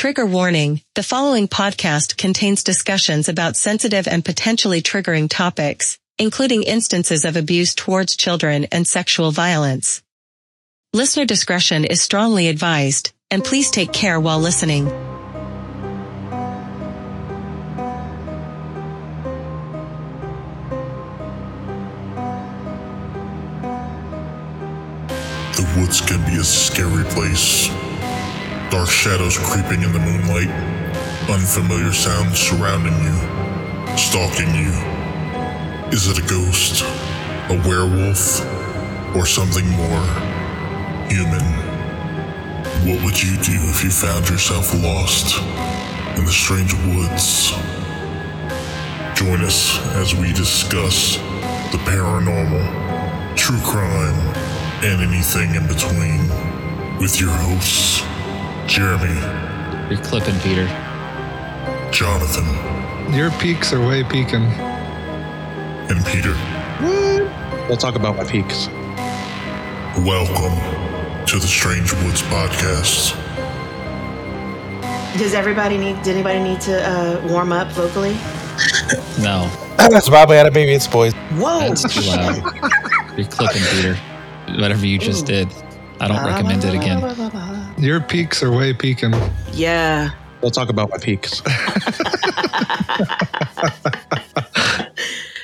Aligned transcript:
Trigger 0.00 0.24
warning. 0.24 0.80
The 0.94 1.02
following 1.02 1.46
podcast 1.46 2.16
contains 2.16 2.64
discussions 2.64 3.28
about 3.28 3.54
sensitive 3.54 4.08
and 4.08 4.24
potentially 4.24 4.80
triggering 4.80 5.28
topics, 5.28 5.98
including 6.18 6.62
instances 6.62 7.26
of 7.26 7.36
abuse 7.36 7.74
towards 7.74 8.16
children 8.16 8.64
and 8.72 8.88
sexual 8.88 9.30
violence. 9.30 10.00
Listener 10.94 11.26
discretion 11.26 11.84
is 11.84 12.00
strongly 12.00 12.48
advised, 12.48 13.12
and 13.30 13.44
please 13.44 13.70
take 13.70 13.92
care 13.92 14.18
while 14.18 14.38
listening. 14.38 14.86
The 25.56 25.74
woods 25.76 26.00
can 26.00 26.24
be 26.24 26.36
a 26.40 26.42
scary 26.42 27.04
place. 27.04 27.68
Dark 28.70 28.88
shadows 28.88 29.36
creeping 29.36 29.82
in 29.82 29.92
the 29.92 29.98
moonlight, 29.98 30.48
unfamiliar 31.28 31.92
sounds 31.92 32.38
surrounding 32.38 32.94
you, 33.02 33.96
stalking 33.98 34.54
you. 34.54 34.70
Is 35.90 36.06
it 36.06 36.18
a 36.18 36.26
ghost, 36.28 36.84
a 37.50 37.60
werewolf, 37.66 38.40
or 39.16 39.26
something 39.26 39.68
more 39.70 40.06
human? 41.10 41.42
What 42.86 43.04
would 43.04 43.20
you 43.20 43.36
do 43.42 43.58
if 43.74 43.82
you 43.82 43.90
found 43.90 44.28
yourself 44.28 44.72
lost 44.80 45.42
in 46.16 46.24
the 46.24 46.30
strange 46.30 46.72
woods? 46.94 47.50
Join 49.18 49.40
us 49.42 49.84
as 49.96 50.14
we 50.14 50.32
discuss 50.32 51.16
the 51.72 51.78
paranormal, 51.90 53.36
true 53.36 53.60
crime, 53.62 54.14
and 54.84 55.02
anything 55.02 55.56
in 55.56 55.66
between 55.66 56.28
with 57.00 57.20
your 57.20 57.30
hosts, 57.30 58.02
Jeremy, 58.70 59.18
You're 59.92 60.00
clipping, 60.04 60.38
Peter. 60.40 60.64
Jonathan, 61.90 62.46
Your 63.12 63.32
peaks 63.32 63.72
are 63.72 63.84
way 63.84 64.04
peaking. 64.04 64.44
and 65.90 66.06
Peter. 66.06 66.34
We'll 67.68 67.76
talk 67.76 67.96
about 67.96 68.16
my 68.16 68.22
peaks. 68.22 68.68
Welcome 70.06 70.54
to 71.26 71.38
the 71.40 71.48
Strange 71.48 71.92
Woods 72.04 72.22
Podcast. 72.22 73.16
Does 75.18 75.34
everybody 75.34 75.76
need? 75.76 76.00
Did 76.02 76.14
anybody 76.14 76.38
need 76.40 76.60
to 76.60 76.80
uh, 76.88 77.26
warm 77.28 77.50
up 77.52 77.72
vocally? 77.72 78.16
No, 79.18 79.50
That's 79.76 80.08
probably 80.08 80.36
had 80.36 80.46
a 80.46 80.50
baby. 80.52 80.72
It's 80.74 80.86
boys. 80.86 81.12
Whoa! 81.32 81.68
that's 81.68 81.82
too 81.92 82.08
loud. 82.08 82.36
You're 83.16 83.26
clipping, 83.26 83.62
Peter. 83.72 83.96
Whatever 84.60 84.86
you 84.86 84.96
just 84.98 85.26
did, 85.26 85.52
I 85.98 86.06
don't 86.06 86.24
recommend 86.24 86.64
it 86.64 86.74
again. 86.74 87.00
Your 87.80 88.00
peaks 88.00 88.42
are 88.42 88.50
way 88.52 88.72
peaking. 88.74 89.12
Yeah. 89.52 90.10
We'll 90.42 90.50
talk 90.50 90.68
about 90.68 90.90
my 90.90 90.98
peaks. 90.98 91.42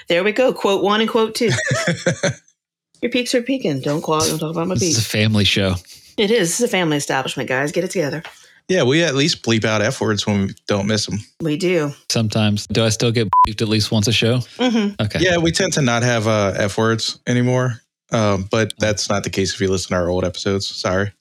There 0.08 0.22
we 0.22 0.30
go. 0.30 0.52
Quote 0.52 0.84
one 0.84 1.00
and 1.00 1.10
quote 1.10 1.34
two. 1.34 1.50
Your 3.02 3.10
peaks 3.10 3.34
are 3.34 3.42
peaking. 3.42 3.80
Don't 3.80 4.02
call. 4.02 4.20
Don't 4.20 4.38
talk 4.38 4.52
about 4.52 4.68
my 4.68 4.74
This 4.74 4.96
is 4.96 4.98
a 4.98 5.02
family 5.02 5.44
show. 5.44 5.74
It 6.16 6.30
is. 6.30 6.50
This 6.50 6.60
is 6.60 6.66
a 6.66 6.68
family 6.68 6.96
establishment, 6.96 7.48
guys. 7.48 7.72
Get 7.72 7.82
it 7.82 7.90
together. 7.90 8.22
yeah, 8.68 8.84
we 8.84 9.02
at 9.02 9.16
least 9.16 9.42
bleep 9.42 9.64
out 9.64 9.82
F 9.82 10.00
words 10.00 10.24
when 10.24 10.46
we 10.46 10.54
don't 10.68 10.86
miss 10.86 11.06
them. 11.06 11.18
We 11.40 11.56
do. 11.56 11.92
Sometimes, 12.08 12.68
do 12.68 12.84
I 12.84 12.90
still 12.90 13.10
get 13.10 13.28
beeped 13.48 13.62
at 13.62 13.68
least 13.68 13.90
once 13.90 14.06
a 14.06 14.12
show? 14.12 14.38
hmm 14.60 14.90
Okay. 15.00 15.18
Yeah, 15.20 15.38
we 15.38 15.50
tend 15.50 15.72
to 15.72 15.82
not 15.82 16.04
have 16.04 16.28
uh, 16.28 16.52
F 16.56 16.78
words 16.78 17.18
anymore. 17.26 17.82
Um, 18.12 18.46
but 18.48 18.74
that's 18.78 19.08
not 19.10 19.24
the 19.24 19.30
case 19.30 19.52
if 19.54 19.60
you 19.60 19.66
listen 19.68 19.88
to 19.90 19.96
our 19.96 20.08
old 20.08 20.24
episodes. 20.24 20.68
Sorry. 20.68 21.12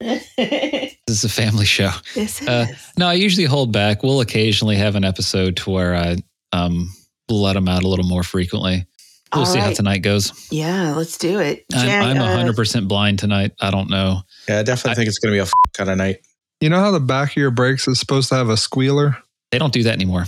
This 0.00 0.26
This 0.36 0.96
is 1.18 1.24
a 1.24 1.28
family 1.28 1.64
show. 1.64 1.90
is. 2.16 2.40
Uh, 2.42 2.66
No, 2.96 3.06
I 3.08 3.14
usually 3.14 3.46
hold 3.46 3.72
back. 3.72 4.02
We'll 4.02 4.20
occasionally 4.20 4.76
have 4.76 4.94
an 4.94 5.04
episode 5.04 5.56
to 5.58 5.70
where 5.70 5.94
I 5.96 6.16
um 6.52 6.92
let 7.28 7.54
them 7.54 7.68
out 7.68 7.82
a 7.84 7.88
little 7.88 8.06
more 8.06 8.22
frequently. 8.22 8.86
We'll 9.34 9.40
All 9.44 9.46
see 9.46 9.58
how 9.58 9.70
tonight 9.72 9.98
goes. 9.98 10.32
yeah. 10.50 10.94
Let's 10.94 11.18
do 11.18 11.38
it. 11.38 11.66
Jag, 11.70 11.86
I'm, 11.86 12.16
I'm 12.18 12.48
uh, 12.48 12.52
100% 12.52 12.88
blind 12.88 13.18
tonight. 13.18 13.52
I 13.60 13.70
don't 13.70 13.90
know. 13.90 14.22
Yeah, 14.48 14.60
I 14.60 14.62
definitely 14.62 14.92
I- 14.92 14.94
think 14.94 15.08
it's 15.08 15.18
going 15.18 15.32
to 15.32 15.36
be 15.36 15.40
a 15.40 15.42
f- 15.42 15.52
kind 15.74 15.90
of 15.90 15.98
night. 15.98 16.20
You 16.62 16.70
know 16.70 16.80
how 16.80 16.90
the 16.90 16.98
back 17.00 17.32
of 17.32 17.36
your 17.36 17.50
brakes 17.50 17.86
is 17.86 18.00
supposed 18.00 18.30
to 18.30 18.36
have 18.36 18.48
a 18.48 18.56
squealer? 18.56 19.18
They 19.52 19.58
don't 19.58 19.72
do 19.72 19.82
that 19.82 19.92
anymore. 19.92 20.24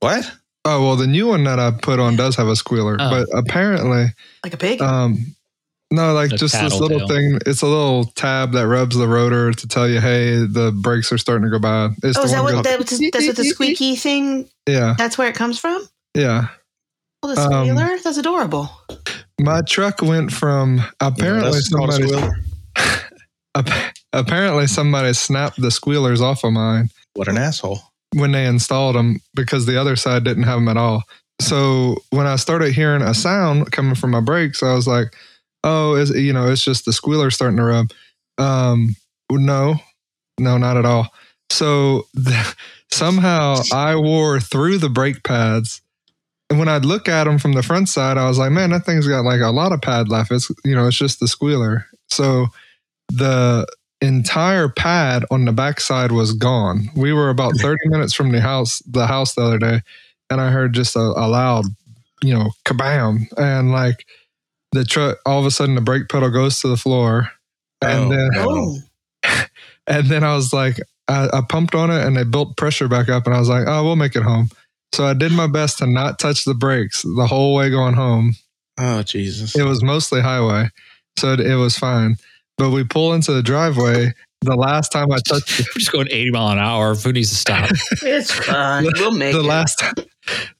What? 0.00 0.28
Oh, 0.64 0.82
well, 0.84 0.96
the 0.96 1.06
new 1.06 1.28
one 1.28 1.44
that 1.44 1.60
I 1.60 1.70
put 1.70 2.00
on 2.00 2.16
does 2.16 2.34
have 2.34 2.48
a 2.48 2.56
squealer, 2.56 2.96
Oh. 2.98 3.10
but 3.10 3.28
apparently, 3.38 4.06
like 4.44 4.54
a 4.54 4.56
pig. 4.56 4.82
um, 4.82 5.36
no, 5.92 6.12
like 6.14 6.30
just 6.30 6.54
this 6.60 6.72
little 6.74 6.98
tattletale. 7.00 7.08
thing. 7.08 7.38
It's 7.46 7.62
a 7.62 7.66
little 7.66 8.04
tab 8.16 8.52
that 8.52 8.66
rubs 8.66 8.96
the 8.96 9.06
rotor 9.06 9.52
to 9.52 9.68
tell 9.68 9.88
you, 9.88 10.00
hey, 10.00 10.38
the 10.46 10.72
brakes 10.82 11.12
are 11.12 11.18
starting 11.18 11.44
to 11.44 11.50
go 11.50 11.58
bad. 11.60 11.92
It's 12.02 12.16
oh, 12.18 12.22
the 12.22 12.26
is 12.26 12.32
that 12.32 12.42
what 12.42 12.52
goes- 12.52 12.62
that, 12.64 13.10
that's 13.12 13.26
what 13.28 13.36
the 13.36 13.44
squeaky 13.44 13.94
thing? 13.96 14.48
Yeah, 14.66 14.94
That's 14.98 15.16
where 15.18 15.28
it 15.28 15.34
comes 15.36 15.58
from. 15.58 15.86
yeah. 16.14 16.48
Oh, 17.22 17.32
the 17.32 17.40
Um, 17.40 17.68
squealer. 17.68 17.98
that's 18.02 18.16
adorable. 18.16 18.68
My 19.40 19.60
truck 19.62 20.02
went 20.02 20.32
from 20.32 20.82
apparently 21.00 21.52
that's 21.52 21.68
called 21.68 21.90
a 21.90 21.92
somebody 22.08 22.32
apparently 24.12 24.66
somebody 24.66 25.12
snapped 25.12 25.60
the 25.60 25.70
squealers 25.70 26.20
off 26.20 26.44
of 26.44 26.52
mine. 26.52 26.88
What 27.14 27.28
an 27.28 27.38
asshole. 27.38 27.80
when 28.14 28.32
they 28.32 28.46
installed 28.46 28.94
them 28.96 29.20
because 29.34 29.66
the 29.66 29.80
other 29.80 29.96
side 29.96 30.24
didn't 30.24 30.42
have 30.44 30.56
them 30.58 30.68
at 30.68 30.76
all. 30.76 31.02
So 31.40 31.96
when 32.10 32.26
I 32.26 32.36
started 32.36 32.72
hearing 32.72 33.02
a 33.02 33.14
sound 33.14 33.70
coming 33.72 33.94
from 33.94 34.10
my 34.10 34.20
brakes, 34.20 34.62
I 34.62 34.74
was 34.74 34.86
like, 34.86 35.14
"Oh, 35.64 35.94
is 35.94 36.10
you 36.10 36.32
know, 36.32 36.50
it's 36.50 36.64
just 36.64 36.84
the 36.84 36.92
squealer 36.92 37.30
starting 37.30 37.56
to 37.58 37.64
rub." 37.64 37.90
Um, 38.38 38.96
no, 39.30 39.76
no, 40.38 40.58
not 40.58 40.76
at 40.76 40.84
all. 40.84 41.08
So 41.50 42.06
the, 42.14 42.54
somehow 42.90 43.60
I 43.72 43.96
wore 43.96 44.40
through 44.40 44.78
the 44.78 44.88
brake 44.88 45.22
pads, 45.22 45.80
and 46.50 46.58
when 46.58 46.68
I'd 46.68 46.84
look 46.84 47.08
at 47.08 47.24
them 47.24 47.38
from 47.38 47.52
the 47.52 47.62
front 47.62 47.88
side, 47.88 48.18
I 48.18 48.28
was 48.28 48.38
like, 48.38 48.52
"Man, 48.52 48.70
that 48.70 48.84
thing's 48.84 49.08
got 49.08 49.24
like 49.24 49.40
a 49.40 49.50
lot 49.50 49.72
of 49.72 49.80
pad 49.82 50.08
left." 50.08 50.30
It's 50.30 50.50
you 50.64 50.74
know, 50.74 50.86
it's 50.86 50.96
just 50.96 51.20
the 51.20 51.28
squealer. 51.28 51.86
So 52.08 52.48
the 53.08 53.66
entire 54.00 54.68
pad 54.68 55.24
on 55.30 55.44
the 55.44 55.52
backside 55.52 56.12
was 56.12 56.32
gone. 56.32 56.90
We 56.96 57.12
were 57.12 57.30
about 57.30 57.56
30 57.60 57.88
minutes 57.88 58.12
from 58.14 58.32
the 58.32 58.40
house, 58.40 58.80
the 58.80 59.06
house 59.06 59.34
the 59.34 59.42
other 59.42 59.58
day, 59.58 59.80
and 60.28 60.40
I 60.40 60.50
heard 60.50 60.72
just 60.72 60.96
a, 60.96 61.00
a 61.00 61.28
loud, 61.28 61.64
you 62.22 62.34
know, 62.34 62.50
kabam. 62.64 63.26
And 63.38 63.72
like 63.72 64.04
the 64.72 64.84
truck, 64.84 65.18
all 65.26 65.38
of 65.40 65.46
a 65.46 65.50
sudden 65.50 65.74
the 65.74 65.80
brake 65.80 66.08
pedal 66.08 66.30
goes 66.30 66.60
to 66.60 66.68
the 66.68 66.76
floor. 66.76 67.30
And 67.82 68.06
Oh, 68.06 68.08
then, 68.10 68.28
no. 68.32 68.46
Oh, 69.24 69.44
and 69.86 70.06
then 70.08 70.24
I 70.24 70.34
was 70.34 70.52
like, 70.52 70.78
I, 71.08 71.28
I 71.32 71.40
pumped 71.48 71.74
on 71.74 71.90
it 71.90 72.04
and 72.06 72.16
they 72.16 72.24
built 72.24 72.56
pressure 72.56 72.88
back 72.88 73.08
up. 73.08 73.26
And 73.26 73.34
I 73.34 73.38
was 73.38 73.48
like, 73.48 73.66
oh, 73.66 73.82
we'll 73.84 73.96
make 73.96 74.16
it 74.16 74.22
home. 74.22 74.48
So 74.94 75.04
I 75.06 75.14
did 75.14 75.32
my 75.32 75.46
best 75.46 75.78
to 75.78 75.86
not 75.86 76.18
touch 76.18 76.44
the 76.44 76.54
brakes 76.54 77.02
the 77.02 77.26
whole 77.26 77.54
way 77.54 77.70
going 77.70 77.94
home. 77.94 78.34
Oh, 78.78 79.02
Jesus. 79.02 79.56
It 79.56 79.64
was 79.64 79.82
mostly 79.82 80.20
highway, 80.20 80.68
so 81.18 81.32
it, 81.32 81.40
it 81.40 81.56
was 81.56 81.76
fine. 81.78 82.16
But 82.58 82.70
we 82.70 82.84
pull 82.84 83.12
into 83.14 83.32
the 83.32 83.42
driveway. 83.42 84.12
The 84.42 84.56
last 84.56 84.90
time 84.92 85.10
I 85.12 85.18
touched 85.26 85.58
We're 85.60 85.78
just 85.78 85.92
going 85.92 86.08
80 86.10 86.30
mile 86.32 86.48
an 86.48 86.58
hour. 86.58 86.94
Who 86.94 87.12
needs 87.12 87.30
to 87.30 87.36
stop? 87.36 87.70
it's 88.02 88.32
fine. 88.32 88.84
We'll 88.96 89.10
make 89.16 89.32
the 89.34 89.40
it. 89.40 89.44
last 89.44 89.82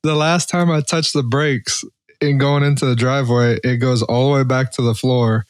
the 0.02 0.14
last 0.14 0.48
time 0.48 0.70
I 0.70 0.80
touched 0.80 1.12
the 1.14 1.22
brakes 1.22 1.84
in 2.22 2.38
going 2.38 2.62
into 2.62 2.86
the 2.86 2.96
driveway, 2.96 3.58
it 3.64 3.76
goes 3.76 4.02
all 4.02 4.28
the 4.30 4.36
way 4.38 4.44
back 4.44 4.72
to 4.72 4.82
the 4.82 4.94
floor. 4.94 5.44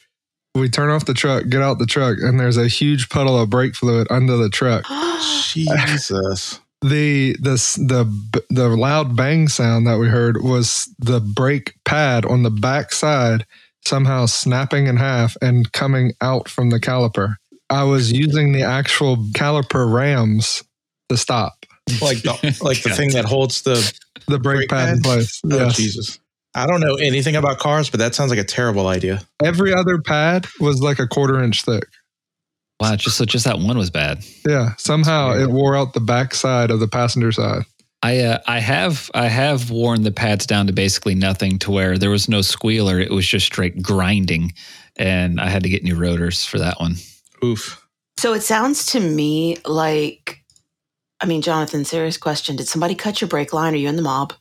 We 0.55 0.69
turn 0.69 0.89
off 0.89 1.05
the 1.05 1.13
truck, 1.13 1.47
get 1.49 1.61
out 1.61 1.79
the 1.79 1.85
truck, 1.85 2.17
and 2.21 2.39
there's 2.39 2.57
a 2.57 2.67
huge 2.67 3.09
puddle 3.09 3.39
of 3.39 3.49
brake 3.49 3.75
fluid 3.75 4.07
under 4.09 4.37
the 4.37 4.49
truck. 4.49 4.85
Jesus. 5.53 6.59
The 6.81 7.33
the 7.39 7.55
the 7.77 8.43
the 8.49 8.67
loud 8.69 9.15
bang 9.15 9.47
sound 9.47 9.87
that 9.87 9.99
we 9.99 10.09
heard 10.09 10.41
was 10.43 10.93
the 10.99 11.21
brake 11.21 11.75
pad 11.85 12.25
on 12.25 12.43
the 12.43 12.49
back 12.51 12.91
side 12.91 13.45
somehow 13.85 14.25
snapping 14.25 14.87
in 14.87 14.97
half 14.97 15.37
and 15.41 15.71
coming 15.71 16.11
out 16.21 16.49
from 16.49 16.71
the 16.71 16.79
caliper. 16.79 17.35
I 17.69 17.83
was 17.83 18.11
using 18.11 18.51
the 18.51 18.63
actual 18.63 19.17
caliper 19.33 19.91
rams 19.91 20.63
to 21.09 21.17
stop 21.17 21.65
Like 22.01 22.21
the, 22.21 22.57
like 22.61 22.83
the 22.83 22.89
thing 22.95 23.11
that 23.11 23.25
holds 23.25 23.61
the. 23.61 23.75
the 24.27 24.39
brake 24.39 24.67
Brake 24.67 24.69
pad 24.69 24.97
in 24.97 25.01
place. 25.01 25.41
Oh, 25.45 25.57
Yes. 25.57 25.77
Jesus. 25.77 26.19
I 26.55 26.67
don't 26.67 26.81
know 26.81 26.95
anything 26.95 27.35
about 27.35 27.59
cars, 27.59 27.89
but 27.89 27.99
that 27.99 28.13
sounds 28.13 28.29
like 28.29 28.39
a 28.39 28.43
terrible 28.43 28.87
idea. 28.87 29.21
Every 29.43 29.73
other 29.73 29.99
pad 29.99 30.47
was 30.59 30.81
like 30.81 30.99
a 30.99 31.07
quarter 31.07 31.41
inch 31.41 31.63
thick. 31.63 31.85
Wow, 32.79 32.95
just 32.95 33.17
so 33.17 33.25
just 33.25 33.45
that 33.45 33.59
one 33.59 33.77
was 33.77 33.89
bad. 33.89 34.25
Yeah, 34.47 34.75
somehow 34.77 35.33
it 35.33 35.49
wore 35.49 35.75
out 35.75 35.93
the 35.93 35.99
back 35.99 36.33
side 36.35 36.69
of 36.69 36.79
the 36.79 36.87
passenger 36.87 37.31
side. 37.31 37.63
I 38.03 38.19
uh, 38.19 38.39
I 38.45 38.59
have 38.59 39.09
I 39.13 39.27
have 39.27 39.71
worn 39.71 40.03
the 40.03 40.11
pads 40.11 40.45
down 40.45 40.67
to 40.67 40.73
basically 40.73 41.15
nothing 41.15 41.57
to 41.59 41.71
where 41.71 41.97
there 41.97 42.09
was 42.09 42.27
no 42.27 42.41
squealer. 42.41 42.99
It 42.99 43.11
was 43.11 43.25
just 43.25 43.45
straight 43.45 43.81
grinding, 43.81 44.51
and 44.97 45.39
I 45.39 45.47
had 45.49 45.63
to 45.63 45.69
get 45.69 45.83
new 45.83 45.95
rotors 45.95 46.43
for 46.43 46.59
that 46.59 46.79
one. 46.79 46.95
Oof. 47.43 47.79
So 48.17 48.33
it 48.33 48.41
sounds 48.41 48.85
to 48.87 48.99
me 48.99 49.57
like, 49.65 50.43
I 51.19 51.25
mean, 51.25 51.41
Jonathan, 51.41 51.85
serious 51.85 52.17
question. 52.17 52.55
Did 52.57 52.67
somebody 52.67 52.95
cut 52.95 53.21
your 53.21 53.27
brake 53.27 53.53
line? 53.53 53.73
Are 53.73 53.77
you 53.77 53.89
in 53.89 53.95
the 53.95 54.01
mob? 54.01 54.33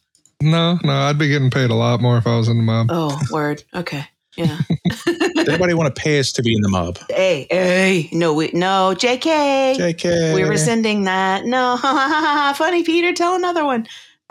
No, 0.42 0.78
no, 0.82 0.92
I'd 0.92 1.18
be 1.18 1.28
getting 1.28 1.50
paid 1.50 1.70
a 1.70 1.74
lot 1.74 2.00
more 2.00 2.18
if 2.18 2.26
I 2.26 2.36
was 2.36 2.48
in 2.48 2.56
the 2.56 2.62
mob. 2.64 2.88
Oh, 2.90 3.16
word. 3.30 3.62
Okay. 3.74 4.04
Yeah. 4.36 4.58
Anybody 5.38 5.74
want 5.74 5.94
to 5.94 6.00
pay 6.00 6.18
us 6.18 6.32
to 6.32 6.42
be 6.42 6.54
in 6.54 6.62
the 6.62 6.68
mob? 6.68 6.98
hey, 7.10 7.46
hey, 7.50 8.08
no, 8.12 8.34
we, 8.34 8.50
no, 8.52 8.94
JK. 8.96 9.76
JK. 9.76 10.34
We're 10.34 10.48
rescinding 10.48 11.04
that. 11.04 11.44
No, 11.44 11.76
funny 12.56 12.82
Peter, 12.82 13.12
tell 13.12 13.36
another 13.36 13.64
one. 13.64 13.86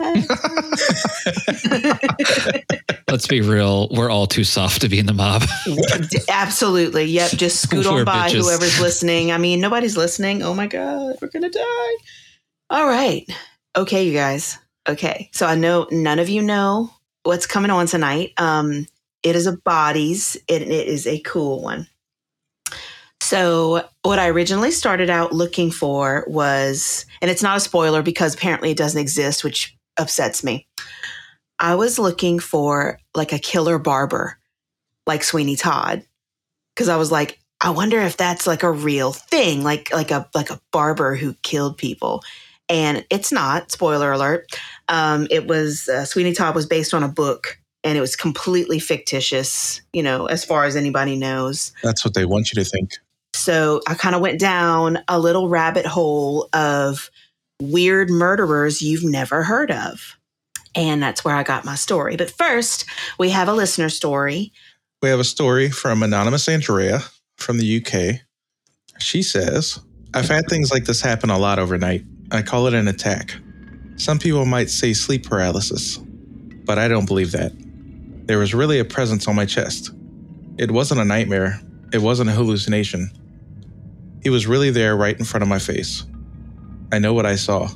Let's 3.08 3.28
be 3.28 3.40
real. 3.40 3.88
We're 3.90 4.10
all 4.10 4.26
too 4.26 4.42
soft 4.42 4.80
to 4.80 4.88
be 4.88 4.98
in 4.98 5.06
the 5.06 5.14
mob. 5.14 5.44
Absolutely. 6.28 7.04
Yep. 7.04 7.30
Just 7.32 7.62
scoot 7.62 7.86
on 7.86 8.04
by 8.04 8.28
bitches. 8.28 8.42
whoever's 8.42 8.80
listening. 8.80 9.30
I 9.30 9.38
mean, 9.38 9.60
nobody's 9.60 9.96
listening. 9.96 10.42
Oh 10.42 10.54
my 10.54 10.66
God, 10.66 11.14
we're 11.22 11.28
going 11.28 11.44
to 11.44 11.50
die. 11.50 11.96
All 12.70 12.86
right. 12.88 13.24
Okay, 13.76 14.06
you 14.06 14.12
guys. 14.12 14.58
Okay. 14.88 15.30
So 15.32 15.46
I 15.46 15.54
know 15.54 15.86
none 15.90 16.18
of 16.18 16.28
you 16.28 16.42
know 16.42 16.90
what's 17.22 17.46
coming 17.46 17.70
on 17.70 17.86
tonight. 17.86 18.32
Um, 18.36 18.86
it 19.22 19.36
is 19.36 19.46
a 19.46 19.52
bodies, 19.52 20.36
it, 20.48 20.62
it 20.62 20.88
is 20.88 21.06
a 21.06 21.20
cool 21.20 21.62
one. 21.62 21.86
So, 23.20 23.88
what 24.02 24.18
I 24.18 24.28
originally 24.28 24.72
started 24.72 25.08
out 25.08 25.32
looking 25.32 25.70
for 25.70 26.24
was, 26.26 27.06
and 27.22 27.30
it's 27.30 27.42
not 27.42 27.56
a 27.56 27.60
spoiler 27.60 28.02
because 28.02 28.34
apparently 28.34 28.72
it 28.72 28.76
doesn't 28.76 29.00
exist, 29.00 29.44
which 29.44 29.76
upsets 29.96 30.42
me. 30.42 30.66
I 31.58 31.76
was 31.76 32.00
looking 32.00 32.40
for 32.40 32.98
like 33.14 33.32
a 33.32 33.38
killer 33.38 33.78
barber, 33.78 34.38
like 35.06 35.22
Sweeney 35.22 35.54
Todd, 35.54 36.04
because 36.74 36.88
I 36.88 36.96
was 36.96 37.12
like, 37.12 37.38
I 37.60 37.70
wonder 37.70 38.00
if 38.00 38.16
that's 38.16 38.48
like 38.48 38.64
a 38.64 38.72
real 38.72 39.12
thing, 39.12 39.62
like 39.62 39.92
like 39.92 40.10
a 40.10 40.28
like 40.34 40.50
a 40.50 40.60
barber 40.72 41.14
who 41.14 41.34
killed 41.42 41.78
people, 41.78 42.24
and 42.72 43.04
it's 43.10 43.30
not. 43.30 43.70
Spoiler 43.70 44.10
alert. 44.10 44.46
Um, 44.88 45.28
it 45.30 45.46
was 45.46 45.88
uh, 45.88 46.04
Sweeney 46.06 46.32
Todd 46.32 46.54
was 46.54 46.66
based 46.66 46.94
on 46.94 47.02
a 47.02 47.08
book, 47.08 47.58
and 47.84 47.96
it 47.96 48.00
was 48.00 48.16
completely 48.16 48.80
fictitious. 48.80 49.82
You 49.92 50.02
know, 50.02 50.26
as 50.26 50.44
far 50.44 50.64
as 50.64 50.74
anybody 50.74 51.14
knows. 51.14 51.72
That's 51.82 52.04
what 52.04 52.14
they 52.14 52.24
want 52.24 52.50
you 52.50 52.62
to 52.64 52.68
think. 52.68 52.92
So 53.34 53.80
I 53.86 53.94
kind 53.94 54.14
of 54.14 54.20
went 54.20 54.40
down 54.40 54.98
a 55.08 55.18
little 55.18 55.48
rabbit 55.48 55.86
hole 55.86 56.48
of 56.52 57.10
weird 57.60 58.10
murderers 58.10 58.82
you've 58.82 59.04
never 59.04 59.42
heard 59.42 59.70
of. 59.70 60.18
And 60.74 61.02
that's 61.02 61.24
where 61.24 61.36
I 61.36 61.42
got 61.42 61.64
my 61.64 61.74
story. 61.74 62.16
But 62.16 62.30
first, 62.30 62.86
we 63.18 63.30
have 63.30 63.48
a 63.48 63.52
listener 63.52 63.88
story. 63.88 64.52
We 65.02 65.10
have 65.10 65.20
a 65.20 65.24
story 65.24 65.70
from 65.70 66.02
Anonymous 66.02 66.48
Andrea 66.48 67.00
from 67.36 67.58
the 67.58 67.84
UK. 67.84 68.20
She 68.98 69.22
says, 69.22 69.78
I've 70.14 70.28
had 70.28 70.44
things 70.48 70.70
like 70.70 70.84
this 70.84 71.00
happen 71.00 71.30
a 71.30 71.38
lot 71.38 71.58
overnight. 71.58 72.04
I 72.32 72.40
call 72.40 72.66
it 72.66 72.72
an 72.72 72.88
attack. 72.88 73.36
Some 73.96 74.18
people 74.18 74.46
might 74.46 74.70
say 74.70 74.94
sleep 74.94 75.28
paralysis, 75.28 75.98
but 76.64 76.78
I 76.78 76.88
don't 76.88 77.04
believe 77.04 77.32
that. 77.32 77.52
There 78.26 78.38
was 78.38 78.54
really 78.54 78.78
a 78.78 78.86
presence 78.86 79.28
on 79.28 79.36
my 79.36 79.44
chest. 79.44 79.90
It 80.56 80.70
wasn't 80.70 81.02
a 81.02 81.04
nightmare, 81.04 81.60
it 81.92 82.00
wasn't 82.00 82.30
a 82.30 82.32
hallucination. 82.32 83.10
He 84.22 84.30
was 84.30 84.46
really 84.46 84.70
there 84.70 84.96
right 84.96 85.18
in 85.18 85.26
front 85.26 85.42
of 85.42 85.48
my 85.48 85.58
face. 85.58 86.06
I 86.90 86.98
know 86.98 87.12
what 87.12 87.26
I 87.26 87.36
saw. 87.36 87.68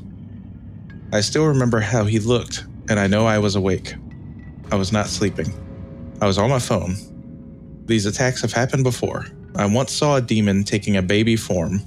I 1.13 1.21
still 1.21 1.47
remember 1.47 1.81
how 1.81 2.05
he 2.05 2.19
looked, 2.19 2.65
and 2.89 2.99
I 2.99 3.09
know 3.09 3.27
I 3.27 3.39
was 3.39 3.57
awake. 3.57 3.95
I 4.73 4.77
was 4.77 4.91
not 4.91 5.09
sleeping. 5.09 5.53
I 6.23 6.27
was 6.27 6.39
on 6.39 6.49
my 6.49 6.61
phone. 6.61 6.97
These 7.85 8.07
attacks 8.07 8.41
have 8.41 8.55
happened 8.55 8.85
before. 8.85 9.27
I 9.55 9.67
once 9.67 9.93
saw 9.93 10.17
a 10.17 10.23
demon 10.23 10.65
taking 10.65 10.97
a 10.97 11.03
baby 11.03 11.37
form, 11.37 11.81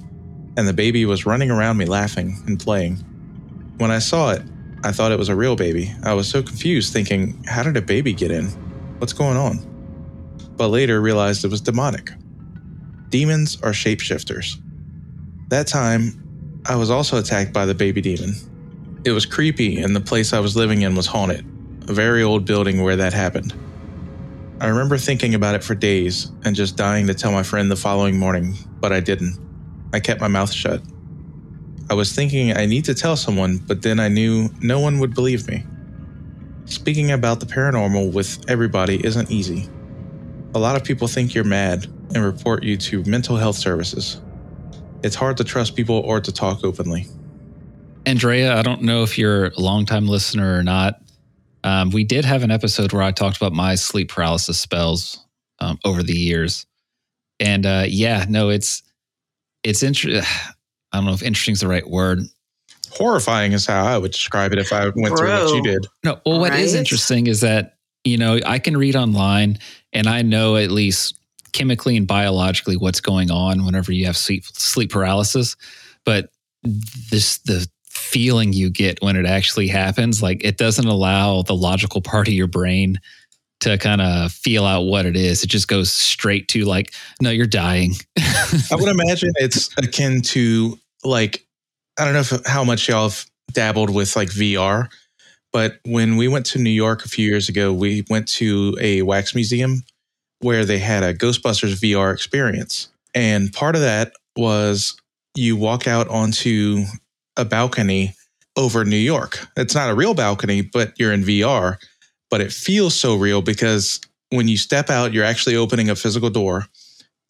and 0.56 0.66
the 0.66 0.72
baby 0.72 1.04
was 1.04 1.26
running 1.26 1.50
around 1.50 1.76
me 1.76 1.84
laughing 1.84 2.42
and 2.46 2.58
playing. 2.58 2.96
When 3.78 3.90
I 3.90 3.98
saw 3.98 4.30
it, 4.30 4.42
I 4.82 4.92
thought 4.92 5.12
it 5.12 5.18
was 5.18 5.28
a 5.28 5.36
real 5.36 5.56
baby. 5.56 5.92
I 6.02 6.14
was 6.14 6.28
so 6.28 6.42
confused, 6.42 6.92
thinking, 6.92 7.42
how 7.44 7.62
did 7.62 7.76
a 7.76 7.82
baby 7.82 8.12
get 8.12 8.30
in? 8.30 8.46
What's 8.98 9.12
going 9.12 9.36
on? 9.36 9.58
But 10.56 10.68
later 10.68 11.00
realized 11.00 11.44
it 11.44 11.50
was 11.50 11.60
demonic. 11.60 12.10
Demons 13.10 13.60
are 13.62 13.72
shapeshifters. 13.72 14.56
That 15.48 15.66
time, 15.66 16.62
I 16.66 16.76
was 16.76 16.90
also 16.90 17.18
attacked 17.18 17.52
by 17.52 17.66
the 17.66 17.74
baby 17.74 18.00
demon. 18.00 18.34
It 19.04 19.12
was 19.12 19.26
creepy, 19.26 19.78
and 19.80 19.96
the 19.96 20.00
place 20.00 20.32
I 20.32 20.40
was 20.40 20.56
living 20.56 20.82
in 20.82 20.94
was 20.94 21.06
haunted, 21.06 21.44
a 21.88 21.92
very 21.92 22.22
old 22.22 22.44
building 22.44 22.82
where 22.82 22.96
that 22.96 23.12
happened. 23.12 23.54
I 24.60 24.68
remember 24.68 24.98
thinking 24.98 25.34
about 25.34 25.54
it 25.54 25.64
for 25.64 25.74
days 25.74 26.30
and 26.44 26.54
just 26.54 26.76
dying 26.76 27.06
to 27.06 27.14
tell 27.14 27.32
my 27.32 27.42
friend 27.42 27.70
the 27.70 27.76
following 27.76 28.18
morning, 28.18 28.56
but 28.78 28.92
I 28.92 29.00
didn't. 29.00 29.38
I 29.92 30.00
kept 30.00 30.20
my 30.20 30.28
mouth 30.28 30.52
shut. 30.52 30.82
I 31.90 31.94
was 31.94 32.12
thinking 32.12 32.56
I 32.56 32.66
need 32.66 32.84
to 32.84 32.94
tell 32.94 33.16
someone, 33.16 33.58
but 33.58 33.82
then 33.82 33.98
I 33.98 34.08
knew 34.08 34.48
no 34.60 34.78
one 34.78 35.00
would 35.00 35.14
believe 35.14 35.48
me. 35.48 35.64
Speaking 36.66 37.10
about 37.10 37.40
the 37.40 37.46
paranormal 37.46 38.12
with 38.12 38.48
everybody 38.48 39.04
isn't 39.04 39.30
easy. 39.30 39.68
A 40.54 40.58
lot 40.58 40.76
of 40.76 40.84
people 40.84 41.08
think 41.08 41.34
you're 41.34 41.42
mad 41.42 41.86
and 42.14 42.24
report 42.24 42.62
you 42.62 42.76
to 42.76 43.02
mental 43.04 43.36
health 43.36 43.56
services. 43.56 44.20
It's 45.02 45.16
hard 45.16 45.36
to 45.38 45.44
trust 45.44 45.74
people 45.74 45.96
or 45.96 46.20
to 46.20 46.32
talk 46.32 46.62
openly. 46.64 47.06
Andrea, 48.06 48.56
I 48.56 48.62
don't 48.62 48.82
know 48.82 49.02
if 49.02 49.18
you're 49.18 49.46
a 49.46 49.60
longtime 49.60 50.06
listener 50.06 50.56
or 50.56 50.62
not. 50.62 51.00
Um, 51.64 51.90
we 51.90 52.04
did 52.04 52.24
have 52.24 52.42
an 52.42 52.50
episode 52.50 52.92
where 52.92 53.02
I 53.02 53.12
talked 53.12 53.36
about 53.36 53.52
my 53.52 53.74
sleep 53.74 54.10
paralysis 54.10 54.58
spells 54.58 55.26
um, 55.58 55.78
over 55.84 56.02
the 56.02 56.16
years, 56.16 56.66
and 57.38 57.66
uh, 57.66 57.84
yeah, 57.86 58.24
no, 58.28 58.48
it's 58.48 58.82
it's 59.62 59.82
interesting. 59.82 60.22
I 60.92 60.96
don't 60.96 61.06
know 61.06 61.12
if 61.12 61.22
interesting 61.22 61.52
is 61.52 61.60
the 61.60 61.68
right 61.68 61.88
word. 61.88 62.20
Horrifying 62.92 63.52
is 63.52 63.66
how 63.66 63.84
I 63.84 63.96
would 63.98 64.12
describe 64.12 64.52
it 64.52 64.58
if 64.58 64.72
I 64.72 64.88
went 64.96 65.16
through 65.16 65.30
what 65.30 65.54
you 65.54 65.62
did. 65.62 65.86
No, 66.04 66.20
well, 66.26 66.40
what 66.40 66.52
is 66.54 66.72
Right? 66.72 66.80
interesting 66.80 67.26
is 67.28 67.40
that 67.40 67.76
you 68.04 68.16
know 68.18 68.40
I 68.44 68.58
can 68.58 68.76
read 68.76 68.96
online, 68.96 69.58
and 69.92 70.06
I 70.06 70.22
know 70.22 70.56
at 70.56 70.70
least 70.70 71.16
chemically 71.52 71.96
and 71.96 72.06
biologically 72.06 72.76
what's 72.76 73.00
going 73.00 73.30
on 73.30 73.64
whenever 73.64 73.92
you 73.92 74.06
have 74.06 74.16
sleep 74.16 74.44
sleep 74.44 74.90
paralysis, 74.90 75.56
but 76.04 76.30
this 76.62 77.38
the 77.38 77.68
feeling 77.84 78.52
you 78.52 78.70
get 78.70 79.00
when 79.02 79.14
it 79.16 79.26
actually 79.26 79.68
happens 79.68 80.22
like 80.22 80.42
it 80.44 80.56
doesn't 80.56 80.86
allow 80.86 81.42
the 81.42 81.54
logical 81.54 82.00
part 82.00 82.26
of 82.26 82.34
your 82.34 82.46
brain 82.46 82.98
to 83.60 83.78
kind 83.78 84.00
of 84.00 84.32
feel 84.32 84.64
out 84.64 84.82
what 84.82 85.06
it 85.06 85.16
is. 85.16 85.42
It 85.42 85.48
just 85.48 85.68
goes 85.68 85.92
straight 85.92 86.48
to 86.48 86.64
like 86.64 86.92
no 87.20 87.30
you're 87.30 87.46
dying. 87.46 87.94
I 88.18 88.76
would 88.76 88.88
imagine 88.88 89.32
it's 89.36 89.70
akin 89.78 90.22
to 90.22 90.78
like 91.04 91.46
I 91.98 92.04
don't 92.04 92.14
know 92.14 92.20
if, 92.20 92.46
how 92.46 92.64
much 92.64 92.88
y'all 92.88 93.08
have 93.08 93.26
dabbled 93.52 93.90
with 93.90 94.16
like 94.16 94.28
VR, 94.28 94.88
but 95.52 95.78
when 95.84 96.16
we 96.16 96.28
went 96.28 96.46
to 96.46 96.58
New 96.58 96.70
York 96.70 97.04
a 97.04 97.08
few 97.08 97.26
years 97.28 97.48
ago, 97.48 97.72
we 97.72 98.04
went 98.08 98.28
to 98.28 98.76
a 98.80 99.02
wax 99.02 99.34
museum 99.34 99.82
where 100.40 100.64
they 100.64 100.78
had 100.78 101.02
a 101.02 101.12
Ghostbusters 101.12 101.74
VR 101.74 102.12
experience, 102.14 102.88
and 103.14 103.52
part 103.52 103.74
of 103.74 103.82
that 103.82 104.12
was 104.36 104.96
you 105.34 105.56
walk 105.56 105.86
out 105.86 106.08
onto 106.08 106.84
a 107.36 107.44
balcony 107.44 108.14
over 108.56 108.84
New 108.84 108.96
York. 108.96 109.46
It's 109.56 109.74
not 109.74 109.90
a 109.90 109.94
real 109.94 110.14
balcony, 110.14 110.62
but 110.62 110.98
you're 110.98 111.12
in 111.12 111.22
VR, 111.22 111.78
but 112.30 112.40
it 112.40 112.52
feels 112.52 112.94
so 112.98 113.14
real 113.16 113.42
because 113.42 114.00
when 114.30 114.48
you 114.48 114.56
step 114.56 114.90
out, 114.90 115.12
you're 115.12 115.24
actually 115.24 115.56
opening 115.56 115.90
a 115.90 115.96
physical 115.96 116.30
door 116.30 116.66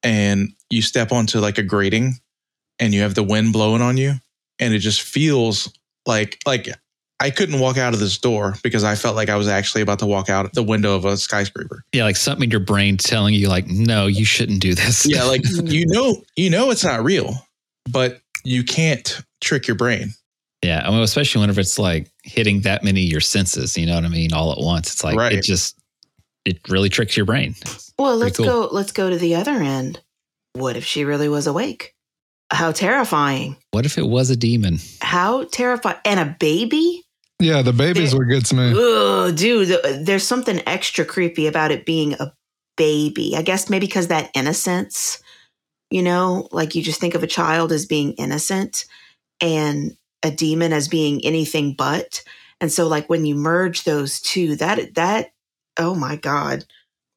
and 0.02 0.52
you 0.70 0.82
step 0.82 1.12
onto 1.12 1.40
like 1.40 1.58
a 1.58 1.62
grating 1.62 2.14
and 2.78 2.94
you 2.94 3.02
have 3.02 3.14
the 3.14 3.22
wind 3.22 3.52
blowing 3.52 3.82
on 3.82 3.96
you 3.96 4.14
and 4.58 4.74
it 4.74 4.78
just 4.78 5.02
feels 5.02 5.72
like 6.06 6.38
like 6.46 6.68
I 7.22 7.28
couldn't 7.28 7.60
walk 7.60 7.76
out 7.76 7.92
of 7.92 8.00
this 8.00 8.16
door 8.16 8.54
because 8.62 8.82
I 8.82 8.94
felt 8.94 9.14
like 9.14 9.28
I 9.28 9.36
was 9.36 9.46
actually 9.46 9.82
about 9.82 9.98
to 9.98 10.06
walk 10.06 10.30
out 10.30 10.50
the 10.54 10.62
window 10.62 10.96
of 10.96 11.04
a 11.04 11.16
skyscraper. 11.16 11.82
yeah 11.92 12.04
like 12.04 12.16
something 12.16 12.44
in 12.44 12.50
your 12.50 12.60
brain 12.60 12.96
telling 12.96 13.34
you 13.34 13.48
like 13.48 13.66
no 13.66 14.06
you 14.06 14.24
shouldn't 14.24 14.60
do 14.60 14.74
this 14.74 15.06
Yeah, 15.06 15.24
like 15.24 15.42
you 15.64 15.86
know 15.86 16.22
you 16.36 16.48
know 16.50 16.70
it's 16.70 16.84
not 16.84 17.02
real, 17.04 17.46
but 17.90 18.20
you 18.44 18.64
can't 18.64 19.20
trick 19.42 19.66
your 19.66 19.76
brain. 19.76 20.14
Yeah, 20.62 20.82
I 20.86 20.90
mean, 20.90 21.00
especially 21.00 21.40
whenever 21.40 21.60
it's 21.60 21.78
like 21.78 22.09
hitting 22.24 22.60
that 22.62 22.84
many 22.84 23.04
of 23.04 23.10
your 23.10 23.20
senses, 23.20 23.76
you 23.76 23.86
know 23.86 23.94
what 23.94 24.04
I 24.04 24.08
mean, 24.08 24.32
all 24.32 24.52
at 24.52 24.58
once. 24.58 24.92
It's 24.92 25.04
like 25.04 25.16
Right. 25.16 25.32
it 25.32 25.42
just 25.44 25.76
it 26.44 26.58
really 26.68 26.88
tricks 26.88 27.16
your 27.16 27.26
brain. 27.26 27.54
Well, 27.98 28.16
let's 28.16 28.36
cool. 28.38 28.46
go. 28.46 28.68
Let's 28.72 28.92
go 28.92 29.10
to 29.10 29.16
the 29.18 29.34
other 29.34 29.52
end. 29.52 30.00
What 30.54 30.76
if 30.76 30.84
she 30.84 31.04
really 31.04 31.28
was 31.28 31.46
awake? 31.46 31.94
How 32.50 32.72
terrifying! 32.72 33.56
What 33.70 33.86
if 33.86 33.96
it 33.98 34.06
was 34.06 34.30
a 34.30 34.36
demon? 34.36 34.78
How 35.00 35.44
terrifying! 35.44 35.98
And 36.04 36.18
a 36.18 36.36
baby? 36.40 37.04
Yeah, 37.38 37.62
the 37.62 37.72
baby's 37.72 38.14
what 38.14 38.28
gets 38.28 38.52
me. 38.52 38.72
Ugh, 38.76 39.34
dude, 39.36 39.68
th- 39.68 40.04
there's 40.04 40.26
something 40.26 40.60
extra 40.66 41.04
creepy 41.04 41.46
about 41.46 41.70
it 41.70 41.86
being 41.86 42.14
a 42.14 42.32
baby. 42.76 43.34
I 43.36 43.42
guess 43.42 43.70
maybe 43.70 43.86
because 43.86 44.08
that 44.08 44.30
innocence, 44.34 45.22
you 45.90 46.02
know, 46.02 46.48
like 46.52 46.74
you 46.74 46.82
just 46.82 47.00
think 47.00 47.14
of 47.14 47.22
a 47.22 47.26
child 47.28 47.70
as 47.72 47.86
being 47.86 48.12
innocent 48.14 48.84
and 49.40 49.96
a 50.22 50.30
demon 50.30 50.72
as 50.72 50.88
being 50.88 51.24
anything 51.24 51.74
but. 51.74 52.22
And 52.60 52.70
so, 52.70 52.86
like 52.86 53.08
when 53.08 53.24
you 53.24 53.34
merge 53.34 53.84
those 53.84 54.20
two, 54.20 54.56
that 54.56 54.94
that 54.94 55.32
oh 55.78 55.94
my 55.94 56.16
god, 56.16 56.64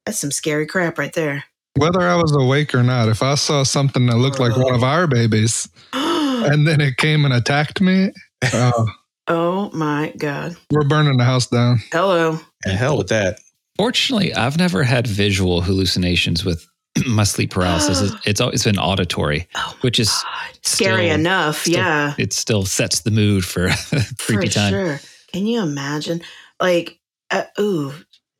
that's 0.05 0.19
some 0.19 0.31
scary 0.31 0.65
crap 0.65 0.97
right 0.97 1.13
there. 1.13 1.43
Whether 1.75 2.01
I 2.01 2.15
was 2.15 2.35
awake 2.35 2.75
or 2.75 2.83
not, 2.83 3.09
if 3.09 3.23
I 3.23 3.35
saw 3.35 3.63
something 3.63 4.05
that 4.05 4.17
looked 4.17 4.39
like 4.39 4.55
one 4.55 4.75
of 4.75 4.83
our 4.83 5.07
babies 5.07 5.67
and 5.93 6.67
then 6.67 6.81
it 6.81 6.97
came 6.97 7.25
and 7.25 7.33
attacked 7.33 7.81
me, 7.81 8.11
uh, 8.53 8.85
oh 9.27 9.71
my 9.73 10.13
god. 10.17 10.55
we're 10.71 10.87
burning 10.87 11.17
the 11.17 11.23
house 11.23 11.47
down. 11.47 11.79
Hello. 11.91 12.39
And 12.63 12.77
hell 12.77 12.97
with 12.97 13.09
that. 13.09 13.39
Fortunately, 13.75 14.33
I've 14.35 14.57
never 14.57 14.83
had 14.83 15.07
visual 15.07 15.61
hallucinations 15.61 16.45
with 16.45 16.67
my 17.07 17.23
sleep 17.23 17.51
paralysis. 17.51 18.01
is 18.01 18.15
it's 18.25 18.41
always 18.41 18.63
been 18.63 18.77
auditory, 18.77 19.47
Oh 19.55 19.75
which 19.81 19.99
is 19.99 20.09
God. 20.09 20.57
Scary 20.61 21.05
still- 21.07 21.19
enough. 21.19 21.61
still- 21.61 21.73
yeah. 21.73 22.13
it 22.17 22.33
still 22.33 22.65
sets 22.65 23.01
the 23.01 23.11
mood 23.11 23.43
for 23.45 23.69
creepy 24.19 24.47
For 24.47 24.53
time. 24.53 24.71
sure. 24.71 24.99
Can 25.31 25.45
you 25.47 25.61
imagine? 25.61 26.21
Like, 26.61 26.99
uh, 27.31 27.43
ooh, 27.59 27.93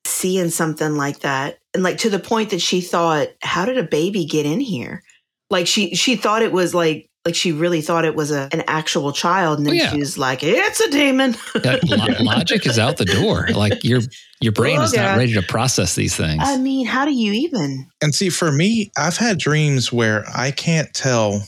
seeing 0.05 0.50
something 0.50 0.95
like 0.95 1.19
that. 1.22 1.57
And 1.74 1.81
like 1.83 1.98
to 2.00 2.10
the 2.10 2.19
point 2.19 2.51
that 2.51 2.62
she 2.62 2.81
thought, 2.81 3.29
how 3.41 3.65
did 3.65 3.77
a 3.79 3.83
baby 3.83 4.25
get 4.25 4.45
in 4.45 4.60
here? 4.60 5.01
Like 5.50 5.65
she 5.67 5.95
she 5.95 6.15
thought 6.15 6.41
it 6.43 6.51
was 6.51 6.74
like 6.75 7.10
like 7.25 7.36
she 7.36 7.51
really 7.53 7.82
thought 7.82 8.03
it 8.06 8.15
was 8.15 8.32
a, 8.32 8.50
an 8.51 8.63
actual 8.68 9.13
child. 9.13 9.58
And 9.60 9.65
then 9.68 9.74
Oh, 9.74 9.77
yeah. 9.77 9.92
she 9.92 10.00
was 10.00 10.18
like, 10.18 10.44
it's 10.44 10.80
a 10.82 10.89
demon. 10.92 11.32
That 11.56 11.80
logic 12.22 12.65
is 12.65 12.77
out 12.77 12.98
the 12.98 13.06
door. 13.06 13.48
Like 13.53 13.84
your 13.84 14.01
your 14.42 14.51
brain 14.51 14.80
Oh, 14.80 14.84
is 14.84 14.94
yeah. 14.94 15.12
not 15.12 15.18
ready 15.18 15.34
to 15.34 15.42
process 15.42 15.96
these 15.96 16.15
things. 16.15 16.42
I 16.46 16.58
mean, 16.58 16.86
how 16.86 17.06
do 17.06 17.13
you 17.13 17.32
even? 17.32 17.88
And 18.01 18.13
see, 18.13 18.30
for 18.30 18.51
me, 18.51 18.92
I've 18.98 19.15
had 19.18 19.38
dreams 19.39 19.92
where 19.94 20.25
I 20.36 20.51
can't 20.51 20.94
tell 20.94 21.42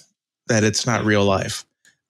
that 0.48 0.64
it's 0.64 0.86
not 0.86 1.04
real 1.04 1.26
life. 1.26 1.66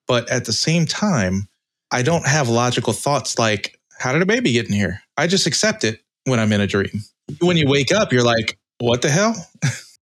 But 0.07 0.29
at 0.29 0.45
the 0.45 0.53
same 0.53 0.85
time, 0.85 1.47
I 1.91 2.03
don't 2.03 2.27
have 2.27 2.47
logical 2.49 2.93
thoughts 2.93 3.39
like, 3.39 3.79
how 3.97 4.13
did 4.13 4.21
a 4.21 4.25
baby 4.27 4.51
get 4.51 4.67
in 4.67 4.73
here? 4.73 5.01
I 5.17 5.25
just 5.25 5.47
accept 5.47 5.83
it 5.83 6.01
when 6.25 6.39
I'm 6.39 6.51
in 6.51 6.61
a 6.61 6.67
dream. 6.67 7.01
When 7.41 7.57
you 7.57 7.67
wake 7.67 7.91
up, 7.91 8.13
you're 8.13 8.23
like, 8.23 8.59
what 8.77 9.01
the 9.01 9.09
hell? 9.09 9.33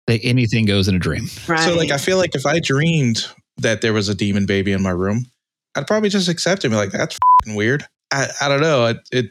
That 0.08 0.20
anything 0.24 0.66
goes 0.66 0.88
in 0.88 0.96
a 0.96 1.00
dream. 1.00 1.28
Right. 1.48 1.60
So, 1.60 1.76
like, 1.76 1.92
I 1.92 1.98
feel 1.98 2.18
like 2.18 2.34
if 2.34 2.48
I 2.48 2.60
dreamed 2.60 3.28
that 3.62 3.82
there 3.82 3.94
was 3.94 4.10
a 4.10 4.16
demon 4.16 4.46
baby 4.46 4.72
in 4.72 4.82
my 4.82 4.92
room, 4.92 5.26
I'd 5.76 5.88
probably 5.88 6.10
just 6.10 6.28
accept 6.28 6.64
it 6.64 6.68
and 6.68 6.74
be 6.74 6.78
like, 6.78 6.92
that's 6.92 7.18
weird. 7.48 7.86
I, 8.12 8.28
I 8.42 8.48
don't 8.48 8.62
know. 8.62 8.86
It, 8.88 8.98
it, 9.12 9.26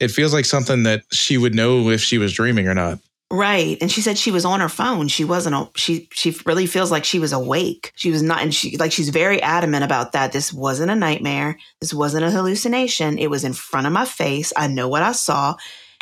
it 0.00 0.10
feels 0.10 0.32
like 0.32 0.44
something 0.44 0.84
that 0.84 1.02
she 1.12 1.38
would 1.38 1.54
know 1.54 1.88
if 1.88 2.00
she 2.00 2.18
was 2.18 2.32
dreaming 2.32 2.68
or 2.68 2.74
not. 2.74 2.98
Right. 3.30 3.76
And 3.82 3.92
she 3.92 4.00
said 4.00 4.16
she 4.16 4.30
was 4.30 4.46
on 4.46 4.60
her 4.60 4.70
phone. 4.70 5.08
She 5.08 5.22
wasn't 5.22 5.76
she 5.76 6.08
she 6.12 6.34
really 6.46 6.66
feels 6.66 6.90
like 6.90 7.04
she 7.04 7.18
was 7.18 7.32
awake. 7.32 7.92
She 7.94 8.10
was 8.10 8.22
not 8.22 8.40
and 8.40 8.54
she 8.54 8.78
like 8.78 8.90
she's 8.90 9.10
very 9.10 9.42
adamant 9.42 9.84
about 9.84 10.12
that. 10.12 10.32
This 10.32 10.50
wasn't 10.50 10.90
a 10.90 10.94
nightmare. 10.94 11.58
This 11.80 11.92
wasn't 11.92 12.24
a 12.24 12.30
hallucination. 12.30 13.18
It 13.18 13.28
was 13.28 13.44
in 13.44 13.52
front 13.52 13.86
of 13.86 13.92
my 13.92 14.06
face. 14.06 14.50
I 14.56 14.66
know 14.66 14.88
what 14.88 15.02
I 15.02 15.12
saw. 15.12 15.56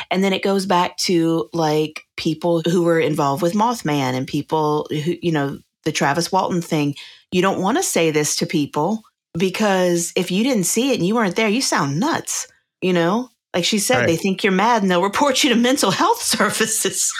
And 0.09 0.23
then 0.23 0.31
it 0.31 0.43
goes 0.43 0.65
back 0.65 0.95
to 0.99 1.49
like 1.51 2.05
people 2.15 2.61
who 2.61 2.83
were 2.83 2.99
involved 2.99 3.41
with 3.41 3.53
Mothman 3.53 4.13
and 4.13 4.25
people 4.25 4.87
who, 4.89 5.15
you 5.21 5.33
know, 5.33 5.59
the 5.83 5.91
Travis 5.91 6.31
Walton 6.31 6.61
thing. 6.61 6.95
You 7.37 7.43
don't 7.43 7.61
want 7.61 7.77
to 7.77 7.83
say 7.83 8.09
this 8.09 8.35
to 8.37 8.47
people 8.47 9.03
because 9.37 10.11
if 10.15 10.31
you 10.31 10.43
didn't 10.43 10.63
see 10.63 10.89
it 10.91 10.95
and 10.97 11.05
you 11.05 11.13
weren't 11.13 11.35
there, 11.35 11.47
you 11.47 11.61
sound 11.61 11.99
nuts, 11.99 12.47
you 12.81 12.93
know? 12.93 13.29
Like 13.53 13.63
she 13.63 13.77
said, 13.77 13.99
Right. 13.99 14.07
they 14.07 14.15
think 14.17 14.43
you're 14.43 14.51
mad 14.51 14.81
and 14.81 14.89
they'll 14.89 15.03
report 15.03 15.43
you 15.43 15.51
to 15.51 15.55
mental 15.55 15.91
health 15.91 16.19
services. 16.23 17.13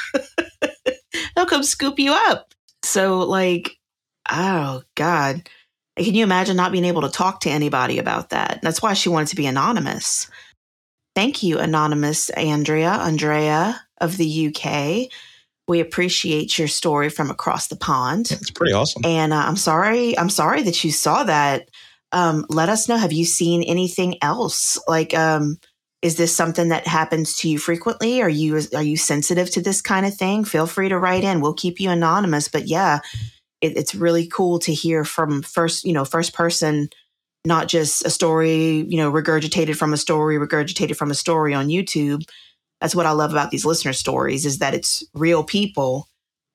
they'll 1.36 1.46
come 1.46 1.62
scoop 1.62 2.00
you 2.00 2.14
up. 2.14 2.52
So, 2.84 3.20
like, 3.20 3.78
oh 4.32 4.82
God. 4.96 5.48
Can 5.96 6.16
you 6.16 6.24
imagine 6.24 6.58
not 6.58 6.72
being 6.72 6.86
able 6.86 7.04
to 7.04 7.10
talk 7.10 7.42
to 7.42 7.52
anybody 7.52 8.00
about 8.00 8.32
that? 8.32 8.58
That's 8.64 8.82
why 8.82 8.94
she 8.96 9.10
wanted 9.10 9.28
to 9.28 9.36
be 9.36 9.46
anonymous. 9.46 10.32
Thank 11.14 11.44
you, 11.44 11.60
anonymous 11.60 12.32
Andrea, 12.32 12.90
Andrea 12.90 13.80
of 14.02 14.18
the 14.18 14.48
UK. 14.48 15.12
We 15.68 15.80
appreciate 15.80 16.58
your 16.58 16.68
story 16.68 17.10
from 17.10 17.30
across 17.30 17.68
the 17.68 17.76
pond. 17.76 18.32
It's 18.32 18.52
pretty 18.52 18.74
awesome. 18.74 19.02
And 19.06 19.34
uh, 19.34 19.38
I'm 19.38 19.58
sorry, 19.58 20.18
I'm 20.18 20.30
sorry 20.30 20.64
that 20.64 20.84
you 20.84 20.92
saw 20.92 21.24
that. 21.26 21.70
Um, 22.14 22.46
let 22.50 22.70
us 22.70 22.88
know. 22.88 22.98
Have 22.98 23.12
you 23.12 23.26
seen 23.26 23.64
anything 23.64 24.18
else? 24.22 24.80
Like, 24.88 25.14
um, 25.14 25.58
is 26.02 26.16
this 26.16 26.36
something 26.36 26.70
that 26.70 26.88
happens 26.88 27.38
to 27.40 27.50
you 27.50 27.58
frequently? 27.58 28.22
Are 28.22 28.30
you 28.30 28.62
are 28.74 28.84
you 28.84 28.98
sensitive 28.98 29.50
to 29.52 29.62
this 29.62 29.82
kind 29.82 30.06
of 30.06 30.16
thing? 30.16 30.46
Feel 30.46 30.68
free 30.68 30.90
to 30.90 30.98
write 30.98 31.24
in. 31.24 31.42
We'll 31.42 31.54
keep 31.54 31.80
you 31.80 31.90
anonymous. 31.90 32.48
But 32.48 32.68
yeah, 32.68 33.00
it, 33.62 33.76
it's 33.76 33.96
really 33.96 34.28
cool 34.28 34.60
to 34.60 34.74
hear 34.74 35.04
from 35.04 35.42
first, 35.42 35.84
you 35.84 35.94
know, 35.94 36.06
first 36.06 36.34
person, 36.34 36.90
not 37.46 37.68
just 37.68 38.06
a 38.06 38.10
story, 38.10 38.86
you 38.88 38.98
know, 38.98 39.12
regurgitated 39.12 39.76
from 39.76 39.92
a 39.92 39.98
story, 39.98 40.38
regurgitated 40.38 40.96
from 40.96 41.12
a 41.12 41.16
story 41.16 41.54
on 41.54 41.68
YouTube. 41.68 42.24
That's 42.82 42.96
what 42.96 43.06
I 43.06 43.12
love 43.12 43.32
about 43.32 43.52
these 43.52 43.66
listener 43.66 43.94
stories 43.94 44.46
is 44.46 44.60
that 44.60 44.74
it's 44.74 45.04
real 45.14 45.44
people 45.44 46.08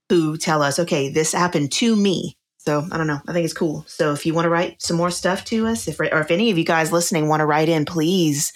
who 0.08 0.36
tell 0.36 0.62
us, 0.62 0.78
okay, 0.78 1.08
this 1.08 1.32
happened 1.32 1.72
to 1.72 1.96
me. 1.96 2.36
So 2.58 2.86
I 2.92 2.96
don't 2.96 3.08
know. 3.08 3.20
I 3.26 3.32
think 3.32 3.44
it's 3.44 3.54
cool. 3.54 3.84
So 3.88 4.12
if 4.12 4.24
you 4.24 4.34
want 4.34 4.44
to 4.44 4.50
write 4.50 4.80
some 4.80 4.96
more 4.96 5.10
stuff 5.10 5.44
to 5.46 5.66
us, 5.66 5.88
if 5.88 5.98
or 5.98 6.20
if 6.20 6.30
any 6.30 6.50
of 6.50 6.58
you 6.58 6.64
guys 6.64 6.92
listening 6.92 7.28
want 7.28 7.40
to 7.40 7.46
write 7.46 7.68
in, 7.68 7.84
please 7.84 8.52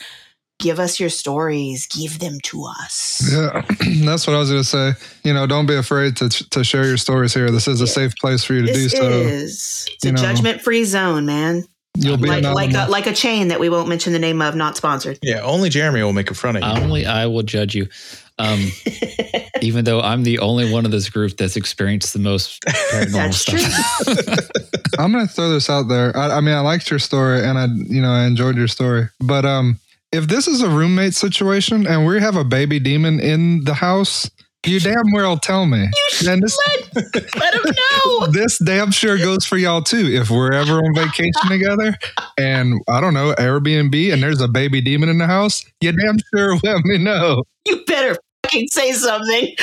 give 0.61 0.79
us 0.79 1.01
your 1.01 1.09
stories. 1.09 1.87
Give 1.87 2.19
them 2.21 2.39
to 2.45 2.65
us. 2.81 3.29
Yeah, 3.33 3.65
that's 4.05 4.27
what 4.27 4.37
I 4.37 4.39
was 4.39 4.51
going 4.51 4.63
to 4.63 4.69
say. 4.69 4.93
You 5.25 5.35
know, 5.35 5.47
don't 5.47 5.67
be 5.67 5.75
afraid 5.75 6.17
to 6.19 6.29
to 6.29 6.63
share 6.63 6.85
your 6.85 6.99
stories 6.99 7.35
here. 7.35 7.51
This 7.51 7.67
is 7.67 7.81
a 7.81 7.87
safe 7.87 8.15
place 8.17 8.45
for 8.45 8.55
you 8.55 8.67
to 8.67 8.73
do 8.73 8.89
so. 8.89 9.09
is 9.09 9.89
it's 9.93 10.05
a 10.05 10.09
you 10.09 10.13
know, 10.13 10.21
judgment 10.23 10.61
free 10.61 10.85
zone, 10.85 11.27
man. 11.27 11.65
You'll 11.97 12.17
be 12.17 12.29
Like 12.29 12.45
like 12.45 12.75
a, 12.75 12.91
like 12.91 13.07
a 13.07 13.13
chain 13.13 13.49
that 13.49 13.61
we 13.61 13.69
won't 13.69 13.89
mention 13.89 14.13
the 14.13 14.19
name 14.19 14.43
of, 14.43 14.55
not 14.55 14.77
sponsored. 14.77 15.19
Yeah, 15.23 15.41
only 15.41 15.69
Jeremy 15.69 16.03
will 16.03 16.13
make 16.13 16.31
a 16.31 16.35
fun 16.35 16.57
of 16.57 16.63
you. 16.63 16.69
Only 16.69 17.07
I 17.07 17.27
will 17.27 17.43
judge 17.43 17.75
you. 17.75 17.89
Um, 18.39 18.71
even 19.63 19.85
though 19.85 20.01
I'm 20.01 20.23
the 20.23 20.39
only 20.41 20.71
one 20.71 20.85
of 20.85 20.91
this 20.91 21.09
group 21.09 21.37
that's 21.37 21.57
experienced 21.57 22.13
the 22.13 22.19
most 22.19 22.63
paranormal 22.63 23.13
That's 23.13 23.39
stuff. 23.39 24.51
I'm 24.99 25.13
going 25.13 25.27
to 25.27 25.33
throw 25.33 25.51
this 25.51 25.71
out 25.71 25.89
there. 25.89 26.17
I, 26.17 26.37
I 26.37 26.41
mean, 26.41 26.55
I 26.55 26.61
liked 26.61 26.91
your 26.91 26.99
story, 26.99 27.43
and 27.45 27.59
I, 27.59 27.67
you 27.67 28.03
know, 28.03 28.11
I 28.11 28.27
enjoyed 28.27 28.57
your 28.57 28.69
story. 28.69 29.09
But 29.21 29.45
um, 29.45 29.79
if 30.13 30.29
this 30.29 30.47
is 30.47 30.63
a 30.63 30.69
roommate 30.69 31.15
situation 31.15 31.87
and 31.87 32.07
we 32.07 32.21
have 32.21 32.37
a 32.37 32.45
baby 32.45 32.79
demon 32.79 33.21
in 33.21 33.65
the 33.65 33.75
house, 33.75 34.31
you 34.67 34.81
damn 34.81 35.13
well 35.13 35.39
tell 35.39 35.67
me. 35.67 35.79
You 36.23 36.31
And 36.31 36.43
this, 36.43 36.59
let, 36.95 37.37
let 37.37 37.55
him 37.55 37.63
know. 37.65 38.27
this 38.33 38.59
damn 38.59 38.91
sure 38.91 39.17
goes 39.19 39.45
for 39.45 39.57
y'all 39.57 39.83
too. 39.83 40.07
If 40.07 40.31
we're 40.31 40.53
ever 40.53 40.79
on 40.79 40.95
vacation 40.95 41.49
together, 41.49 41.97
and 42.39 42.81
I 42.89 43.01
don't 43.01 43.15
know 43.15 43.35
Airbnb, 43.39 44.13
and 44.13 44.23
there's 44.23 44.41
a 44.41 44.49
baby 44.49 44.81
demon 44.81 45.09
in 45.09 45.19
the 45.19 45.27
house, 45.27 45.65
you 45.81 45.93
damn 45.93 46.19
sure 46.35 46.57
let 46.63 46.85
me 46.85 46.99
know. 46.99 47.43
You 47.67 47.85
better 47.87 48.17
fucking 48.47 48.69
say 48.71 48.93
something. 48.93 49.55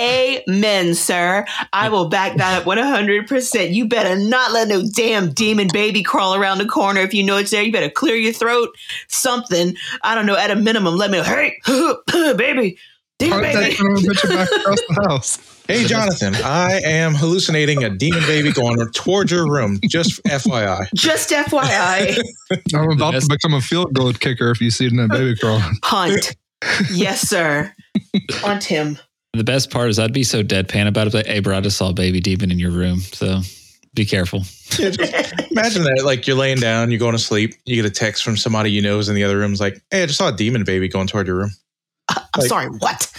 Amen, 0.00 0.94
sir. 0.94 1.44
I 1.72 1.88
will 1.88 2.08
back 2.08 2.36
that 2.36 2.60
up 2.60 2.64
100%. 2.64 3.74
You 3.74 3.86
better 3.86 4.16
not 4.16 4.52
let 4.52 4.68
no 4.68 4.82
damn 4.82 5.32
demon 5.32 5.68
baby 5.72 6.02
crawl 6.02 6.34
around 6.34 6.58
the 6.58 6.66
corner. 6.66 7.00
If 7.00 7.14
you 7.14 7.22
know 7.22 7.36
it's 7.36 7.50
there, 7.50 7.62
you 7.62 7.72
better 7.72 7.90
clear 7.90 8.16
your 8.16 8.32
throat. 8.32 8.70
Something. 9.08 9.76
I 10.02 10.14
don't 10.14 10.26
know. 10.26 10.36
At 10.36 10.50
a 10.50 10.56
minimum, 10.56 10.96
let 10.96 11.10
me. 11.10 11.22
Hey, 11.22 11.56
baby. 12.36 12.78
Demon 13.18 13.42
baby. 13.42 13.74
son 13.74 13.86
of 13.86 13.98
a 13.98 14.00
bitch 14.00 14.28
back 14.28 14.48
across 14.50 14.80
the 14.88 15.06
house. 15.08 15.50
Hey, 15.66 15.84
Jonathan, 15.86 16.34
I 16.44 16.82
am 16.84 17.14
hallucinating 17.14 17.84
a 17.84 17.88
demon 17.88 18.20
baby 18.26 18.52
going 18.52 18.76
towards 18.92 19.32
your 19.32 19.50
room. 19.50 19.80
Just 19.88 20.22
FYI. 20.24 20.88
Just 20.94 21.30
FYI. 21.30 22.20
I'm 22.74 22.90
about 22.90 23.14
to 23.14 23.26
become 23.26 23.54
a 23.54 23.62
field 23.62 23.94
goal 23.94 24.12
kicker 24.12 24.50
if 24.50 24.60
you 24.60 24.70
see 24.70 24.90
that 24.90 25.08
baby 25.08 25.34
crawling. 25.34 25.62
Hunt. 25.82 26.36
Yes, 26.92 27.28
sir. 27.28 27.72
Hunt 28.32 28.64
him. 28.64 28.98
the 29.32 29.44
best 29.44 29.70
part 29.70 29.90
is 29.90 29.98
I'd 29.98 30.12
be 30.12 30.24
so 30.24 30.42
deadpan 30.42 30.86
about 30.86 31.06
it. 31.08 31.14
Like, 31.14 31.26
hey, 31.26 31.40
bro, 31.40 31.56
I 31.56 31.60
just 31.60 31.76
saw 31.76 31.90
a 31.90 31.92
baby 31.92 32.20
demon 32.20 32.50
in 32.50 32.58
your 32.58 32.70
room. 32.70 33.00
So 33.00 33.40
be 33.94 34.04
careful. 34.04 34.40
Yeah, 34.78 34.90
just 34.90 35.50
imagine 35.52 35.82
that. 35.84 36.02
Like 36.04 36.26
you're 36.26 36.36
laying 36.36 36.58
down, 36.58 36.90
you're 36.90 36.98
going 36.98 37.12
to 37.12 37.18
sleep, 37.18 37.54
you 37.64 37.76
get 37.76 37.84
a 37.84 37.90
text 37.94 38.24
from 38.24 38.36
somebody 38.36 38.70
you 38.70 38.82
know 38.82 38.98
is 38.98 39.08
in 39.08 39.14
the 39.14 39.24
other 39.24 39.38
room. 39.38 39.52
It's 39.52 39.60
like, 39.60 39.80
hey, 39.90 40.02
I 40.02 40.06
just 40.06 40.18
saw 40.18 40.28
a 40.28 40.32
demon 40.36 40.64
baby 40.64 40.88
going 40.88 41.06
toward 41.06 41.26
your 41.26 41.36
room. 41.36 41.50
Uh, 42.08 42.14
I'm 42.34 42.40
Like- 42.40 42.48
sorry, 42.48 42.66
what? 42.68 43.10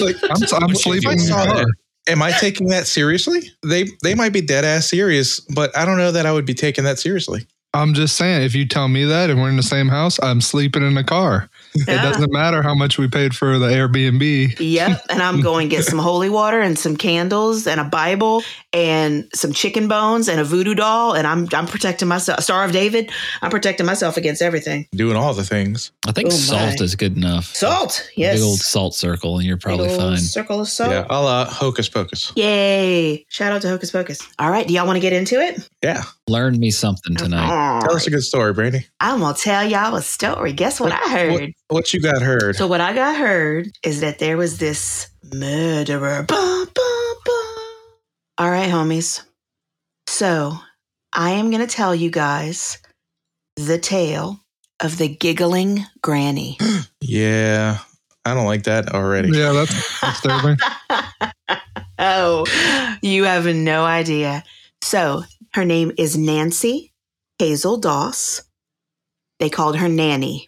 Like, 0.00 0.16
I'm, 0.24 0.62
I'm 0.62 0.74
sleeping 0.74 1.10
I 1.10 1.16
saw 1.16 1.44
car. 1.44 1.54
that, 1.56 1.66
am 2.08 2.22
I 2.22 2.32
taking 2.32 2.68
that 2.68 2.86
seriously? 2.86 3.50
They 3.64 3.86
they 4.02 4.14
might 4.14 4.32
be 4.32 4.40
dead 4.40 4.64
ass 4.64 4.88
serious, 4.88 5.40
but 5.40 5.76
I 5.76 5.84
don't 5.84 5.98
know 5.98 6.10
that 6.12 6.26
I 6.26 6.32
would 6.32 6.44
be 6.46 6.54
taking 6.54 6.84
that 6.84 6.98
seriously. 6.98 7.46
I'm 7.74 7.94
just 7.94 8.16
saying, 8.16 8.42
if 8.42 8.54
you 8.54 8.66
tell 8.66 8.88
me 8.88 9.04
that 9.04 9.30
and 9.30 9.40
we're 9.40 9.50
in 9.50 9.56
the 9.56 9.62
same 9.62 9.88
house, 9.88 10.18
I'm 10.22 10.40
sleeping 10.40 10.82
in 10.82 10.94
the 10.94 11.04
car. 11.04 11.48
It 11.74 11.86
doesn't 11.86 12.32
matter 12.32 12.62
how 12.62 12.74
much 12.74 12.98
we 12.98 13.08
paid 13.08 13.34
for 13.34 13.58
the 13.58 13.66
Airbnb. 13.68 14.56
Yep. 14.58 15.02
And 15.10 15.22
I'm 15.22 15.40
going 15.40 15.68
to 15.68 15.76
get 15.76 15.84
some 15.84 15.98
holy 15.98 16.28
water 16.28 16.60
and 16.60 16.78
some 16.78 16.96
candles 16.96 17.66
and 17.66 17.80
a 17.80 17.84
Bible 17.84 18.42
and 18.72 19.28
some 19.34 19.52
chicken 19.52 19.88
bones 19.88 20.28
and 20.28 20.38
a 20.40 20.44
voodoo 20.44 20.74
doll. 20.74 21.14
And 21.14 21.26
I'm 21.26 21.48
I'm 21.52 21.66
protecting 21.66 22.08
myself. 22.08 22.40
Star 22.42 22.64
of 22.64 22.72
David. 22.72 23.10
I'm 23.42 23.50
protecting 23.50 23.86
myself 23.86 24.16
against 24.16 24.42
everything. 24.42 24.86
Doing 24.92 25.16
all 25.16 25.34
the 25.34 25.44
things. 25.44 25.92
I 26.06 26.12
think 26.12 26.28
Oh, 26.28 26.30
salt 26.30 26.74
my. 26.78 26.84
is 26.84 26.94
good 26.94 27.16
enough. 27.16 27.54
Salt. 27.54 28.08
Yes. 28.16 28.36
Big 28.36 28.42
old 28.44 28.60
salt 28.60 28.94
circle, 28.94 29.38
and 29.38 29.46
you're 29.46 29.56
probably 29.56 29.88
Big 29.88 29.98
old 30.00 30.10
fine. 30.10 30.18
Circle 30.18 30.60
of 30.60 30.68
salt. 30.68 30.90
Yeah, 30.90 31.06
a 31.08 31.20
la 31.20 31.44
hocus 31.46 31.88
pocus. 31.88 32.32
Yay. 32.36 33.24
Shout 33.28 33.52
out 33.52 33.62
to 33.62 33.68
Hocus 33.68 33.90
Pocus. 33.90 34.20
All 34.38 34.50
right. 34.50 34.66
Do 34.66 34.74
y'all 34.74 34.86
want 34.86 34.96
to 34.96 35.00
get 35.00 35.12
into 35.12 35.40
it? 35.40 35.68
Yeah. 35.82 36.02
Learn 36.28 36.58
me 36.58 36.70
something 36.70 37.16
tonight. 37.16 37.48
All 37.50 37.80
Tell 37.82 37.96
us 37.96 38.06
a 38.06 38.10
good 38.10 38.22
story, 38.22 38.52
Brandy. 38.52 38.86
I'm 39.00 39.20
going 39.20 39.34
to 39.34 39.40
tell 39.40 39.64
y'all 39.68 39.94
a 39.96 40.02
story. 40.02 40.52
Guess 40.52 40.80
what 40.80 40.92
I 40.92 40.98
heard? 41.10 41.32
What, 41.32 41.50
what 41.68 41.92
you 41.92 42.00
got 42.00 42.22
heard? 42.22 42.56
So 42.56 42.66
what 42.66 42.80
I 42.80 42.94
got 42.94 43.16
heard 43.16 43.70
is 43.82 44.00
that 44.00 44.18
there 44.18 44.36
was 44.36 44.58
this 44.58 45.08
murderer. 45.32 46.24
Bah, 46.26 46.64
bah, 46.74 47.14
bah. 47.24 47.32
All 48.38 48.50
right, 48.50 48.70
homies. 48.70 49.22
So 50.06 50.52
I 51.12 51.30
am 51.30 51.50
going 51.50 51.66
to 51.66 51.72
tell 51.72 51.94
you 51.94 52.10
guys 52.10 52.78
the 53.56 53.78
tale 53.78 54.40
of 54.80 54.98
the 54.98 55.08
giggling 55.08 55.84
granny. 56.02 56.58
yeah. 57.00 57.78
I 58.24 58.34
don't 58.34 58.46
like 58.46 58.64
that 58.64 58.94
already. 58.94 59.30
Yeah, 59.30 59.52
that's 59.52 60.00
disturbing. 60.00 60.58
oh, 61.98 62.98
you 63.00 63.24
have 63.24 63.46
no 63.46 63.84
idea. 63.84 64.44
So 64.82 65.22
her 65.54 65.64
name 65.64 65.92
is 65.96 66.16
Nancy 66.16 66.92
Hazel 67.38 67.78
Doss. 67.78 68.42
They 69.38 69.48
called 69.48 69.76
her 69.78 69.88
Nannie, 69.88 70.47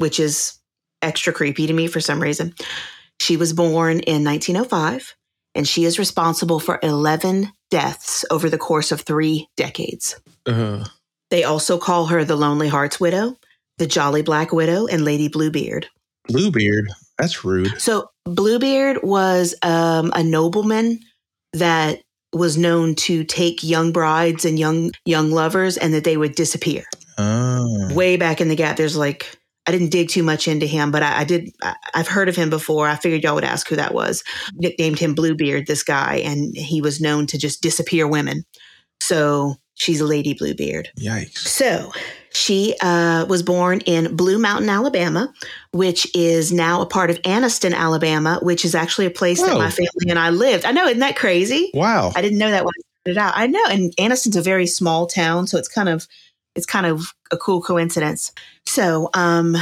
which 0.00 0.18
is 0.18 0.58
extra 1.02 1.32
creepy 1.32 1.66
to 1.66 1.72
me 1.72 1.86
for 1.86 2.00
some 2.00 2.20
reason. 2.20 2.54
She 3.20 3.36
was 3.36 3.52
born 3.52 4.00
in 4.00 4.24
1905 4.24 5.14
and 5.54 5.66
she 5.66 5.84
is 5.84 5.98
responsible 5.98 6.60
for 6.60 6.78
11 6.82 7.50
deaths 7.70 8.24
over 8.30 8.48
the 8.48 8.58
course 8.58 8.92
of 8.92 9.02
three 9.02 9.48
decades. 9.56 10.18
Uh, 10.46 10.84
They 11.30 11.44
also 11.44 11.78
call 11.78 12.06
her 12.06 12.24
the 12.24 12.36
Lonely 12.36 12.68
Hearts 12.68 12.98
Widow, 12.98 13.36
the 13.78 13.86
Jolly 13.86 14.22
Black 14.22 14.52
Widow, 14.52 14.86
and 14.86 15.04
Lady 15.04 15.28
Bluebeard. 15.28 15.86
Bluebeard. 16.28 16.88
That's 17.18 17.44
rude. 17.44 17.80
So 17.80 18.08
Bluebeard 18.24 19.02
was 19.02 19.54
um, 19.62 20.12
a 20.14 20.22
nobleman 20.22 21.00
that 21.52 22.00
was 22.32 22.56
known 22.56 22.94
to 22.94 23.24
take 23.24 23.62
young 23.62 23.92
brides 23.92 24.44
and 24.44 24.58
young 24.58 24.92
young 25.04 25.30
lovers, 25.30 25.76
and 25.76 25.92
that 25.94 26.04
they 26.04 26.16
would 26.16 26.34
disappear. 26.34 26.84
Oh. 27.18 27.94
Way 27.94 28.16
back 28.16 28.40
in 28.40 28.48
the 28.48 28.56
gap, 28.56 28.76
there's 28.76 28.96
like 28.96 29.36
I 29.70 29.72
didn't 29.72 29.92
dig 29.92 30.08
too 30.08 30.24
much 30.24 30.48
into 30.48 30.66
him, 30.66 30.90
but 30.90 31.04
I, 31.04 31.20
I 31.20 31.24
did. 31.24 31.50
I, 31.62 31.76
I've 31.94 32.08
heard 32.08 32.28
of 32.28 32.34
him 32.34 32.50
before. 32.50 32.88
I 32.88 32.96
figured 32.96 33.22
y'all 33.22 33.36
would 33.36 33.44
ask 33.44 33.68
who 33.68 33.76
that 33.76 33.94
was. 33.94 34.24
Nicknamed 34.54 34.98
him 34.98 35.14
Bluebeard, 35.14 35.68
this 35.68 35.84
guy, 35.84 36.16
and 36.24 36.56
he 36.56 36.82
was 36.82 37.00
known 37.00 37.28
to 37.28 37.38
just 37.38 37.62
disappear 37.62 38.08
women. 38.08 38.42
So 39.00 39.54
she's 39.74 40.00
a 40.00 40.04
Lady 40.04 40.34
Bluebeard. 40.34 40.88
Yikes. 40.98 41.38
So 41.38 41.92
she 42.32 42.74
uh, 42.80 43.26
was 43.28 43.44
born 43.44 43.80
in 43.82 44.16
Blue 44.16 44.40
Mountain, 44.40 44.68
Alabama, 44.68 45.32
which 45.70 46.12
is 46.16 46.50
now 46.52 46.82
a 46.82 46.86
part 46.86 47.10
of 47.10 47.22
Anniston, 47.22 47.72
Alabama, 47.72 48.40
which 48.42 48.64
is 48.64 48.74
actually 48.74 49.06
a 49.06 49.10
place 49.10 49.40
that 49.40 49.56
my 49.56 49.70
family 49.70 50.10
and 50.10 50.18
I 50.18 50.30
lived. 50.30 50.64
I 50.64 50.72
know, 50.72 50.86
isn't 50.86 50.98
that 50.98 51.14
crazy? 51.14 51.70
Wow. 51.74 52.10
I 52.16 52.22
didn't 52.22 52.38
know 52.38 52.50
that 52.50 52.64
when 52.64 52.72
I 52.76 53.10
started 53.12 53.20
out. 53.20 53.32
I 53.36 53.46
know, 53.46 53.64
and 53.68 53.94
Anniston's 53.98 54.36
a 54.36 54.42
very 54.42 54.66
small 54.66 55.06
town, 55.06 55.46
so 55.46 55.58
it's 55.58 55.68
kind 55.68 55.88
of 55.88 56.08
it's 56.54 56.66
kind 56.66 56.86
of 56.86 57.12
a 57.30 57.36
cool 57.36 57.62
coincidence. 57.62 58.32
So, 58.66 59.10
um, 59.14 59.56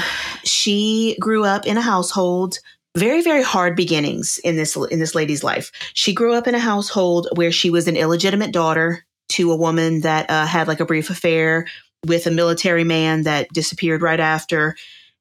she 0.44 1.16
grew 1.20 1.44
up 1.44 1.66
in 1.66 1.76
a 1.76 1.82
household 1.82 2.58
very 2.96 3.22
very 3.22 3.42
hard 3.42 3.76
beginnings 3.76 4.38
in 4.42 4.56
this 4.56 4.74
in 4.74 4.98
this 4.98 5.14
lady's 5.14 5.44
life. 5.44 5.70
She 5.94 6.12
grew 6.12 6.34
up 6.34 6.48
in 6.48 6.54
a 6.54 6.58
household 6.58 7.28
where 7.34 7.52
she 7.52 7.70
was 7.70 7.86
an 7.86 7.96
illegitimate 7.96 8.52
daughter 8.52 9.04
to 9.30 9.52
a 9.52 9.56
woman 9.56 10.00
that 10.00 10.28
uh, 10.30 10.46
had 10.46 10.68
like 10.68 10.80
a 10.80 10.86
brief 10.86 11.10
affair 11.10 11.66
with 12.06 12.26
a 12.26 12.30
military 12.30 12.84
man 12.84 13.22
that 13.22 13.48
disappeared 13.52 14.02
right 14.02 14.20
after. 14.20 14.76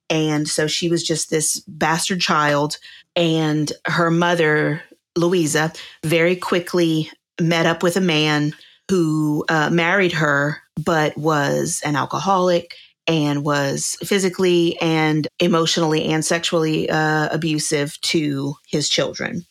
And 0.09 0.47
so 0.47 0.67
she 0.67 0.89
was 0.89 1.03
just 1.03 1.29
this 1.29 1.59
bastard 1.67 2.21
child. 2.21 2.77
And 3.15 3.71
her 3.85 4.09
mother, 4.09 4.81
Louisa, 5.15 5.73
very 6.03 6.35
quickly 6.35 7.11
met 7.41 7.65
up 7.65 7.83
with 7.83 7.97
a 7.97 8.01
man 8.01 8.55
who 8.89 9.43
uh, 9.49 9.69
married 9.69 10.13
her, 10.13 10.61
but 10.77 11.17
was 11.17 11.81
an 11.85 11.95
alcoholic 11.95 12.75
and 13.07 13.43
was 13.43 13.97
physically 14.03 14.77
and 14.81 15.27
emotionally 15.39 16.05
and 16.05 16.25
sexually 16.25 16.89
uh, 16.89 17.29
abusive 17.31 17.99
to 18.01 18.55
his 18.67 18.89
children. 18.89 19.45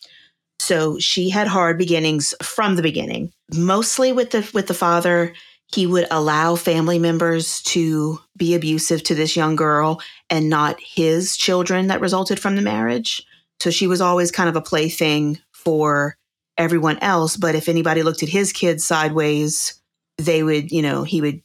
So 0.59 0.99
she 0.99 1.29
had 1.29 1.47
hard 1.47 1.77
beginnings 1.77 2.33
from 2.41 2.75
the 2.75 2.81
beginning. 2.81 3.31
Mostly 3.53 4.11
with 4.11 4.31
the 4.31 4.49
with 4.53 4.67
the 4.67 4.73
father, 4.73 5.33
he 5.73 5.85
would 5.85 6.07
allow 6.11 6.55
family 6.55 6.99
members 6.99 7.61
to 7.63 8.19
be 8.35 8.55
abusive 8.55 9.03
to 9.03 9.15
this 9.15 9.35
young 9.35 9.55
girl 9.55 10.01
and 10.29 10.49
not 10.49 10.79
his 10.79 11.35
children 11.35 11.87
that 11.87 12.01
resulted 12.01 12.39
from 12.39 12.55
the 12.55 12.61
marriage. 12.61 13.25
So 13.59 13.69
she 13.69 13.87
was 13.87 14.01
always 14.01 14.31
kind 14.31 14.49
of 14.49 14.55
a 14.55 14.61
plaything 14.61 15.39
for 15.51 16.15
everyone 16.57 16.97
else. 16.99 17.37
But 17.37 17.55
if 17.55 17.69
anybody 17.69 18.03
looked 18.03 18.23
at 18.23 18.29
his 18.29 18.53
kids 18.53 18.83
sideways, 18.83 19.79
they 20.17 20.43
would, 20.43 20.71
you 20.71 20.81
know, 20.81 21.03
he 21.03 21.21
would 21.21 21.41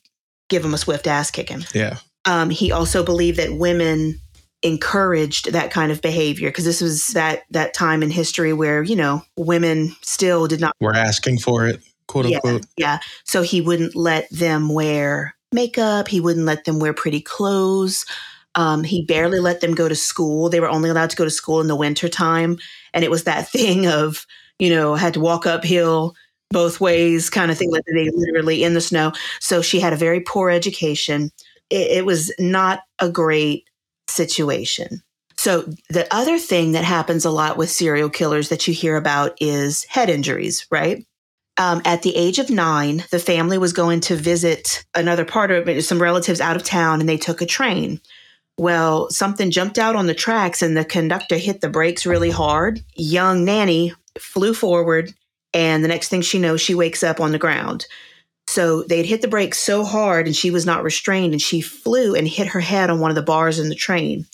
give 0.49 0.63
them 0.63 0.75
a 0.75 0.79
swift 0.79 1.07
ass 1.07 1.31
kicking. 1.31 1.65
Yeah. 1.75 1.99
Um, 2.25 2.51
he 2.51 2.71
also 2.73 3.03
believed 3.05 3.39
that 3.39 3.55
women 3.55 4.21
encouraged 4.63 5.53
that 5.53 5.71
kind 5.73 5.91
of 5.91 6.01
behavior 6.01 6.49
because 6.49 6.65
this 6.65 6.81
was 6.81 7.09
that 7.09 7.43
that 7.51 7.75
time 7.75 8.01
in 8.03 8.11
history 8.11 8.53
where 8.53 8.85
you 8.85 8.95
know 8.95 9.21
women 9.37 9.93
still 10.03 10.47
did 10.47 10.61
not 10.61 10.77
We're 10.81 10.95
asking 10.95 11.39
for 11.39 11.67
it, 11.67 11.81
quote 12.07 12.27
yeah, 12.27 12.37
unquote. 12.37 12.67
yeah. 12.77 13.01
So 13.25 13.43
he 13.43 13.61
wouldn't 13.61 13.97
let 13.97 14.31
them 14.31 14.69
wear 14.69 15.35
makeup. 15.53 16.09
He 16.09 16.21
wouldn't 16.21 16.47
let 16.47 16.65
them 16.65 16.79
wear 16.79 16.93
pretty 16.93 17.21
clothes. 17.21 18.07
Um, 18.55 18.85
he 18.85 19.05
barely 19.05 19.41
let 19.41 19.61
them 19.61 19.75
go 19.75 19.89
to 19.89 19.95
school. 19.95 20.49
They 20.49 20.61
were 20.61 20.69
only 20.69 20.91
allowed 20.91 21.11
to 21.11 21.17
go 21.17 21.25
to 21.25 21.31
school 21.31 21.61
in 21.61 21.69
the 21.69 21.77
winter 21.77 22.09
time. 22.09 22.59
And 22.93 23.05
it 23.05 23.11
was 23.11 23.25
that 23.25 23.49
thing 23.51 23.87
of, 23.87 24.27
you 24.59 24.71
know, 24.71 24.95
had 24.95 25.15
to 25.15 25.21
walk 25.21 25.47
uphill 25.47 26.15
both 26.53 26.81
ways 26.81 27.31
kind 27.31 27.51
of 27.51 27.59
thing, 27.59 27.71
like 27.71 27.85
they 27.87 28.11
literally 28.11 28.63
in 28.63 28.75
the 28.75 28.81
snow. 28.81 29.13
So 29.41 29.63
she 29.63 29.81
had 29.81 29.93
a 29.93 29.97
very 29.97 30.21
poor 30.21 30.51
education. 30.51 31.31
It, 31.71 31.99
it 31.99 32.07
was 32.07 32.33
not 32.39 32.81
a 32.99 33.09
great 33.09 33.69
situation. 34.09 35.03
So 35.37 35.63
the 35.89 36.07
other 36.15 36.39
thing 36.39 36.73
that 36.73 36.85
happens 36.85 37.25
a 37.25 37.31
lot 37.31 37.57
with 37.57 37.71
serial 37.71 38.11
killers 38.11 38.49
that 38.51 38.69
you 38.69 38.75
hear 38.75 38.97
about 38.97 39.37
is 39.41 39.85
head 39.85 40.09
injuries, 40.09 40.67
right? 40.71 41.05
Um, 41.59 41.83
at 41.85 42.03
the 42.03 42.15
age 42.17 42.39
of 42.39 42.49
nine, 42.49 43.05
the 43.11 43.19
family 43.19 43.59
was 43.59 43.73
going 43.73 44.01
to 44.03 44.17
visit 44.17 44.85
another 44.95 45.25
part 45.25 45.51
of 45.51 45.85
some 45.85 46.01
relatives 46.01 46.41
out 46.41 46.57
of 46.57 46.63
town, 46.63 47.01
and 47.01 47.09
they 47.09 47.17
took 47.17 47.43
a 47.43 47.47
train. 47.47 48.01
Well, 48.57 49.11
something 49.11 49.51
jumped 49.51 49.79
out 49.79 49.97
on 49.97 50.07
the 50.07 50.15
tracks, 50.15 50.63
and 50.63 50.77
the 50.77 50.85
conductor 50.85 51.37
hit 51.37 51.61
the 51.61 51.69
brakes 51.69 52.07
really 52.07 52.31
hard. 52.31 52.81
Young 52.95 53.45
Nannie 53.45 53.93
flew 54.19 54.55
forward, 54.55 55.13
and 55.55 55.85
the 55.85 55.89
next 55.89 56.09
thing 56.09 56.23
she 56.23 56.39
knows, 56.39 56.61
she 56.61 56.75
wakes 56.75 57.03
up 57.03 57.21
on 57.21 57.33
the 57.33 57.39
ground. 57.39 57.87
So 58.47 58.83
they'd 58.83 59.07
hit 59.07 59.23
the 59.23 59.29
brakes 59.29 59.59
so 59.59 59.85
hard, 59.85 60.27
and 60.27 60.37
she 60.37 60.51
was 60.51 60.67
not 60.67 60.83
restrained, 60.83 61.33
and 61.33 61.41
she 61.41 61.61
flew 61.61 62.15
and 62.15 62.27
hit 62.27 62.49
her 62.49 62.61
head 62.61 62.91
on 62.91 63.01
one 63.01 63.11
of 63.11 63.15
the 63.15 63.23
bars 63.23 63.59
in 63.59 63.69
the 63.69 63.75
train. 63.75 64.27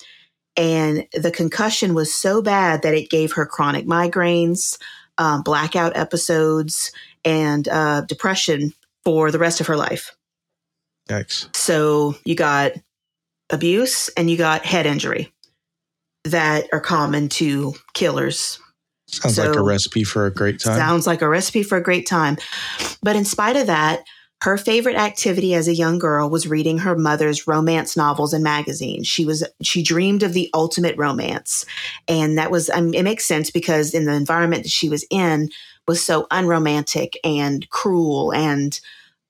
And 0.57 1.07
the 1.13 1.31
concussion 1.31 1.95
was 1.95 2.13
so 2.13 2.43
bad 2.43 2.83
that 2.83 2.95
it 2.95 3.11
gave 3.11 3.33
her 3.33 3.47
chronic 3.47 3.87
migraines, 3.87 4.79
um, 5.19 5.43
blackout 5.43 5.97
episodes, 5.97 6.91
and 7.25 7.69
uh, 7.69 8.01
depression 8.03 8.73
for 9.05 9.31
the 9.31 9.39
rest 9.39 9.61
of 9.61 9.67
her 9.69 9.77
life. 9.77 10.17
Yikes. 11.09 11.55
So 11.55 12.17
you 12.25 12.35
got 12.35 12.73
abuse 13.51 14.09
and 14.11 14.31
you 14.31 14.37
got 14.37 14.65
head 14.65 14.87
injury 14.87 15.33
that 16.25 16.67
are 16.73 16.81
common 16.81 17.29
to 17.29 17.75
killers. 17.95 18.59
Sounds 19.09 19.39
like 19.39 19.57
a 19.57 19.63
recipe 19.63 20.05
for 20.05 20.27
a 20.27 20.33
great 20.33 20.61
time. 20.61 20.77
Sounds 20.77 21.07
like 21.07 21.23
a 21.23 21.29
recipe 21.29 21.63
for 21.63 21.77
a 21.77 21.83
great 21.83 22.07
time. 22.07 22.37
But 23.03 23.17
in 23.17 23.25
spite 23.25 23.57
of 23.57 23.67
that, 23.67 24.05
her 24.43 24.57
favorite 24.57 24.97
activity 24.97 25.55
as 25.55 25.67
a 25.67 25.75
young 25.75 25.99
girl 25.99 26.31
was 26.31 26.47
reading 26.47 26.79
her 26.79 26.97
mother's 26.97 27.47
romance 27.47 27.97
novels 27.97 28.33
and 28.33 28.45
magazines. 28.45 29.09
She 29.09 29.25
was 29.25 29.45
she 29.63 29.83
dreamed 29.83 30.23
of 30.23 30.33
the 30.33 30.49
ultimate 30.55 30.97
romance, 30.97 31.67
and 32.07 32.39
that 32.39 32.51
was 32.51 32.71
um, 32.71 32.95
it 32.95 33.03
makes 33.03 33.25
sense 33.25 33.51
because 33.51 33.95
in 33.95 34.05
the 34.05 34.13
environment 34.13 34.63
that 34.63 34.71
she 34.71 34.89
was 34.89 35.05
in 35.11 35.49
was 35.89 36.05
so 36.05 36.27
unromantic 36.31 37.19
and 37.25 37.69
cruel 37.71 38.33
and 38.33 38.79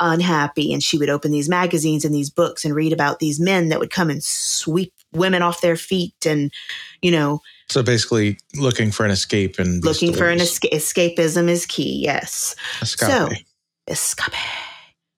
unhappy. 0.01 0.73
And 0.73 0.83
she 0.83 0.99
would 0.99 1.09
open 1.09 1.31
these 1.31 1.49
magazines 1.49 2.05
and 2.05 2.15
these 2.15 2.31
books 2.31 2.65
and 2.65 2.75
read 2.75 2.93
about 2.93 3.19
these 3.19 3.41
men 3.41 3.69
that 3.69 3.81
would 3.81 3.91
come 3.91 4.11
and 4.11 4.23
sweep 4.23 4.93
women 5.13 5.41
off 5.41 5.63
their 5.63 5.77
feet 5.77 6.27
and 6.27 6.53
you 7.01 7.11
know 7.11 7.41
so 7.71 7.83
basically, 7.83 8.39
looking 8.55 8.91
for 8.91 9.05
an 9.05 9.11
escape 9.11 9.59
and 9.59 9.85
looking 9.85 10.13
for 10.13 10.29
an 10.29 10.39
esca- 10.39 10.73
escapism 10.73 11.49
is 11.49 11.67
key. 11.67 12.03
Yes. 12.03 12.57
escape. 12.81 13.45
Escape. 13.87 14.35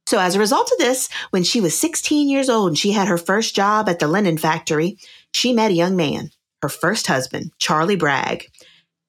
So, 0.06 0.18
as 0.18 0.34
a 0.34 0.40
result 0.40 0.72
of 0.72 0.78
this, 0.78 1.08
when 1.30 1.44
she 1.44 1.60
was 1.60 1.78
16 1.78 2.28
years 2.28 2.48
old 2.48 2.70
and 2.70 2.78
she 2.78 2.90
had 2.90 3.06
her 3.06 3.18
first 3.18 3.54
job 3.54 3.88
at 3.88 4.00
the 4.00 4.08
linen 4.08 4.38
factory, 4.38 4.98
she 5.32 5.52
met 5.52 5.70
a 5.70 5.74
young 5.74 5.94
man, 5.94 6.30
her 6.62 6.68
first 6.68 7.06
husband, 7.06 7.52
Charlie 7.58 7.94
Bragg. 7.94 8.46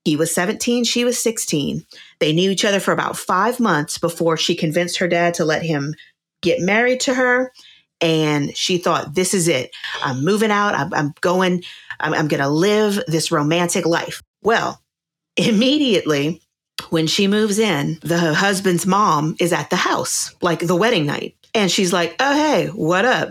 He 0.06 0.16
was 0.16 0.34
17, 0.34 0.84
she 0.84 1.04
was 1.04 1.18
16. 1.18 1.86
They 2.20 2.34
knew 2.34 2.52
each 2.52 2.66
other 2.66 2.80
for 2.80 2.92
about 2.92 3.18
five 3.18 3.60
months 3.60 3.98
before 3.98 4.38
she 4.38 4.54
convinced 4.54 4.98
her 4.98 5.08
dad 5.08 5.34
to 5.36 5.46
let 5.46 5.64
him 5.64 5.96
get 6.44 6.60
married 6.60 7.00
to 7.02 7.16
her. 7.16 7.52
And 8.02 8.56
she 8.58 8.78
thought, 8.80 9.14
this 9.14 9.34
is 9.34 9.48
it. 9.48 9.72
I'm 10.04 10.26
moving 10.26 10.50
out. 10.52 10.74
I'm, 10.74 10.94
I'm 10.94 11.14
going, 11.22 11.64
I'm, 12.00 12.14
I'm 12.14 12.28
going 12.28 12.42
to 12.42 12.50
live 12.50 13.00
this 13.08 13.32
romantic 13.32 13.86
life. 13.86 14.24
Well, 14.42 14.82
immediately 15.38 16.42
when 16.90 17.08
she 17.08 17.28
moves 17.28 17.60
in, 17.60 18.00
the 18.02 18.34
husband's 18.34 18.86
mom 18.88 19.36
is 19.40 19.54
at 19.54 19.70
the 19.70 19.76
house, 19.76 20.34
like 20.42 20.60
the 20.60 20.76
wedding 20.76 21.06
night. 21.06 21.36
And 21.54 21.70
she's 21.70 21.94
like, 21.94 22.16
Oh, 22.20 22.34
hey, 22.34 22.68
what 22.68 23.06
up? 23.06 23.30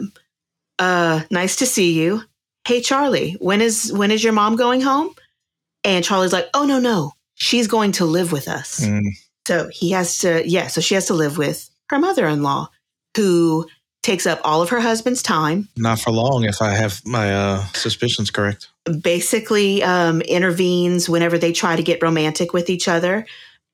Uh, 0.78 1.22
nice 1.30 1.56
to 1.56 1.66
see 1.66 1.92
you. 1.92 2.22
Hey, 2.66 2.80
Charlie, 2.80 3.32
when 3.40 3.60
is 3.60 3.92
when 3.92 4.10
is 4.10 4.22
your 4.22 4.32
mom 4.32 4.56
going 4.56 4.80
home? 4.82 5.14
And 5.82 6.04
Charlie's 6.04 6.32
like, 6.32 6.48
Oh, 6.54 6.64
no, 6.64 6.78
no. 6.78 7.12
She's 7.34 7.66
going 7.66 7.92
to 7.92 8.04
live 8.04 8.32
with 8.32 8.48
us. 8.48 8.80
Mm, 8.84 9.08
So 9.48 9.68
he 9.72 9.90
has 9.92 10.18
to, 10.18 10.46
yeah, 10.46 10.66
so 10.68 10.80
she 10.82 10.94
has 10.94 11.06
to 11.06 11.14
live 11.14 11.38
with 11.38 11.68
her 11.88 11.98
mother 11.98 12.28
in 12.28 12.42
law, 12.42 12.68
who 13.16 13.66
takes 14.02 14.26
up 14.26 14.40
all 14.44 14.62
of 14.62 14.70
her 14.70 14.80
husband's 14.80 15.22
time, 15.22 15.68
Not 15.76 16.00
for 16.00 16.10
long, 16.10 16.44
if 16.44 16.62
I 16.62 16.70
have 16.70 17.00
my 17.04 17.34
uh, 17.34 17.64
suspicions 17.74 18.30
correct. 18.30 18.68
basically 19.02 19.82
um, 19.82 20.22
intervenes 20.22 21.08
whenever 21.08 21.36
they 21.38 21.52
try 21.52 21.76
to 21.76 21.82
get 21.82 22.02
romantic 22.02 22.52
with 22.52 22.70
each 22.70 22.88
other, 22.88 23.26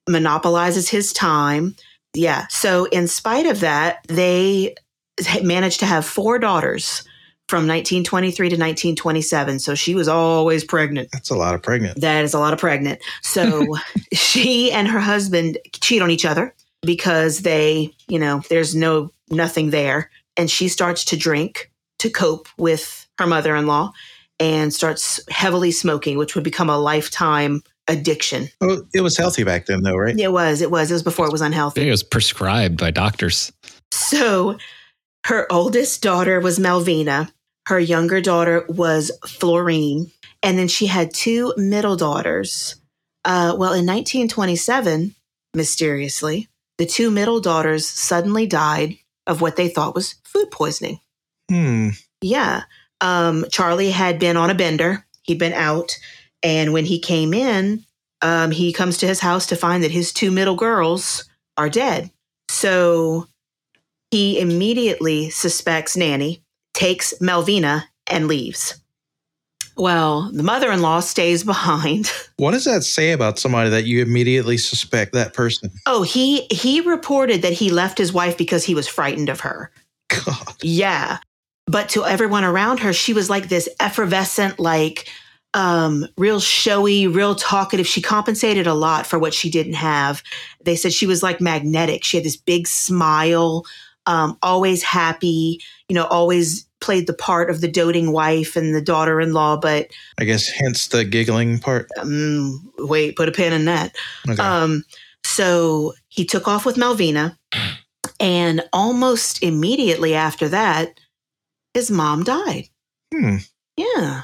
monopolizes 0.08 0.88
his 0.88 1.12
time. 1.12 1.76
Yeah. 2.14 2.46
So, 2.48 2.86
in 2.86 3.06
spite 3.08 3.46
of 3.46 3.60
that, 3.60 4.04
they 4.08 4.74
managed 5.42 5.80
to 5.80 5.86
have 5.86 6.04
four 6.04 6.38
daughters 6.38 7.02
from 7.48 7.58
1923 7.68 8.48
to 8.48 8.54
1927. 8.54 9.58
So, 9.60 9.74
she 9.74 9.94
was 9.94 10.08
always 10.08 10.64
pregnant. 10.64 11.08
That's 11.12 11.30
a 11.30 11.36
lot 11.36 11.54
of 11.54 11.62
pregnant. 11.62 12.00
That 12.00 12.24
is 12.24 12.34
a 12.34 12.38
lot 12.38 12.52
of 12.52 12.58
pregnant. 12.58 13.00
So, 13.22 13.76
she 14.12 14.72
and 14.72 14.88
her 14.88 15.00
husband 15.00 15.58
cheat 15.72 16.02
on 16.02 16.10
each 16.10 16.24
other 16.24 16.54
because 16.82 17.40
they, 17.40 17.92
you 18.08 18.18
know, 18.18 18.42
there's 18.48 18.74
no 18.74 19.10
nothing 19.30 19.70
there. 19.70 20.10
And 20.36 20.50
she 20.50 20.68
starts 20.68 21.04
to 21.06 21.16
drink 21.16 21.70
to 21.98 22.10
cope 22.10 22.48
with 22.58 23.06
her 23.18 23.26
mother 23.26 23.56
in 23.56 23.66
law 23.66 23.92
and 24.38 24.72
starts 24.72 25.20
heavily 25.30 25.72
smoking, 25.72 26.18
which 26.18 26.34
would 26.34 26.44
become 26.44 26.68
a 26.68 26.78
lifetime 26.78 27.62
addiction. 27.88 28.48
Oh, 28.60 28.82
it 28.92 29.00
was 29.00 29.16
healthy 29.16 29.44
back 29.44 29.66
then, 29.66 29.82
though, 29.82 29.96
right? 29.96 30.18
It 30.18 30.32
was, 30.32 30.60
it 30.60 30.70
was, 30.70 30.90
it 30.90 30.94
was 30.94 31.02
before 31.02 31.26
it 31.26 31.32
was 31.32 31.40
unhealthy. 31.40 31.86
it 31.86 31.90
was 31.90 32.02
prescribed 32.02 32.78
by 32.78 32.90
doctors. 32.90 33.52
So 33.92 34.58
her 35.24 35.50
oldest 35.50 36.02
daughter 36.02 36.40
was 36.40 36.58
Melvina. 36.58 37.32
Her 37.66 37.80
younger 37.80 38.20
daughter 38.20 38.64
was 38.68 39.10
Florine. 39.26 40.10
And 40.42 40.58
then 40.58 40.68
she 40.68 40.86
had 40.86 41.14
two 41.14 41.54
middle 41.56 41.96
daughters. 41.96 42.76
Uh, 43.24 43.56
well, 43.58 43.72
in 43.72 43.86
1927, 43.86 45.14
mysteriously, 45.54 46.48
the 46.78 46.86
two 46.86 47.10
middle 47.10 47.40
daughters 47.40 47.86
suddenly 47.86 48.46
died 48.46 48.96
of 49.26 49.40
what 49.40 49.56
they 49.56 49.68
thought 49.68 49.94
was 49.94 50.16
food 50.24 50.50
poisoning. 50.50 51.00
Hmm. 51.50 51.90
Yeah. 52.20 52.62
Um, 53.00 53.46
Charlie 53.50 53.90
had 53.90 54.18
been 54.18 54.36
on 54.36 54.50
a 54.50 54.54
bender. 54.54 55.04
He'd 55.22 55.38
been 55.38 55.52
out. 55.52 55.96
And 56.42 56.72
when 56.72 56.84
he 56.84 56.98
came 56.98 57.34
in, 57.34 57.84
um, 58.22 58.50
he 58.50 58.72
comes 58.72 58.98
to 58.98 59.06
his 59.06 59.20
house 59.20 59.46
to 59.46 59.56
find 59.56 59.82
that 59.82 59.90
his 59.90 60.12
two 60.12 60.30
middle 60.30 60.56
girls 60.56 61.28
are 61.56 61.68
dead. 61.68 62.10
So 62.48 63.26
he 64.10 64.38
immediately 64.38 65.30
suspects 65.30 65.96
Nannie, 65.96 66.42
takes 66.74 67.14
Melvina, 67.20 67.88
and 68.06 68.28
leaves. 68.28 68.80
Well, 69.76 70.30
the 70.32 70.42
mother 70.42 70.72
in 70.72 70.80
law 70.80 71.00
stays 71.00 71.44
behind. 71.44 72.10
What 72.38 72.50
does 72.50 72.66
that 72.66 72.84
say 72.84 73.12
about 73.12 73.38
somebody 73.38 73.70
that 73.70 73.86
you 73.86 74.02
immediately 74.02 74.58
suspect 74.58 75.14
that 75.14 75.32
person? 75.32 75.70
Oh, 75.86 76.02
he 76.02 76.42
he 76.50 76.82
reported 76.82 77.40
that 77.40 77.54
he 77.54 77.70
left 77.70 77.96
his 77.96 78.12
wife 78.12 78.36
because 78.36 78.62
he 78.62 78.74
was 78.74 78.86
frightened 78.86 79.30
of 79.30 79.40
her. 79.40 79.70
God. 80.08 80.54
Yeah. 80.62 81.16
But 81.66 81.88
to 81.90 82.04
everyone 82.04 82.44
around 82.44 82.80
her, 82.80 82.92
she 82.92 83.14
was 83.14 83.30
like 83.30 83.48
this 83.48 83.70
effervescent, 83.80 84.58
like 84.60 85.08
um, 85.54 86.06
real 86.18 86.38
showy, 86.38 87.06
real 87.06 87.34
talkative. 87.34 87.86
She 87.86 88.02
compensated 88.02 88.66
a 88.66 88.74
lot 88.74 89.06
for 89.06 89.18
what 89.18 89.32
she 89.32 89.50
didn't 89.50 89.74
have. 89.74 90.22
They 90.62 90.76
said 90.76 90.92
she 90.92 91.06
was 91.06 91.22
like 91.22 91.40
magnetic. 91.40 92.04
She 92.04 92.18
had 92.18 92.26
this 92.26 92.36
big 92.36 92.68
smile, 92.68 93.64
um, 94.04 94.36
always 94.42 94.82
happy, 94.82 95.62
you 95.88 95.94
know, 95.94 96.04
always 96.04 96.65
played 96.80 97.06
the 97.06 97.14
part 97.14 97.50
of 97.50 97.60
the 97.60 97.68
doting 97.68 98.12
wife 98.12 98.56
and 98.56 98.74
the 98.74 98.82
daughter 98.82 99.20
in 99.20 99.32
law. 99.32 99.56
But 99.56 99.88
I 100.18 100.24
guess 100.24 100.48
hence 100.48 100.88
the 100.88 101.04
giggling 101.04 101.58
part. 101.58 101.88
um, 101.98 102.72
wait, 102.78 103.16
put 103.16 103.28
a 103.28 103.32
pin 103.32 103.52
in 103.52 103.64
that. 103.66 103.94
Okay. 104.28 104.42
Um, 104.42 104.84
so 105.24 105.94
he 106.08 106.24
took 106.24 106.46
off 106.48 106.64
with 106.64 106.76
Melvina, 106.76 107.38
and 108.20 108.62
almost 108.72 109.42
immediately 109.42 110.14
after 110.14 110.48
that, 110.48 111.00
his 111.74 111.90
mom 111.90 112.24
died. 112.24 112.68
Hmm. 113.12 113.36
Yeah. 113.76 114.22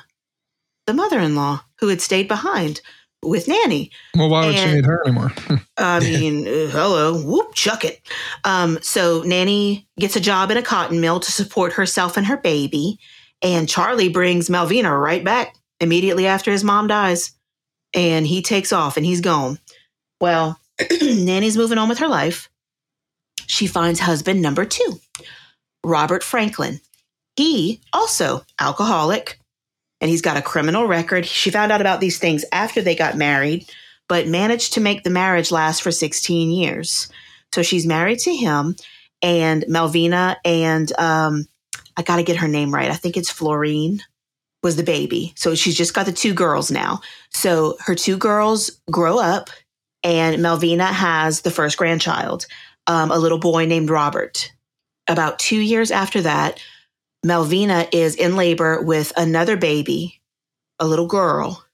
The 0.86 0.94
mother 0.94 1.20
in 1.20 1.34
law 1.36 1.64
who 1.80 1.88
had 1.88 2.00
stayed 2.00 2.28
behind 2.28 2.80
with 3.22 3.48
Nannie. 3.48 3.90
Well, 4.16 4.28
why 4.28 4.46
would 4.46 4.56
she 4.56 4.72
need 4.72 4.84
her 4.84 5.02
anymore? 5.06 5.32
I 5.76 6.00
mean, 6.00 6.46
uh, 6.46 6.68
hello, 6.70 7.22
whoop, 7.22 7.54
chuck 7.54 7.84
it. 7.84 8.00
Um, 8.44 8.78
so 8.82 9.22
Nannie 9.22 9.86
gets 9.98 10.16
a 10.16 10.20
job 10.20 10.50
at 10.50 10.56
a 10.56 10.62
cotton 10.62 11.00
mill 11.00 11.20
to 11.20 11.32
support 11.32 11.72
herself 11.74 12.16
and 12.16 12.26
her 12.26 12.36
baby. 12.36 12.98
And 13.40 13.68
Charlie 13.68 14.08
brings 14.08 14.50
Melvina 14.50 14.96
right 14.96 15.24
back 15.24 15.56
immediately 15.80 16.26
after 16.26 16.50
his 16.50 16.64
mom 16.64 16.86
dies. 16.86 17.32
And 17.94 18.26
he 18.26 18.42
takes 18.42 18.72
off 18.72 18.96
and 18.96 19.04
he's 19.04 19.20
gone. 19.20 19.58
Well, 20.20 20.58
Nannie's 21.02 21.56
moving 21.56 21.78
on 21.78 21.88
with 21.88 21.98
her 21.98 22.08
life. 22.08 22.48
She 23.46 23.66
finds 23.66 24.00
husband 24.00 24.40
number 24.40 24.64
two, 24.64 25.00
Robert 25.84 26.22
Franklin. 26.22 26.80
He 27.36 27.80
also 27.92 28.44
alcoholic, 28.58 29.38
and 30.02 30.10
he's 30.10 30.20
got 30.20 30.36
a 30.36 30.42
criminal 30.42 30.86
record. 30.86 31.24
She 31.24 31.50
found 31.50 31.72
out 31.72 31.80
about 31.80 32.00
these 32.00 32.18
things 32.18 32.44
after 32.52 32.82
they 32.82 32.94
got 32.94 33.16
married 33.16 33.66
but 34.08 34.28
managed 34.28 34.74
to 34.74 34.80
make 34.80 35.04
the 35.04 35.10
marriage 35.10 35.50
last 35.50 35.80
for 35.80 35.90
16 35.90 36.50
years. 36.50 37.08
So 37.54 37.62
she's 37.62 37.86
married 37.86 38.18
to 38.18 38.34
him 38.34 38.76
and 39.22 39.64
Melvina 39.68 40.36
and 40.44 40.92
um, 40.98 41.46
I 41.96 42.02
got 42.02 42.16
to 42.16 42.22
get 42.22 42.36
her 42.36 42.48
name 42.48 42.74
right. 42.74 42.90
I 42.90 42.94
think 42.94 43.16
it's 43.16 43.30
Florine 43.30 44.02
was 44.62 44.76
the 44.76 44.82
baby. 44.82 45.32
So 45.36 45.54
she's 45.54 45.76
just 45.76 45.94
got 45.94 46.04
the 46.04 46.12
two 46.12 46.34
girls 46.34 46.70
now. 46.70 47.00
So 47.30 47.78
her 47.80 47.94
two 47.94 48.18
girls 48.18 48.70
grow 48.90 49.18
up 49.18 49.48
and 50.04 50.42
Melvina 50.42 50.86
has 50.86 51.40
the 51.40 51.50
first 51.50 51.78
grandchild, 51.78 52.44
um, 52.86 53.10
a 53.10 53.18
little 53.18 53.38
boy 53.38 53.64
named 53.64 53.88
Robert. 53.88 54.52
About 55.08 55.38
two 55.38 55.60
years 55.60 55.90
after 55.90 56.20
that, 56.20 56.60
Melvina 57.24 57.86
is 57.92 58.14
in 58.16 58.36
labor 58.36 58.82
with 58.82 59.12
another 59.16 59.56
baby, 59.56 60.20
a 60.78 60.86
little 60.86 61.06
girl, 61.06 61.64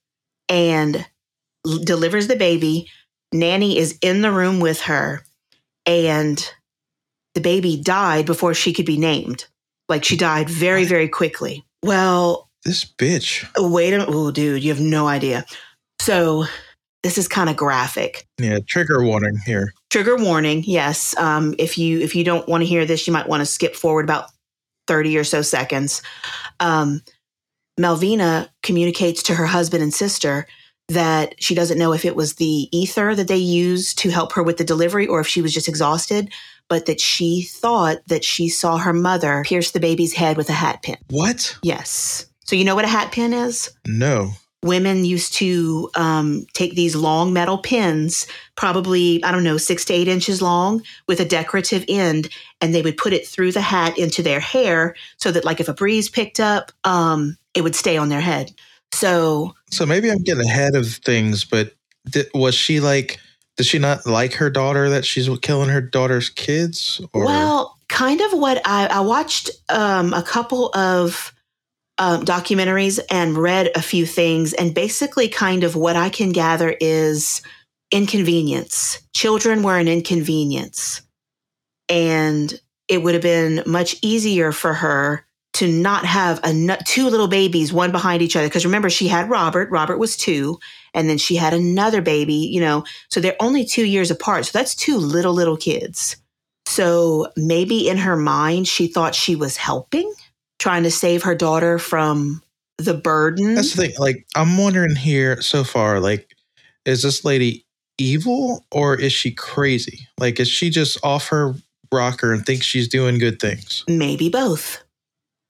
and 0.49 1.07
delivers 1.85 2.27
the 2.29 2.37
baby. 2.37 2.91
Nannie 3.33 3.79
is 3.79 3.99
in 4.03 4.23
the 4.23 4.31
room 4.33 4.61
with 4.61 4.83
her, 4.83 5.23
and 5.87 6.51
the 7.35 7.41
baby 7.41 7.81
died 7.81 8.27
before 8.27 8.55
she 8.55 8.73
could 8.73 8.87
be 8.87 8.99
named. 8.99 9.47
Like 9.89 10.05
she 10.05 10.17
died 10.17 10.49
very, 10.51 10.85
very 10.85 11.09
quickly. 11.09 11.65
Well, 11.83 12.49
This 12.65 12.85
bitch. 12.85 13.47
wait 13.57 13.95
a 13.95 13.99
minute. 13.99 14.09
Oh, 14.13 14.31
dude, 14.31 14.63
you 14.63 14.71
have 14.73 14.81
no 14.81 15.07
idea. 15.09 15.45
So 16.01 16.45
this 17.03 17.17
is 17.17 17.29
kind 17.29 17.49
of 17.49 17.57
graphic. 17.57 18.27
Yeah, 18.39 18.59
trigger 18.67 19.03
warning 19.03 19.39
here. 19.47 19.73
Trigger 19.91 20.17
warning. 20.17 20.65
Yes. 20.67 21.17
Um, 21.17 21.55
if 21.59 21.79
you 21.79 22.01
if 22.01 22.15
you 22.15 22.25
don't 22.25 22.47
want 22.49 22.63
to 22.63 22.67
hear 22.67 22.85
this, 22.85 23.07
you 23.07 23.13
might 23.13 23.29
want 23.29 23.41
to 23.41 23.47
skip 23.47 23.75
forward 23.77 24.05
about 24.05 24.31
thirty 24.89 25.17
or 25.17 25.25
so 25.25 25.43
seconds. 25.43 26.03
Um, 26.59 27.03
Melvina 27.79 28.51
communicates 28.65 29.23
to 29.25 29.35
her 29.37 29.47
husband 29.47 29.85
and 29.85 29.95
sister 29.95 30.49
that 30.89 31.35
she 31.39 31.55
doesn't 31.55 31.79
know 31.79 31.93
if 31.93 32.05
it 32.05 32.17
was 32.17 32.35
the 32.35 32.69
ether 32.77 33.15
that 33.15 33.29
they 33.29 33.37
used 33.37 33.99
to 33.99 34.11
help 34.11 34.33
her 34.33 34.43
with 34.43 34.57
the 34.57 34.65
delivery 34.65 35.07
or 35.07 35.21
if 35.21 35.27
she 35.27 35.43
was 35.43 35.53
just 35.53 35.69
exhausted, 35.69 36.33
but 36.69 36.87
that 36.87 37.01
she 37.01 37.43
thought 37.43 37.99
that 38.09 38.25
she 38.25 38.49
saw 38.49 38.79
her 38.79 38.93
mother 38.93 39.45
pierce 39.47 39.71
the 39.71 39.81
baby's 39.81 40.15
head 40.15 40.37
with 40.37 40.49
a 40.49 40.55
hat 40.55 40.83
pin. 40.83 40.97
What? 41.11 41.57
Yes. 41.63 42.27
So 42.47 42.57
you 42.57 42.65
know 42.65 42.75
what 42.75 42.87
a 42.87 42.89
hat 42.89 43.13
pin 43.13 43.33
is? 43.35 43.71
No. 43.87 44.31
Women 44.63 45.05
used 45.05 45.35
to 45.35 45.91
um, 45.95 46.45
take 46.53 46.75
these 46.75 46.97
long 46.97 47.33
metal 47.33 47.59
pins, 47.59 48.27
probably, 48.57 49.23
I 49.23 49.31
don't 49.31 49.45
know, 49.45 49.57
six 49.57 49.85
to 49.87 49.95
eight 49.95 50.09
inches 50.09 50.43
long 50.43 50.83
with 51.07 51.21
a 51.21 51.25
decorative 51.25 51.85
end, 51.89 52.29
and 52.61 52.75
they 52.75 52.83
would 52.83 52.97
put 52.97 53.13
it 53.13 53.27
through 53.27 53.53
the 53.53 53.61
hat 53.61 53.97
into 53.97 54.23
their 54.23 54.41
hair 54.41 54.97
so 55.17 55.31
that, 55.31 55.45
like, 55.45 55.61
if 55.61 55.69
a 55.69 55.75
breeze 55.75 56.09
picked 56.09 56.41
up, 56.41 56.73
um, 56.85 57.37
it 57.55 57.63
would 57.63 57.77
stay 57.77 57.97
on 57.97 58.09
their 58.09 58.21
head. 58.21 58.53
So, 58.93 59.55
So 59.71 59.87
maybe 59.87 60.11
I'm 60.11 60.23
getting 60.23 60.45
ahead 60.45 60.75
of 60.75 60.87
things, 60.89 61.45
but 61.45 61.75
di- 62.11 62.25
was 62.35 62.55
she 62.55 62.81
like? 62.81 63.21
Does 63.57 63.67
she 63.67 63.81
not 63.81 64.07
like 64.07 64.35
her 64.35 64.51
daughter 64.51 64.89
that 64.89 65.05
she's 65.05 65.29
killing 65.41 65.69
her 65.69 65.81
daughter's 65.81 66.31
kids? 66.31 67.01
Or 67.13 67.25
well, 67.25 67.77
kind 67.89 68.21
of 68.21 68.33
what 68.33 68.63
I, 68.65 68.87
I 68.87 69.01
watched 69.01 69.51
um, 69.69 70.15
a 70.15 70.23
couple 70.23 70.71
of 70.77 71.35
um, 71.99 72.25
documentaries 72.25 73.01
and 73.11 73.37
read 73.37 73.71
a 73.75 73.83
few 73.83 74.07
things, 74.07 74.53
and 74.55 74.75
basically, 74.75 75.29
kind 75.29 75.65
of 75.65 75.77
what 75.77 75.97
I 75.97 76.09
can 76.09 76.31
gather 76.31 76.77
is 76.81 77.43
inconvenience. 77.91 79.01
Children 79.15 79.63
were 79.63 79.79
an 79.79 79.89
inconvenience. 79.89 81.03
And 81.89 82.61
it 82.87 83.03
would 83.03 83.15
have 83.15 83.23
been 83.23 83.63
much 83.67 83.97
easier 84.03 84.53
for 84.53 84.75
her 84.75 85.25
to 85.55 85.67
not 85.67 86.05
have 86.05 86.41
a 86.45 86.77
two 86.85 87.09
little 87.09 87.29
babies, 87.29 87.73
one 87.73 87.91
behind 87.91 88.23
each 88.23 88.37
other. 88.37 88.47
Because 88.47 88.65
remember, 88.65 88.91
she 88.91 89.09
had 89.09 89.31
Robert. 89.31 89.71
Robert 89.71 89.99
was 89.99 90.17
two. 90.17 90.59
And 90.95 91.09
then 91.09 91.19
she 91.19 91.37
had 91.37 91.55
another 91.55 92.03
baby, 92.03 92.35
you 92.35 92.61
know. 92.61 92.85
So 93.11 93.21
they're 93.21 93.37
only 93.41 93.65
two 93.65 93.85
years 93.85 94.11
apart. 94.11 94.47
So 94.47 94.59
that's 94.59 94.75
two 94.75 94.97
little, 94.99 95.33
little 95.33 95.57
kids. 95.57 96.17
So 96.67 97.33
maybe 97.37 97.89
in 97.89 97.97
her 97.97 98.17
mind, 98.17 98.69
she 98.69 98.87
thought 98.87 99.15
she 99.15 99.35
was 99.35 99.57
helping, 99.57 100.13
trying 100.59 100.83
to 100.83 100.91
save 100.91 101.23
her 101.23 101.35
daughter 101.35 101.79
from 101.79 102.43
the 102.79 102.95
burden. 102.95 103.55
that's 103.55 103.75
the 103.75 103.89
thing. 103.89 103.97
Like 103.99 104.27
I'm 104.37 104.57
wondering 104.59 104.97
here 104.97 105.41
so 105.43 105.65
far. 105.65 106.01
Like, 106.01 106.35
is 106.85 107.03
this 107.03 107.25
lady 107.25 107.65
evil 107.99 108.65
or 108.71 108.95
is 108.95 109.13
she 109.13 109.31
crazy? 109.33 110.07
Like, 110.19 110.39
is 110.39 110.49
she 110.49 110.71
just 110.71 110.99
off 111.05 111.29
her 111.29 111.55
rocker 111.93 112.33
and 112.33 112.45
thinks 112.45 112.67
she's 112.67 112.89
doing 112.89 113.19
good 113.19 113.41
things. 113.41 113.85
Maybe 113.89 114.29
both. 114.29 114.83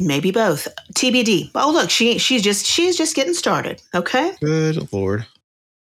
Maybe 0.01 0.31
both. 0.31 0.69
TBD. 0.95 1.51
Oh, 1.55 1.73
look, 1.73 1.91
she 1.91 2.19
she's 2.19 2.43
just 2.43 2.65
she's 2.67 2.97
just 2.97 3.17
getting 3.17 3.35
started. 3.35 3.83
Okay. 3.95 4.33
Good 4.41 4.93
lord. 4.93 5.27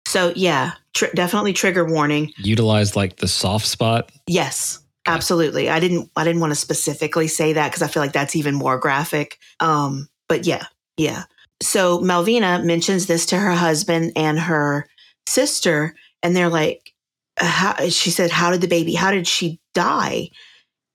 So 0.08 0.34
yeah, 0.36 0.72
tr- 0.94 1.14
definitely 1.14 1.54
trigger 1.54 1.86
warning. 1.86 2.32
Utilize 2.38 2.96
like 2.96 3.18
the 3.18 3.28
soft 3.28 3.68
spot. 3.68 4.12
Yes, 4.26 4.80
absolutely. 5.08 5.70
I 5.70 5.80
didn't 5.80 6.12
I 6.16 6.24
didn't 6.24 6.42
want 6.42 6.52
to 6.52 6.60
specifically 6.60 7.28
say 7.28 7.54
that 7.54 7.70
because 7.70 7.82
I 7.82 7.88
feel 7.88 8.04
like 8.04 8.14
that's 8.14 8.36
even 8.36 8.56
more 8.56 8.78
graphic. 8.78 9.40
Um, 9.60 10.08
but 10.28 10.46
yeah, 10.46 10.66
yeah. 10.98 11.24
So 11.62 12.00
Melvina 12.02 12.62
mentions 12.64 13.08
this 13.08 13.26
to 13.28 13.38
her 13.38 13.54
husband 13.54 14.14
and 14.16 14.40
her 14.40 14.88
sister, 15.28 15.96
and 16.22 16.36
they're 16.36 16.50
like, 16.50 16.94
how, 17.38 17.76
she 17.90 18.12
said, 18.12 18.32
"How 18.32 18.52
did 18.52 18.62
the 18.62 18.68
baby? 18.68 18.94
How 18.94 19.12
did 19.12 19.28
she 19.28 19.60
die?" 19.74 20.30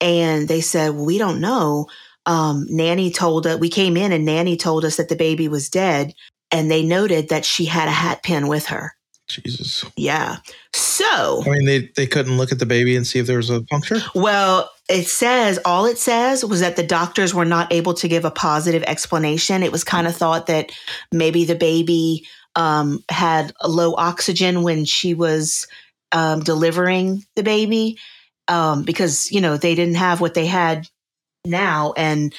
And 0.01 0.49
they 0.49 0.61
said, 0.61 0.95
well, 0.95 1.05
"We 1.05 1.19
don't 1.19 1.41
know." 1.41 1.89
Um, 2.27 2.67
Nannie 2.69 3.11
told 3.11 3.47
us 3.47 3.59
we 3.59 3.69
came 3.69 3.97
in, 3.97 4.13
and 4.13 4.25
Nannie 4.25 4.57
told 4.57 4.85
us 4.85 4.97
that 4.97 5.09
the 5.09 5.17
baby 5.17 5.49
was 5.49 5.69
dead, 5.69 6.15
and 6.51 6.71
they 6.71 6.85
noted 6.85 7.29
that 7.31 7.45
she 7.45 7.65
had 7.65 7.89
a 7.89 7.93
hat 7.93 8.23
pin 8.23 8.47
with 8.49 8.67
her. 8.67 8.95
Jesus. 9.41 9.85
Yeah. 9.97 10.37
So 10.75 11.43
I 11.47 11.51
mean, 11.51 11.65
they, 11.65 11.91
they 11.97 12.07
couldn't 12.07 12.37
look 12.37 12.53
at 12.53 12.59
the 12.59 12.67
baby 12.67 12.97
and 12.97 13.07
see 13.07 13.19
if 13.19 13.27
there 13.27 13.37
was 13.37 13.51
a 13.51 13.63
puncture. 13.63 14.01
Well, 14.15 14.71
it 14.89 15.09
says 15.09 15.59
all 15.65 15.87
it 15.87 15.99
says 15.99 16.45
was 16.45 16.61
that 16.61 16.77
the 16.77 16.83
doctors 16.83 17.33
were 17.33 17.45
not 17.45 17.73
able 17.73 17.95
to 17.95 18.09
give 18.09 18.25
a 18.25 18.31
positive 18.31 18.83
explanation. 18.85 19.63
It 19.63 19.73
was 19.73 19.85
kind 19.85 20.07
of 20.07 20.15
thought 20.15 20.47
that 20.47 20.73
maybe 21.11 21.45
the 21.45 21.55
baby 21.55 22.27
um, 22.57 23.03
had 23.09 23.53
low 23.65 23.95
oxygen 23.95 24.63
when 24.63 24.85
she 24.85 25.15
was 25.15 25.67
um, 26.13 26.41
delivering 26.41 27.25
the 27.37 27.43
baby 27.43 27.99
um, 28.49 28.83
because 28.83 29.31
you 29.33 29.41
know 29.41 29.57
they 29.57 29.75
didn't 29.75 29.97
have 29.97 30.21
what 30.21 30.35
they 30.35 30.47
had 30.47 30.89
now, 31.45 31.95
and 31.97 32.35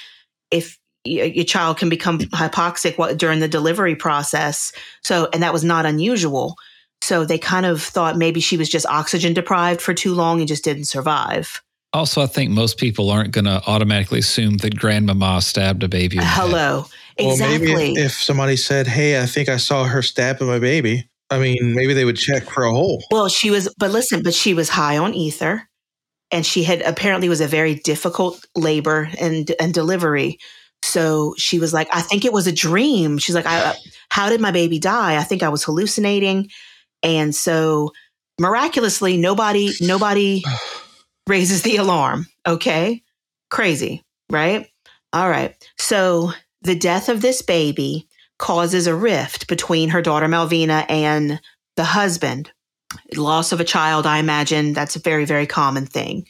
if 0.52 0.80
your 1.06 1.44
child 1.44 1.78
can 1.78 1.90
become 1.90 2.20
hypoxic 2.20 3.18
during 3.18 3.40
the 3.40 3.48
delivery 3.48 3.96
process, 3.96 4.72
so 5.04 5.30
and 5.34 5.44
that 5.44 5.54
was 5.54 5.64
not 5.64 5.86
unusual. 5.86 6.56
So 7.04 7.26
they 7.26 7.38
kind 7.38 7.66
of 7.66 7.82
thought 7.82 8.18
maybe 8.18 8.40
she 8.40 8.56
was 8.56 8.70
just 8.70 8.86
oxygen 8.86 9.34
deprived 9.34 9.82
for 9.82 9.94
too 9.94 10.14
long 10.14 10.40
and 10.40 10.48
just 10.48 10.64
didn't 10.64 10.86
survive. 10.86 11.62
Also, 11.92 12.22
I 12.22 12.28
think 12.28 12.50
most 12.50 12.78
people 12.78 13.12
aren't 13.12 13.32
going 13.32 13.46
to 13.46 13.62
automatically 13.68 14.20
assume 14.20 14.58
that 14.58 14.78
grandmama 14.78 15.42
stabbed 15.42 15.84
a 15.84 15.90
baby. 15.90 16.16
in 16.16 16.22
the 16.22 16.26
head. 16.26 16.48
Hello. 16.48 16.86
Exactly. 17.18 17.68
Well, 17.68 17.78
maybe 17.78 18.00
if, 18.00 18.06
if 18.06 18.12
somebody 18.14 18.56
said, 18.56 18.88
"Hey, 18.88 19.22
I 19.22 19.26
think 19.26 19.50
I 19.50 19.58
saw 19.58 19.84
her 19.84 20.02
stabbing 20.02 20.48
my 20.48 20.60
baby," 20.60 21.08
I 21.30 21.40
mean, 21.40 21.76
maybe 21.76 21.94
they 21.94 22.06
would 22.06 22.16
check 22.16 22.44
for 22.44 22.64
a 22.64 22.72
hole. 22.72 23.04
well, 23.12 23.28
she 23.28 23.52
was, 23.52 23.74
but 23.78 23.92
listen, 23.92 24.24
but 24.24 24.34
she 24.34 24.54
was 24.54 24.70
high 24.70 24.98
on 24.98 25.14
ether 25.14 25.68
and 26.32 26.46
she 26.46 26.64
had 26.64 26.82
apparently 26.82 27.30
was 27.30 27.42
a 27.42 27.48
very 27.48 27.76
difficult 27.76 28.46
labor 28.56 29.10
and, 29.20 29.52
and 29.60 29.74
delivery. 29.74 30.40
So 30.84 31.36
she 31.38 31.60
was 31.60 31.74
like, 31.74 31.88
I 31.94 32.02
think 32.02 32.26
it 32.26 32.34
was 32.34 32.48
a 32.48 32.52
dream. 32.52 33.18
She's 33.18 33.36
like, 33.36 33.46
I, 33.46 33.62
uh, 33.62 33.74
how 34.10 34.30
did 34.30 34.42
my 34.42 34.52
baby 34.52 34.80
die? 34.80 35.18
I 35.18 35.24
think 35.24 35.44
I 35.44 35.50
was 35.50 35.64
hallucinating. 35.64 36.50
And 37.04 37.36
so 37.36 37.92
miraculously, 38.40 39.18
nobody, 39.18 39.74
nobody 39.82 40.44
raises 41.28 41.62
the 41.62 41.78
alarm. 41.78 42.28
Okay. 42.48 43.04
Crazy, 43.50 44.04
right? 44.30 44.68
All 45.12 45.30
right. 45.30 45.56
So 45.78 46.32
the 46.62 46.76
death 46.76 47.10
of 47.10 47.22
this 47.22 47.42
baby 47.42 48.08
causes 48.40 48.88
a 48.88 48.96
rift 48.96 49.48
between 49.48 49.90
her 49.90 50.02
daughter 50.02 50.28
Melvina 50.28 50.86
and 50.90 51.40
the 51.76 51.84
husband. 51.84 52.52
Loss 53.16 53.52
of 53.52 53.60
a 53.60 53.64
child, 53.64 54.06
I 54.06 54.20
imagine 54.20 54.74
that's 54.74 54.96
a 54.96 55.00
very, 55.00 55.26
very 55.26 55.48
common 55.48 55.86
thing. 55.86 56.26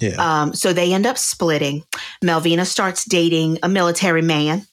Yeah. 0.00 0.14
Um, 0.18 0.54
so 0.54 0.72
they 0.72 0.92
end 0.92 1.06
up 1.06 1.18
splitting. 1.18 1.84
Melvina 2.22 2.64
starts 2.64 3.04
dating 3.04 3.58
a 3.62 3.68
military 3.68 4.22
man, 4.22 4.66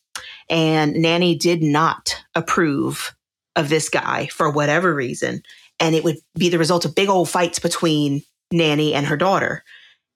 and 0.50 0.94
Nannie 0.94 1.36
did 1.36 1.62
not 1.64 2.16
approve 2.36 3.16
of 3.56 3.70
this 3.70 3.90
guy 3.90 4.28
for 4.28 4.50
whatever 4.50 4.94
reason. 4.94 5.42
And 5.80 5.96
it 5.96 6.04
would 6.04 6.18
be 6.38 6.50
the 6.50 6.60
result 6.60 6.86
of 6.86 6.96
big 6.96 7.10
old 7.10 7.30
fights 7.30 7.60
between 7.60 8.22
Nannie 8.52 8.94
and 8.94 9.06
her 9.06 9.18
daughter. 9.18 9.64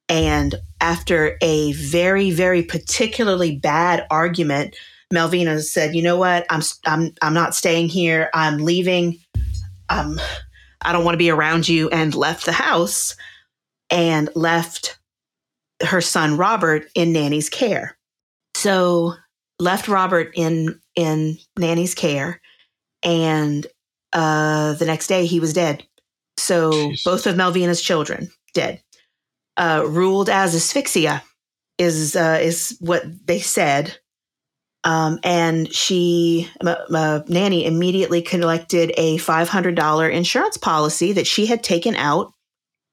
And 0.07 0.55
after 0.81 1.37
a 1.41 1.73
very, 1.73 2.31
very 2.31 2.61
particularly 2.61 3.57
bad 3.57 4.05
argument, 4.11 4.75
Melvina 5.11 5.59
said, 5.61 5.95
"You 5.95 6.03
know 6.03 6.17
what? 6.17 6.45
I'm 6.49 6.61
I'm 6.85 7.13
I'm 7.21 7.33
not 7.33 7.55
staying 7.55 7.89
here. 7.89 8.29
I'm 8.33 8.59
leaving. 8.59 9.19
Um, 9.89 10.19
I 10.81 10.91
don't 10.91 11.03
want 11.03 11.15
to 11.15 11.19
be 11.19 11.31
around 11.31 11.67
you." 11.67 11.89
And 11.89 12.13
left 12.13 12.45
the 12.45 12.51
house 12.51 13.15
and 13.89 14.29
left 14.35 14.99
her 15.81 16.01
son 16.01 16.37
Robert 16.37 16.87
in 16.95 17.11
Nannie's 17.11 17.49
care. 17.49 17.97
So 18.55 19.15
left 19.59 19.87
Robert 19.87 20.31
in 20.35 20.79
in 20.95 21.37
Nannie's 21.57 21.95
care, 21.95 22.41
and 23.05 23.65
uh, 24.11 24.73
the 24.73 24.85
next 24.85 25.07
day 25.07 25.25
he 25.25 25.39
was 25.39 25.53
dead. 25.53 25.85
So 26.37 26.71
Jeez. 26.71 27.03
both 27.05 27.27
of 27.27 27.37
Melvina's 27.37 27.81
children 27.81 28.29
dead. 28.53 28.81
Uh, 29.57 29.85
ruled 29.87 30.29
as 30.29 30.53
asphyxia 30.53 31.21
is 31.77 32.15
uh, 32.15 32.39
is 32.41 32.75
what 32.81 33.03
they 33.25 33.39
said. 33.39 33.97
Um, 34.83 35.19
and 35.23 35.73
she, 35.73 36.47
m- 36.61 36.75
m- 36.93 37.23
Nannie, 37.27 37.65
immediately 37.65 38.21
collected 38.21 38.93
a 38.97 39.17
five 39.17 39.49
hundred 39.49 39.75
dollar 39.75 40.09
insurance 40.09 40.57
policy 40.57 41.13
that 41.13 41.25
she 41.25 41.45
had 41.45 41.63
taken 41.63 41.95
out 41.95 42.33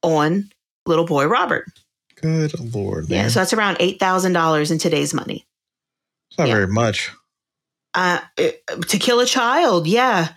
on 0.02 0.50
little 0.86 1.04
boy 1.04 1.26
Robert. 1.26 1.66
Good 2.20 2.58
lord, 2.74 3.10
man. 3.10 3.24
Yeah, 3.24 3.28
so 3.28 3.40
that's 3.40 3.52
around 3.52 3.76
eight 3.80 3.98
thousand 3.98 4.32
dollars 4.32 4.70
in 4.70 4.78
today's 4.78 5.12
money. 5.12 5.44
it's 6.30 6.38
not 6.38 6.48
yeah. 6.48 6.54
very 6.54 6.68
much. 6.68 7.10
Uh, 7.94 8.20
to 8.36 8.98
kill 8.98 9.20
a 9.20 9.26
child, 9.26 9.86
yeah. 9.86 10.28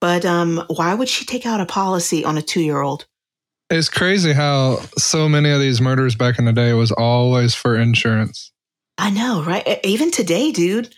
But 0.00 0.24
um, 0.24 0.64
why 0.68 0.94
would 0.94 1.08
she 1.08 1.24
take 1.24 1.44
out 1.44 1.60
a 1.60 1.66
policy 1.66 2.24
on 2.24 2.38
a 2.38 2.42
two 2.42 2.60
year 2.60 2.80
old? 2.80 3.06
It's 3.70 3.88
crazy 3.88 4.32
how 4.32 4.80
so 4.96 5.28
many 5.28 5.50
of 5.50 5.60
these 5.60 5.80
murders 5.80 6.14
back 6.14 6.38
in 6.38 6.44
the 6.46 6.52
day 6.52 6.72
was 6.72 6.92
always 6.92 7.54
for 7.54 7.76
insurance. 7.76 8.52
I 8.96 9.10
know, 9.10 9.42
right? 9.42 9.80
Even 9.84 10.10
today, 10.10 10.52
dude. 10.52 10.94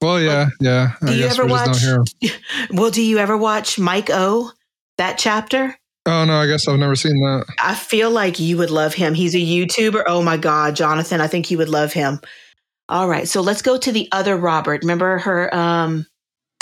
Well, 0.00 0.20
yeah, 0.20 0.48
yeah. 0.60 0.92
Do 1.04 1.14
you 1.14 1.26
ever 1.26 1.46
watch? 1.46 1.82
Well, 2.70 2.90
do 2.90 3.02
you 3.02 3.18
ever 3.18 3.36
watch 3.36 3.78
Mike 3.78 4.08
O? 4.10 4.52
That 4.98 5.18
chapter? 5.18 5.76
Oh 6.06 6.24
no, 6.24 6.34
I 6.34 6.46
guess 6.46 6.66
I've 6.66 6.78
never 6.78 6.94
seen 6.94 7.20
that. 7.20 7.46
I 7.62 7.74
feel 7.74 8.10
like 8.10 8.38
you 8.38 8.56
would 8.56 8.70
love 8.70 8.94
him. 8.94 9.12
He's 9.12 9.34
a 9.34 9.38
YouTuber. 9.38 10.04
Oh 10.06 10.22
my 10.22 10.36
God, 10.36 10.76
Jonathan, 10.76 11.20
I 11.20 11.26
think 11.26 11.50
you 11.50 11.58
would 11.58 11.68
love 11.68 11.92
him. 11.92 12.20
All 12.90 13.08
right, 13.08 13.26
so 13.28 13.40
let's 13.40 13.62
go 13.62 13.78
to 13.78 13.92
the 13.92 14.08
other 14.12 14.36
Robert. 14.36 14.82
Remember 14.82 15.18
her, 15.18 15.54
um, 15.54 16.06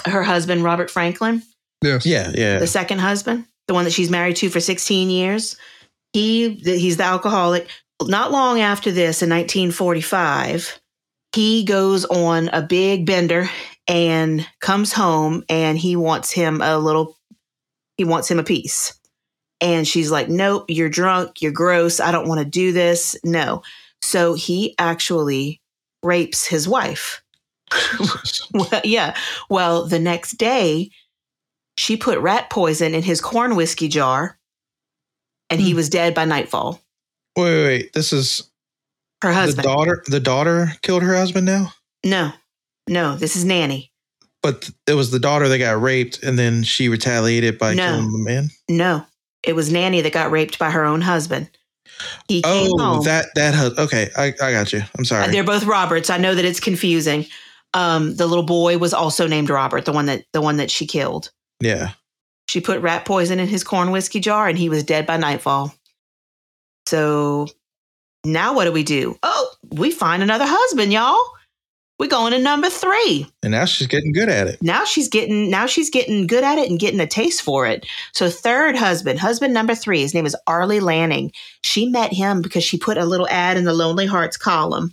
her 0.04 0.22
husband, 0.22 0.62
Robert 0.62 0.90
Franklin, 0.90 1.42
Yes. 1.82 2.04
Yeah, 2.04 2.32
yeah. 2.34 2.58
the 2.58 2.66
second 2.66 2.98
husband, 2.98 3.46
the 3.66 3.74
one 3.74 3.84
that 3.84 3.92
she's 3.92 4.10
married 4.10 4.36
to 4.36 4.50
for 4.50 4.60
16 4.60 5.10
years. 5.10 5.56
He, 6.12 6.50
he's 6.54 6.96
the 6.96 7.04
alcoholic. 7.04 7.68
Not 8.02 8.30
long 8.32 8.60
after 8.60 8.90
this, 8.90 9.22
in 9.22 9.30
1945, 9.30 10.80
he 11.34 11.64
goes 11.64 12.04
on 12.04 12.48
a 12.48 12.62
big 12.62 13.06
bender 13.06 13.48
and 13.86 14.46
comes 14.60 14.92
home, 14.92 15.44
and 15.48 15.78
he 15.78 15.96
wants 15.96 16.30
him 16.30 16.60
a 16.60 16.78
little. 16.78 17.16
He 17.96 18.04
wants 18.04 18.30
him 18.30 18.38
a 18.38 18.44
piece. 18.44 18.94
And 19.60 19.86
she's 19.88 20.10
like, 20.10 20.28
Nope, 20.28 20.66
you're 20.68 20.88
drunk. 20.88 21.42
You're 21.42 21.52
gross. 21.52 21.98
I 21.98 22.12
don't 22.12 22.28
want 22.28 22.38
to 22.40 22.44
do 22.44 22.72
this. 22.72 23.16
No. 23.24 23.62
So 24.02 24.34
he 24.34 24.74
actually 24.78 25.60
rapes 26.02 26.46
his 26.46 26.68
wife. 26.68 27.22
well, 28.54 28.80
yeah. 28.84 29.14
Well, 29.50 29.86
the 29.86 29.98
next 29.98 30.32
day, 30.38 30.90
she 31.76 31.96
put 31.96 32.18
rat 32.20 32.50
poison 32.50 32.94
in 32.94 33.02
his 33.02 33.20
corn 33.20 33.56
whiskey 33.56 33.88
jar 33.88 34.38
and 35.50 35.60
he 35.60 35.70
Hmm. 35.70 35.76
was 35.76 35.88
dead 35.88 36.14
by 36.14 36.24
nightfall. 36.24 36.80
wait, 37.36 37.44
wait, 37.50 37.64
wait. 37.64 37.92
This 37.92 38.12
is 38.12 38.42
Her 39.22 39.28
the 39.30 39.34
husband. 39.34 39.64
daughter. 39.64 40.02
The 40.06 40.20
daughter 40.20 40.72
killed 40.82 41.02
her 41.02 41.14
husband 41.14 41.46
now, 41.46 41.72
no, 42.04 42.32
no, 42.88 43.16
this 43.16 43.36
is 43.36 43.44
Nannie. 43.44 43.92
but 44.42 44.70
it 44.86 44.94
was 44.94 45.10
the 45.10 45.18
daughter 45.20 45.48
that 45.48 45.58
got 45.58 45.80
raped, 45.80 46.22
and 46.22 46.38
then 46.38 46.62
she 46.64 46.88
retaliated 46.88 47.58
by 47.58 47.74
No. 47.74 47.86
killing 47.86 48.12
the 48.12 48.18
man. 48.18 48.50
No, 48.68 49.04
it 49.42 49.54
was 49.54 49.70
Nannie 49.72 50.00
that 50.00 50.12
got 50.12 50.30
raped 50.30 50.58
by 50.58 50.70
her 50.70 50.84
own 50.84 51.00
husband. 51.02 51.48
He 52.28 52.42
came 52.42 52.70
Oh, 52.72 52.78
home. 52.78 53.04
that 53.04 53.26
that. 53.34 53.78
Okay, 53.78 54.10
I 54.16 54.26
I 54.42 54.52
got 54.52 54.72
you. 54.72 54.82
I'm 54.98 55.04
sorry. 55.04 55.30
They're 55.32 55.44
both 55.44 55.64
Roberts. 55.64 56.10
I 56.10 56.18
know 56.18 56.34
that 56.34 56.44
it's 56.44 56.60
confusing. 56.60 57.26
Um, 57.74 58.16
the 58.16 58.26
little 58.26 58.44
boy 58.44 58.78
was 58.78 58.94
also 58.94 59.26
named 59.26 59.50
Robert, 59.50 59.84
the 59.84 59.92
one 59.92 60.06
that 60.06 60.24
the 60.32 60.40
one 60.40 60.56
that 60.56 60.70
she 60.70 60.86
killed. 60.86 61.30
Yeah. 61.60 61.90
She 62.48 62.60
put 62.60 62.80
rat 62.80 63.04
poison 63.04 63.38
in 63.40 63.46
his 63.48 63.62
corn 63.62 63.90
whiskey 63.90 64.20
jar 64.20 64.48
and 64.48 64.56
he 64.58 64.68
was 64.70 64.82
dead 64.82 65.06
by 65.06 65.18
nightfall. 65.18 65.74
So 66.86 67.46
now 68.24 68.54
what 68.54 68.64
do 68.64 68.72
we 68.72 68.82
do? 68.82 69.18
Oh, 69.22 69.50
we 69.70 69.90
find 69.90 70.22
another 70.22 70.46
husband, 70.46 70.92
y'all. 70.92 71.22
We're 71.98 72.08
going 72.08 72.32
to 72.32 72.38
number 72.38 72.70
three. 72.70 73.26
And 73.42 73.50
now 73.50 73.64
she's 73.64 73.88
getting 73.88 74.12
good 74.12 74.28
at 74.28 74.46
it. 74.46 74.62
Now 74.62 74.84
she's 74.84 75.08
getting 75.08 75.50
now 75.50 75.66
she's 75.66 75.90
getting 75.90 76.26
good 76.26 76.44
at 76.44 76.58
it 76.58 76.70
and 76.70 76.78
getting 76.78 77.00
a 77.00 77.06
taste 77.06 77.42
for 77.42 77.66
it. 77.66 77.86
So 78.12 78.30
third 78.30 78.76
husband, 78.76 79.18
husband 79.18 79.52
number 79.52 79.74
three, 79.74 80.00
his 80.00 80.14
name 80.14 80.26
is 80.26 80.36
Arlie 80.46 80.80
Lanning. 80.80 81.32
She 81.62 81.88
met 81.88 82.12
him 82.12 82.40
because 82.40 82.62
she 82.62 82.78
put 82.78 82.98
a 82.98 83.04
little 83.04 83.28
ad 83.28 83.56
in 83.56 83.64
the 83.64 83.74
Lonely 83.74 84.06
Hearts 84.06 84.36
column. 84.36 84.92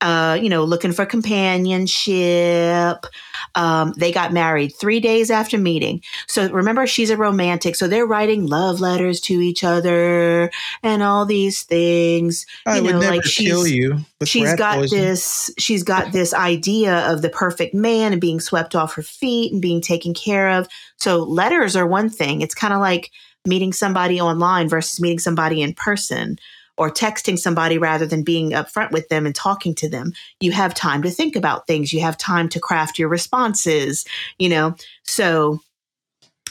Uh, 0.00 0.38
you 0.40 0.50
know, 0.50 0.64
looking 0.64 0.92
for 0.92 1.06
companionship. 1.06 3.06
Um, 3.54 3.94
they 3.96 4.12
got 4.12 4.34
married 4.34 4.74
three 4.78 5.00
days 5.00 5.30
after 5.30 5.56
meeting. 5.56 6.02
So 6.28 6.50
remember, 6.50 6.86
she's 6.86 7.08
a 7.08 7.16
romantic. 7.16 7.74
So 7.74 7.88
they're 7.88 8.04
writing 8.04 8.46
love 8.46 8.80
letters 8.80 9.18
to 9.22 9.40
each 9.40 9.64
other 9.64 10.50
and 10.82 11.02
all 11.02 11.24
these 11.24 11.62
things. 11.62 12.44
I 12.66 12.76
You 12.76 12.82
would 12.82 12.92
know, 12.94 13.00
never 13.00 13.16
like 13.16 13.24
kill 13.24 13.66
you. 13.66 13.98
She's 14.24 14.54
got 14.54 14.76
poison. 14.76 14.98
this 14.98 15.50
she's 15.58 15.82
got 15.82 16.12
this 16.12 16.34
idea 16.34 17.10
of 17.10 17.22
the 17.22 17.28
perfect 17.28 17.74
man 17.74 18.12
and 18.12 18.20
being 18.20 18.40
swept 18.40 18.74
off 18.74 18.94
her 18.94 19.02
feet 19.02 19.52
and 19.52 19.60
being 19.60 19.80
taken 19.80 20.14
care 20.14 20.50
of 20.50 20.68
so 20.96 21.22
letters 21.22 21.76
are 21.76 21.86
one 21.86 22.08
thing 22.08 22.40
it's 22.40 22.54
kind 22.54 22.72
of 22.72 22.80
like 22.80 23.10
meeting 23.46 23.72
somebody 23.72 24.20
online 24.20 24.68
versus 24.68 25.00
meeting 25.00 25.18
somebody 25.18 25.60
in 25.60 25.74
person 25.74 26.38
or 26.76 26.90
texting 26.90 27.38
somebody 27.38 27.78
rather 27.78 28.06
than 28.06 28.22
being 28.22 28.50
upfront 28.50 28.90
with 28.90 29.08
them 29.08 29.26
and 29.26 29.34
talking 29.34 29.74
to 29.74 29.88
them 29.88 30.12
you 30.40 30.52
have 30.52 30.74
time 30.74 31.02
to 31.02 31.10
think 31.10 31.36
about 31.36 31.66
things 31.66 31.92
you 31.92 32.00
have 32.00 32.18
time 32.18 32.48
to 32.48 32.60
craft 32.60 32.98
your 32.98 33.08
responses 33.08 34.04
you 34.38 34.48
know 34.48 34.74
so 35.02 35.60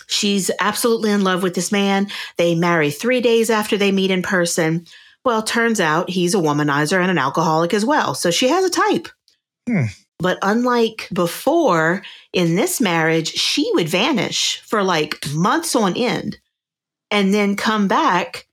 she's 0.08 0.52
absolutely 0.60 1.12
in 1.12 1.24
love 1.24 1.44
with 1.44 1.56
this 1.56 1.72
man 1.72 2.08
they 2.38 2.56
marry 2.56 2.92
three 2.92 3.22
days 3.22 3.50
after 3.50 3.78
they 3.78 3.92
meet 3.92 4.12
in 4.12 4.22
person 4.22 4.86
well, 5.26 5.42
turns 5.42 5.80
out 5.80 6.10
he's 6.10 6.36
a 6.36 6.40
womanizer 6.40 7.02
and 7.02 7.10
an 7.10 7.18
alcoholic 7.18 7.74
as 7.74 7.86
well. 7.86 8.14
So 8.14 8.30
she 8.32 8.50
has 8.50 8.66
a 8.66 8.70
type. 8.70 9.08
Hmm. 9.68 9.86
But 10.20 10.38
unlike 10.42 11.08
before, 11.12 12.04
in 12.32 12.56
this 12.56 12.80
marriage, 12.80 13.30
she 13.34 13.70
would 13.74 13.90
vanish 13.90 14.62
for 14.62 14.84
like 14.84 15.18
months 15.34 15.76
on 15.76 15.96
end 15.98 16.40
and 17.12 17.34
then 17.34 17.56
come 17.56 17.88
back 17.88 18.48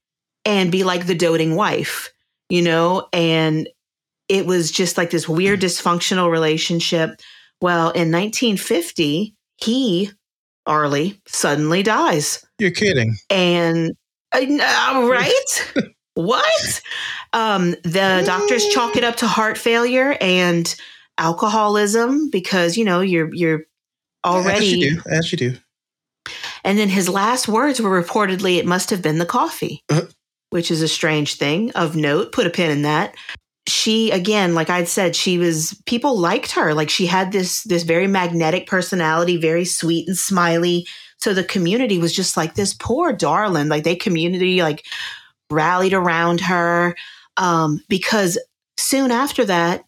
and 0.45 0.71
be 0.71 0.83
like 0.83 1.05
the 1.07 1.15
doting 1.15 1.55
wife, 1.55 2.09
you 2.49 2.61
know? 2.61 3.07
And 3.13 3.67
it 4.29 4.45
was 4.45 4.71
just 4.71 4.97
like 4.97 5.09
this 5.11 5.27
weird 5.29 5.61
dysfunctional 5.61 6.31
relationship. 6.31 7.19
Well, 7.61 7.91
in 7.91 8.11
1950, 8.11 9.35
he, 9.57 10.11
Arlie, 10.65 11.21
suddenly 11.27 11.83
dies 11.83 12.43
You're 12.59 12.71
kidding. 12.71 13.15
and 13.29 13.91
uh, 14.33 14.39
uh, 14.39 15.07
right 15.07 15.73
what 16.15 16.81
um 17.33 17.71
the 17.83 18.23
doctors 18.25 18.67
chalk 18.69 18.95
it 18.95 19.03
up 19.03 19.15
to 19.17 19.27
heart 19.27 19.57
failure 19.57 20.15
and 20.21 20.75
alcoholism 21.17 22.29
because 22.29 22.77
you 22.77 22.83
know 22.85 23.01
you're 23.01 23.33
you're 23.33 23.61
Already, 24.23 24.65
As 24.67 24.71
you 24.73 24.95
do. 24.95 25.01
As 25.09 25.31
you 25.31 25.37
do. 25.37 25.57
and 26.63 26.77
then 26.77 26.89
his 26.89 27.09
last 27.09 27.47
words 27.47 27.81
were 27.81 28.01
reportedly 28.03 28.57
it 28.57 28.65
must 28.67 28.89
have 28.91 29.01
been 29.01 29.17
the 29.17 29.25
coffee 29.25 29.83
Uh. 29.89 30.01
Which 30.51 30.69
is 30.69 30.81
a 30.81 30.87
strange 30.87 31.35
thing 31.35 31.71
of 31.71 31.95
note 31.95 32.31
put 32.31 32.47
a 32.47 32.49
pin 32.49 32.71
in 32.71 32.83
that. 32.83 33.15
She 33.67 34.11
again 34.11 34.55
like 34.55 34.69
i'd 34.69 34.87
said 34.87 35.15
she 35.15 35.37
was 35.37 35.79
people 35.85 36.17
liked 36.17 36.51
her. 36.51 36.73
Like 36.73 36.89
she 36.89 37.05
had 37.05 37.31
this 37.31 37.63
this 37.63 37.83
very 37.83 38.07
magnetic 38.07 38.67
personality 38.67 39.37
very 39.37 39.65
sweet 39.65 40.07
and 40.07 40.17
smiley. 40.17 40.85
So 41.17 41.33
the 41.33 41.43
community 41.43 41.97
was 41.97 42.15
just 42.15 42.37
like 42.37 42.55
this 42.55 42.73
poor 42.73 43.13
darling 43.13 43.69
like 43.69 43.83
they 43.83 43.95
community 43.95 44.61
like 44.61 44.85
rallied 45.49 45.93
around 45.93 46.41
her 46.41 46.95
um 47.37 47.81
because 47.89 48.37
soon 48.77 49.11
after 49.11 49.45
that 49.45 49.83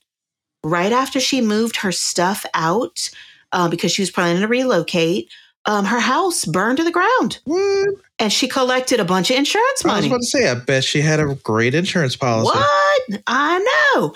right 0.64 0.92
after 0.92 1.20
she 1.20 1.42
moved 1.42 1.78
her 1.78 1.92
stuff 1.92 2.46
out 2.54 3.10
uh, 3.52 3.70
because 3.70 3.92
she 3.92 4.02
was 4.02 4.12
planning 4.12 4.42
to 4.42 4.48
relocate 4.48 5.32
um, 5.66 5.86
her 5.86 6.00
house 6.00 6.46
burned 6.46 6.78
to 6.78 6.84
the 6.84 6.92
ground 6.92 7.40
What? 7.46 7.96
and 8.20 8.32
she 8.34 8.48
collected 8.48 9.00
a 9.00 9.06
bunch 9.06 9.32
of 9.32 9.38
insurance 9.38 9.86
money. 9.86 9.96
I 9.96 10.00
was 10.02 10.06
about 10.08 10.18
to 10.18 10.26
say, 10.26 10.50
I 10.50 10.56
bet 10.56 10.84
she 10.84 11.02
had 11.02 11.20
a 11.20 11.36
great 11.36 11.74
insurance 11.74 12.16
policy. 12.16 12.58
what? 12.58 13.22
I 13.28 13.92
know. 13.96 14.14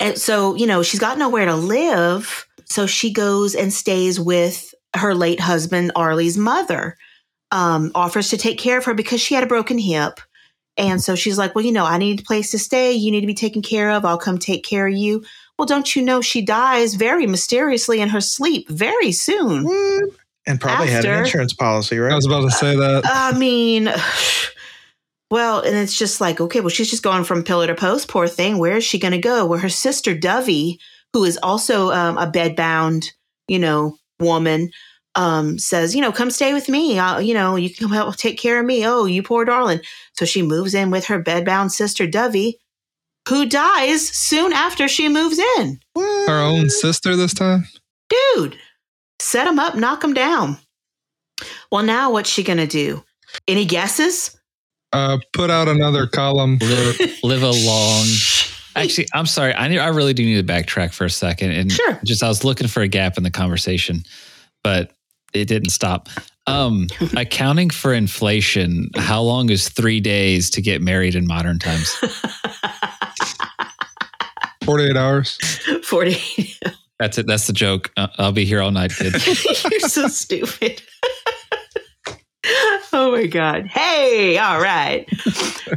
And 0.00 0.18
so, 0.18 0.54
you 0.54 0.66
know, 0.66 0.82
she's 0.82 1.00
got 1.00 1.18
nowhere 1.18 1.46
to 1.46 1.54
live. 1.56 2.46
So 2.64 2.86
she 2.86 3.12
goes 3.12 3.54
and 3.54 3.72
stays 3.72 4.18
with 4.20 4.74
her 4.96 5.14
late 5.14 5.40
husband, 5.40 5.92
Arlie's 5.96 6.36
mother, 6.38 6.96
um, 7.50 7.92
offers 7.94 8.30
to 8.30 8.36
take 8.36 8.58
care 8.58 8.78
of 8.78 8.84
her 8.84 8.94
because 8.94 9.20
she 9.20 9.34
had 9.34 9.44
a 9.44 9.48
broken 9.48 9.78
hip. 9.78 10.20
And 10.76 11.02
so 11.02 11.14
she's 11.14 11.38
like, 11.38 11.54
Well, 11.54 11.64
you 11.64 11.72
know, 11.72 11.84
I 11.84 11.98
need 11.98 12.20
a 12.20 12.24
place 12.24 12.50
to 12.52 12.58
stay. 12.58 12.92
You 12.92 13.10
need 13.10 13.22
to 13.22 13.26
be 13.26 13.34
taken 13.34 13.62
care 13.62 13.90
of. 13.90 14.04
I'll 14.04 14.18
come 14.18 14.38
take 14.38 14.64
care 14.64 14.86
of 14.86 14.94
you. 14.94 15.24
Well, 15.58 15.66
don't 15.66 15.96
you 15.96 16.02
know 16.02 16.20
she 16.20 16.40
dies 16.42 16.94
very 16.94 17.26
mysteriously 17.26 18.00
in 18.00 18.10
her 18.10 18.20
sleep 18.20 18.68
very 18.68 19.10
soon? 19.10 19.64
What? 19.64 20.10
And 20.48 20.58
probably 20.60 20.88
had 20.88 21.04
an 21.04 21.18
insurance 21.20 21.52
policy, 21.52 21.98
right? 21.98 22.10
I 22.10 22.16
was 22.16 22.26
about 22.26 22.40
to 22.40 22.50
say 22.50 22.74
that. 22.74 23.02
I 23.04 23.36
mean, 23.38 23.90
well, 25.30 25.60
and 25.60 25.76
it's 25.76 25.96
just 25.96 26.22
like, 26.22 26.40
okay, 26.40 26.60
well, 26.60 26.70
she's 26.70 26.90
just 26.90 27.02
going 27.02 27.24
from 27.24 27.44
pillar 27.44 27.66
to 27.66 27.74
post, 27.74 28.08
poor 28.08 28.26
thing. 28.26 28.56
Where 28.56 28.78
is 28.78 28.84
she 28.84 28.98
going 28.98 29.12
to 29.12 29.18
go? 29.18 29.44
Where 29.46 29.58
her 29.58 29.68
sister 29.68 30.14
Dovey, 30.14 30.80
who 31.12 31.24
is 31.24 31.38
also 31.42 31.90
um, 31.92 32.16
a 32.16 32.26
bedbound, 32.26 33.10
you 33.46 33.58
know, 33.58 33.98
woman, 34.18 34.70
um, 35.14 35.58
says, 35.58 35.94
you 35.94 36.00
know, 36.00 36.12
come 36.12 36.30
stay 36.30 36.54
with 36.54 36.68
me. 36.70 36.98
I'll, 36.98 37.20
you 37.20 37.34
know, 37.34 37.56
you 37.56 37.68
can 37.68 37.86
come 37.86 37.94
help 37.94 38.16
take 38.16 38.38
care 38.38 38.58
of 38.58 38.64
me. 38.64 38.86
Oh, 38.86 39.04
you 39.04 39.22
poor 39.22 39.44
darling. 39.44 39.80
So 40.14 40.24
she 40.24 40.40
moves 40.40 40.74
in 40.74 40.90
with 40.90 41.06
her 41.06 41.22
bedbound 41.22 41.72
sister 41.72 42.06
Dovey, 42.06 42.58
who 43.28 43.44
dies 43.44 44.08
soon 44.08 44.54
after 44.54 44.88
she 44.88 45.10
moves 45.10 45.38
in. 45.58 45.78
Her 45.94 46.40
own 46.40 46.70
sister 46.70 47.16
this 47.16 47.34
time. 47.34 47.66
Dude, 48.08 48.56
set 49.20 49.46
him 49.46 49.58
up, 49.58 49.74
knock 49.74 50.02
him 50.04 50.14
down. 50.14 50.58
Well, 51.70 51.82
now 51.84 52.10
what's 52.12 52.30
she 52.30 52.42
going 52.42 52.58
to 52.58 52.66
do? 52.66 53.04
Any 53.46 53.64
guesses? 53.64 54.36
Uh, 54.92 55.18
put 55.32 55.50
out 55.50 55.68
another 55.68 56.06
column. 56.06 56.58
live, 56.60 57.00
live 57.22 57.42
a 57.44 57.50
long. 57.50 58.06
Actually, 58.74 59.06
I'm 59.12 59.26
sorry. 59.26 59.54
I 59.54 59.68
need, 59.68 59.78
I 59.78 59.88
really 59.88 60.14
do 60.14 60.24
need 60.24 60.44
to 60.46 60.52
backtrack 60.52 60.92
for 60.94 61.04
a 61.04 61.10
second, 61.10 61.50
and 61.52 61.70
Sure. 61.70 62.00
just 62.04 62.22
I 62.22 62.28
was 62.28 62.44
looking 62.44 62.68
for 62.68 62.80
a 62.80 62.88
gap 62.88 63.16
in 63.18 63.22
the 63.24 63.30
conversation, 63.30 64.04
but 64.64 64.92
it 65.34 65.44
didn't 65.46 65.70
stop. 65.70 66.08
Um, 66.46 66.86
accounting 67.16 67.68
for 67.70 67.92
inflation, 67.92 68.88
how 68.96 69.20
long 69.20 69.50
is 69.50 69.68
three 69.68 70.00
days 70.00 70.48
to 70.50 70.62
get 70.62 70.80
married 70.80 71.14
in 71.14 71.26
modern 71.26 71.58
times? 71.58 71.90
48 74.64 74.96
hours. 74.96 75.38
40. 75.84 76.54
That's 76.98 77.18
it. 77.18 77.26
That's 77.26 77.46
the 77.46 77.52
joke. 77.52 77.92
Uh, 77.96 78.08
I'll 78.18 78.32
be 78.32 78.44
here 78.44 78.60
all 78.60 78.70
night, 78.70 78.92
kid. 78.92 79.14
You're 79.70 79.88
so 79.88 80.08
stupid. 80.08 80.82
oh 82.92 83.12
my 83.12 83.26
God. 83.26 83.66
Hey, 83.66 84.38
all 84.38 84.60
right. 84.60 85.08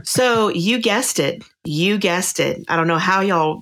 So 0.04 0.50
you 0.50 0.80
guessed 0.80 1.20
it. 1.20 1.44
You 1.64 1.98
guessed 1.98 2.40
it. 2.40 2.64
I 2.68 2.76
don't 2.76 2.88
know 2.88 2.98
how 2.98 3.22
y'all 3.22 3.62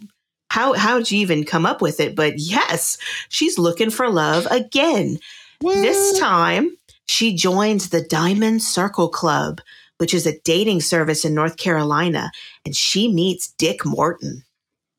how 0.50 0.74
how'd 0.74 1.12
you 1.12 1.20
even 1.20 1.44
come 1.44 1.66
up 1.66 1.82
with 1.82 2.00
it, 2.00 2.16
but 2.16 2.40
yes, 2.40 2.98
she's 3.30 3.60
looking 3.60 3.90
for 3.90 4.10
love 4.10 4.48
again. 4.48 5.20
This 5.62 6.18
time 6.20 6.76
she 7.08 7.36
joins 7.36 7.90
the 7.90 8.02
Diamond 8.02 8.64
Circle 8.64 9.10
Club, 9.10 9.62
which 9.98 10.14
is 10.14 10.26
a 10.26 10.40
dating 10.42 10.82
service 10.82 11.26
in 11.26 11.34
North 11.36 11.58
Carolina, 11.58 12.32
and 12.66 12.76
she 12.76 13.12
meets 13.12 13.52
Dick 13.58 13.86
Morton. 13.86 14.44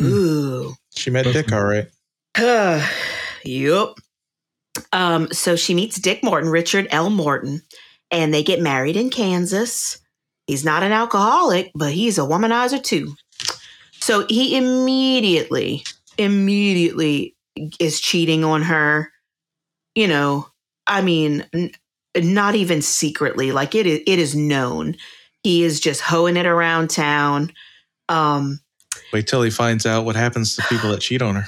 Ooh. 0.03 0.75
She 0.94 1.11
met 1.11 1.25
Dick, 1.25 1.53
all 1.53 1.64
right. 1.64 1.88
Yep. 3.44 3.94
Um, 4.92 5.33
so 5.33 5.57
she 5.57 5.74
meets 5.74 5.98
Dick 5.98 6.22
Morton, 6.22 6.50
Richard 6.50 6.87
L. 6.90 7.09
Morton, 7.09 7.62
and 8.11 8.35
they 8.35 8.42
get 8.42 8.61
married 8.61 8.96
in 8.96 9.09
Kansas. 9.09 9.98
He's 10.46 10.64
not 10.64 10.83
an 10.83 10.92
alcoholic, 10.92 11.70
but 11.74 11.92
he's 11.92 12.18
a 12.18 12.22
womanizer 12.22 12.83
too. 12.83 13.14
So 14.00 14.26
he 14.29 14.57
immediately, 14.57 15.85
immediately 16.18 17.35
is 17.79 18.00
cheating 18.00 18.44
on 18.44 18.62
her. 18.62 19.11
You 19.94 20.09
know, 20.09 20.48
I 20.87 21.03
mean, 21.03 21.46
n- 21.55 21.72
not 22.16 22.55
even 22.55 22.83
secretly. 22.83 23.53
Like 23.53 23.74
it 23.74 23.87
is, 23.87 24.00
it 24.07 24.18
is 24.18 24.35
known. 24.35 24.96
He 25.42 25.62
is 25.62 25.81
just 25.81 26.00
hoeing 26.00 26.37
it 26.37 26.46
around 26.46 26.90
town. 26.90 27.53
Um, 28.09 28.61
Wait 29.12 29.26
till 29.26 29.42
he 29.42 29.50
finds 29.50 29.87
out 29.87 30.05
what 30.05 30.16
happens 30.16 30.57
to 30.57 30.62
people 30.68 30.90
that 30.90 31.00
cheat 31.00 31.22
on 31.22 31.37
her. 31.37 31.44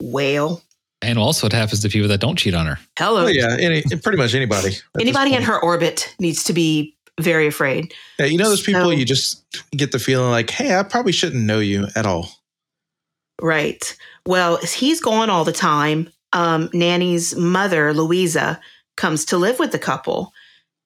Well, 0.00 0.62
and 1.02 1.18
also, 1.18 1.46
what 1.46 1.52
happens 1.52 1.80
to 1.82 1.88
people 1.88 2.08
that 2.08 2.20
don't 2.20 2.36
cheat 2.36 2.54
on 2.54 2.66
her? 2.66 2.78
hello. 2.98 3.24
Oh 3.24 3.28
yeah, 3.28 3.56
any, 3.58 3.82
pretty 4.02 4.18
much 4.18 4.34
anybody. 4.34 4.76
Anybody 5.00 5.34
in 5.34 5.42
her 5.42 5.58
orbit 5.60 6.14
needs 6.18 6.44
to 6.44 6.52
be 6.52 6.96
very 7.20 7.46
afraid. 7.46 7.92
Yeah, 8.18 8.26
you 8.26 8.38
know 8.38 8.48
those 8.48 8.62
people 8.62 8.82
So- 8.82 8.90
you 8.90 9.04
just 9.04 9.42
get 9.72 9.92
the 9.92 9.98
feeling 9.98 10.30
like, 10.30 10.50
hey, 10.50 10.76
I 10.78 10.82
probably 10.82 11.12
shouldn't 11.12 11.44
know 11.44 11.58
you 11.60 11.86
at 11.96 12.06
all. 12.06 12.30
Right. 13.40 13.96
Well, 14.26 14.58
he's 14.58 15.00
gone 15.00 15.30
all 15.30 15.44
the 15.44 15.52
time. 15.52 16.10
Um, 16.32 16.68
Nannie's 16.74 17.34
mother, 17.34 17.92
Louisa, 17.94 18.60
comes 18.96 19.24
to 19.26 19.38
live 19.38 19.58
with 19.58 19.72
the 19.72 19.78
couple. 19.78 20.32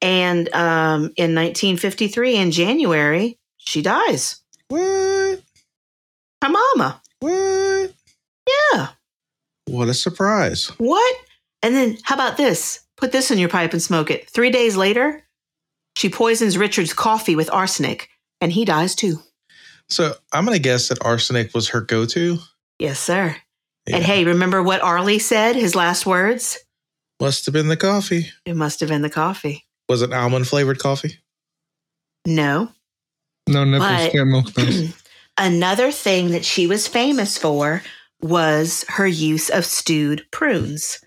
And 0.01 0.49
um, 0.55 1.05
in 1.17 1.35
1953, 1.35 2.37
in 2.37 2.51
January, 2.53 3.39
she 3.59 3.83
dies. 3.83 4.37
What? 4.69 4.81
Her 6.43 6.49
mama. 6.49 7.01
What? 7.21 7.93
Yeah. 8.73 8.89
What 9.67 9.89
a 9.89 9.95
surprise. 9.95 10.69
What? 10.79 11.17
And 11.63 11.75
then 11.75 11.99
how 12.03 12.15
about 12.15 12.37
this? 12.37 12.81
Put 12.97 13.13
this 13.13 13.31
in 13.31 13.39
your 13.39 13.49
pipe 13.49 13.73
and 13.73 13.83
smoke 13.83 14.11
it. 14.11 14.29
Three 14.31 14.51
days 14.51 14.77
later, 14.77 15.23
she 15.97 16.09
poisons 16.09 16.59
Richard's 16.59 16.93
coffee 16.93 17.37
with 17.37 17.51
arsenic, 17.53 18.09
and 18.41 18.53
he 18.53 18.65
dies 18.65 18.95
too. 18.95 19.19
So 19.89 20.15
I'm 20.33 20.45
going 20.45 20.57
to 20.57 20.63
guess 20.63 20.89
that 20.89 21.05
arsenic 21.05 21.55
was 21.55 21.69
her 21.71 21.81
go 21.81 22.05
to. 22.07 22.39
Yes, 22.79 22.99
sir. 22.99 23.37
And 23.87 24.03
hey, 24.03 24.25
remember 24.25 24.63
what 24.63 24.81
Arlie 24.83 25.19
said? 25.19 25.57
His 25.57 25.75
last 25.75 26.07
words? 26.07 26.59
Must 27.21 27.45
have 27.47 27.53
been 27.53 27.69
the 27.69 27.77
coffee. 27.77 28.31
It 28.47 28.57
must 28.57 28.81
have 28.81 28.89
been 28.89 29.03
the 29.03 29.11
coffee. 29.11 29.67
Was 29.89 30.01
it 30.03 30.13
almond 30.13 30.49
flavored 30.49 30.79
coffee? 30.79 31.19
No. 32.27 32.71
No 33.49 33.65
nipples 33.65 33.91
But- 33.91 34.13
can't 34.13 34.29
milk 34.29 34.53
those. 34.55 34.93
Another 35.37 35.91
thing 35.91 36.31
that 36.31 36.45
she 36.45 36.67
was 36.67 36.87
famous 36.87 37.37
for 37.37 37.83
was 38.25 38.87
her 38.89 39.07
use 39.07 39.51
of 39.51 39.67
stewed 39.67 40.25
prunes. 40.31 40.99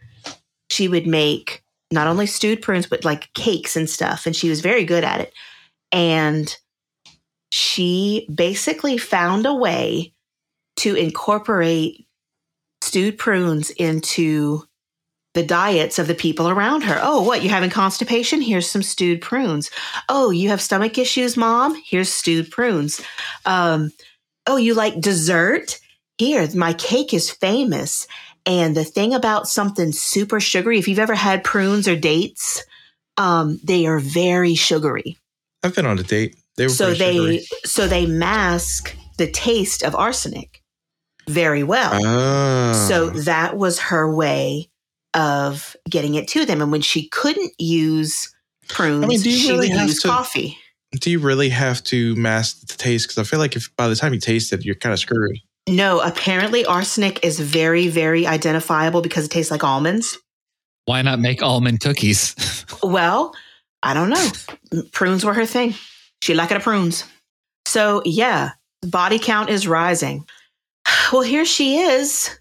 She 0.70 0.88
would 0.88 1.08
make 1.08 1.64
not 1.90 2.06
only 2.06 2.28
stewed 2.28 2.62
prunes, 2.62 2.86
but 2.86 3.04
like 3.04 3.34
cakes 3.34 3.76
and 3.76 3.90
stuff. 3.90 4.28
And 4.28 4.36
she 4.36 4.50
was 4.50 4.62
very 4.62 4.86
good 4.86 5.04
at 5.04 5.22
it. 5.22 5.34
And 5.92 6.56
she 7.50 8.30
basically 8.34 9.00
found 9.00 9.48
a 9.48 9.56
way 9.56 10.14
to 10.78 10.94
incorporate 10.94 12.06
stewed 12.82 13.18
prunes 13.18 13.72
into 13.72 14.64
the 15.34 15.42
diets 15.42 15.98
of 15.98 16.06
the 16.06 16.14
people 16.14 16.48
around 16.48 16.84
her. 16.84 17.00
Oh, 17.02 17.24
what? 17.24 17.42
You're 17.42 17.52
having 17.52 17.72
constipation? 17.72 18.42
Here's 18.42 18.70
some 18.70 18.84
stewed 18.84 19.22
prunes. 19.22 19.72
Oh, 20.08 20.30
you 20.30 20.50
have 20.50 20.62
stomach 20.62 21.00
issues, 21.00 21.36
mom? 21.36 21.82
Here's 21.84 22.10
stewed 22.10 22.52
prunes. 22.52 23.02
Um, 23.46 23.92
oh, 24.46 24.58
you 24.58 24.76
like 24.76 25.02
dessert? 25.02 25.80
Here, 26.18 26.48
my 26.56 26.74
cake 26.74 27.14
is 27.14 27.30
famous. 27.30 28.08
And 28.46 28.76
the 28.76 28.84
thing 28.86 29.14
about 29.14 29.48
something 29.48 29.92
super 29.92 30.40
sugary, 30.40 30.80
if 30.80 30.88
you've 30.88 31.00
ever 31.00 31.16
had 31.16 31.44
prunes 31.44 31.88
or 31.88 31.96
dates, 31.96 32.64
um, 33.18 33.60
they 33.64 33.86
are 33.86 34.00
very 34.00 34.56
sugary. 34.56 35.18
I've 35.64 35.76
been 35.76 35.86
on 35.86 36.00
a 36.00 36.04
date. 36.04 36.36
They 36.56 36.66
were 36.66 36.70
So 36.70 36.94
they 36.94 37.14
sugary. 37.18 37.46
so 37.66 37.88
they 37.88 38.06
mask 38.06 38.96
the 39.18 39.30
taste 39.30 39.84
of 39.84 39.96
arsenic 39.96 40.62
very 41.28 41.64
well. 41.64 42.00
Ah. 42.06 42.86
So 42.88 43.10
that 43.10 43.58
was 43.58 43.80
her 43.80 44.14
way 44.16 44.70
of 45.14 45.76
getting 45.90 46.16
it 46.16 46.28
to 46.30 46.46
them. 46.46 46.62
And 46.62 46.72
when 46.72 46.82
she 46.82 47.10
couldn't 47.10 47.52
use 47.60 48.34
prunes, 48.70 49.04
I 49.04 49.08
mean, 49.08 49.20
do 49.22 49.30
you 49.30 49.38
she 49.38 49.52
really 49.52 49.68
would 49.70 49.78
have 49.78 49.88
use 49.90 50.02
to- 50.04 50.08
coffee. 50.08 50.58
do 50.94 51.10
you 51.12 51.20
really 51.20 51.50
have 51.50 51.84
to 51.86 52.16
mask 52.16 52.68
the 52.68 52.78
taste? 52.78 53.08
Because 53.10 53.18
I 53.18 53.24
feel 53.24 53.40
like 53.40 53.56
if 53.56 53.76
by 53.76 53.88
the 53.90 53.96
time 53.96 54.14
you 54.14 54.20
taste 54.20 54.54
it, 54.54 54.64
you're 54.64 54.76
kind 54.76 54.94
of 54.94 55.00
screwed. 55.00 55.38
No, 55.68 56.00
apparently 56.00 56.66
arsenic 56.66 57.24
is 57.26 57.40
very, 57.40 57.90
very 57.90 58.26
identifiable 58.26 59.02
because 59.02 59.26
it 59.26 59.32
tastes 59.32 59.52
like 59.52 59.64
almonds. 59.64 60.18
Why 60.86 61.02
not 61.02 61.20
make 61.20 61.44
almond 61.44 61.82
cookies? 61.82 62.36
Well, 62.84 63.34
I 63.82 63.94
don't 63.94 64.10
know. 64.10 64.82
Prunes 64.92 65.26
were 65.26 65.34
her 65.34 65.46
thing. 65.46 65.74
She 66.22 66.34
liked 66.36 66.52
it 66.52 66.56
the 66.56 66.60
prunes. 66.60 67.04
So 67.66 68.02
yeah, 68.06 68.52
body 68.82 69.20
count 69.20 69.50
is 69.50 69.68
rising. 69.68 70.26
Well, 71.12 71.22
here 71.22 71.46
she 71.46 71.78
is. 71.80 72.38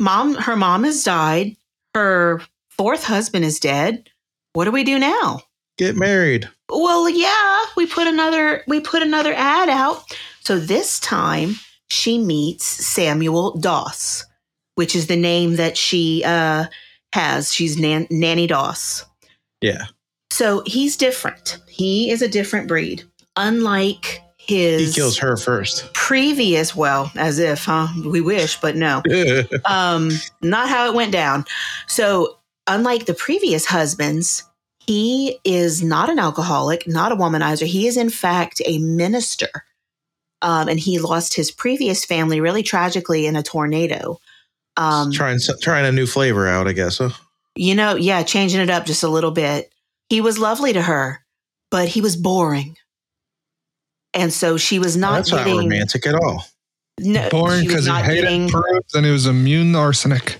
Mom, 0.00 0.34
her 0.34 0.56
mom 0.56 0.84
has 0.84 1.02
died. 1.02 1.56
Her 1.94 2.42
fourth 2.70 3.02
husband 3.04 3.44
is 3.44 3.58
dead. 3.58 4.10
What 4.52 4.66
do 4.66 4.70
we 4.70 4.84
do 4.84 4.98
now? 4.98 5.40
Get 5.78 5.96
married. 5.96 6.48
Well, 6.68 7.08
yeah, 7.08 7.64
we 7.76 7.86
put 7.86 8.06
another 8.06 8.62
we 8.66 8.80
put 8.80 9.02
another 9.02 9.32
ad 9.34 9.68
out. 9.68 10.04
So 10.40 10.58
this 10.58 11.00
time 11.00 11.56
she 11.90 12.18
meets 12.18 12.64
Samuel 12.64 13.56
Doss, 13.58 14.24
which 14.74 14.94
is 14.94 15.06
the 15.06 15.16
name 15.16 15.56
that 15.56 15.76
she 15.76 16.22
uh, 16.24 16.66
has. 17.12 17.52
She's 17.52 17.78
Nan- 17.78 18.06
Nannie 18.10 18.46
Doss. 18.46 19.04
Yeah. 19.60 19.86
So 20.30 20.62
he's 20.66 20.96
different. 20.96 21.58
He 21.68 22.10
is 22.10 22.22
a 22.22 22.28
different 22.28 22.68
breed. 22.68 23.02
Unlike 23.36 24.20
his 24.38 24.94
He 24.94 25.00
kills 25.00 25.18
her 25.18 25.36
first. 25.36 25.92
previous, 25.94 26.74
well, 26.74 27.10
as 27.16 27.38
if, 27.38 27.64
huh? 27.64 27.88
We 28.04 28.20
wish, 28.20 28.60
but 28.60 28.76
no 28.76 29.02
um, 29.64 30.10
not 30.42 30.68
how 30.68 30.88
it 30.88 30.94
went 30.94 31.12
down. 31.12 31.44
So, 31.86 32.38
unlike 32.66 33.06
the 33.06 33.14
previous 33.14 33.64
husbands, 33.66 34.42
he 34.86 35.38
is 35.44 35.82
not 35.82 36.08
an 36.08 36.18
alcoholic, 36.18 36.86
not 36.88 37.12
a 37.12 37.16
womanizer. 37.16 37.66
He 37.66 37.86
is, 37.86 37.96
in 37.96 38.08
fact, 38.10 38.62
a 38.64 38.78
minister. 38.78 39.48
Um, 40.42 40.68
and 40.68 40.78
he 40.78 40.98
lost 40.98 41.34
his 41.34 41.50
previous 41.50 42.04
family 42.04 42.40
really 42.40 42.62
tragically 42.62 43.26
in 43.26 43.34
a 43.36 43.42
tornado. 43.42 44.18
Um, 44.76 45.10
trying 45.12 45.38
trying 45.60 45.84
a 45.86 45.92
new 45.92 46.06
flavor 46.06 46.46
out, 46.46 46.68
I 46.68 46.72
guess. 46.72 46.98
Huh? 46.98 47.10
you 47.56 47.74
know, 47.74 47.96
yeah, 47.96 48.22
changing 48.22 48.60
it 48.60 48.70
up 48.70 48.86
just 48.86 49.02
a 49.02 49.08
little 49.08 49.32
bit. 49.32 49.72
He 50.08 50.20
was 50.20 50.38
lovely 50.38 50.72
to 50.72 50.80
her, 50.82 51.24
but 51.72 51.88
he 51.88 52.00
was 52.00 52.14
boring. 52.16 52.76
And 54.14 54.32
so 54.32 54.56
she 54.56 54.78
was 54.78 54.96
not 54.96 55.16
That's 55.16 55.32
not 55.32 55.46
romantic 55.46 56.06
at 56.06 56.14
all. 56.14 56.44
no, 57.00 57.28
Boring 57.30 57.66
because 57.66 57.86
he 57.86 57.92
hated 57.92 58.22
getting- 58.22 58.48
prunes 58.48 58.94
and 58.94 59.04
he 59.04 59.10
was 59.12 59.26
immune 59.26 59.72
to 59.72 59.78
arsenic. 59.78 60.38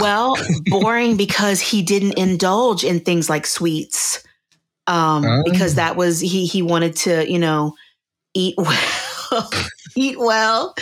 Well, 0.00 0.36
boring 0.66 1.16
because 1.16 1.60
he 1.60 1.82
didn't 1.82 2.14
indulge 2.18 2.84
in 2.84 3.00
things 3.00 3.28
like 3.28 3.46
sweets. 3.46 4.22
Um, 4.86 5.24
Oh. 5.26 5.42
because 5.44 5.74
that 5.74 5.96
was 5.96 6.18
he 6.18 6.46
he 6.46 6.62
wanted 6.62 6.96
to, 6.96 7.30
you 7.30 7.38
know, 7.38 7.74
eat 8.34 8.54
well, 8.58 8.78
eat 9.96 10.18
well. 10.18 10.74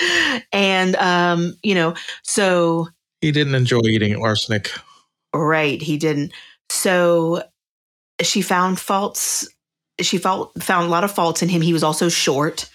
And 0.53 0.97
um, 0.97 1.57
you 1.63 1.75
know, 1.75 1.95
so 2.23 2.89
He 3.21 3.33
didn't 3.33 3.55
enjoy 3.55 3.81
eating 3.85 4.21
arsenic. 4.21 4.71
right, 5.35 5.81
he 5.81 5.97
didn't. 5.97 6.33
So 6.71 7.43
she 8.23 8.43
found 8.43 8.79
faults 8.81 9.47
she 10.01 10.19
felt 10.19 10.63
found 10.63 10.87
a 10.87 10.91
lot 10.91 11.05
of 11.05 11.13
faults 11.13 11.43
in 11.43 11.49
him. 11.49 11.63
He 11.63 11.73
was 11.73 11.83
also 11.83 12.09
short. 12.09 12.69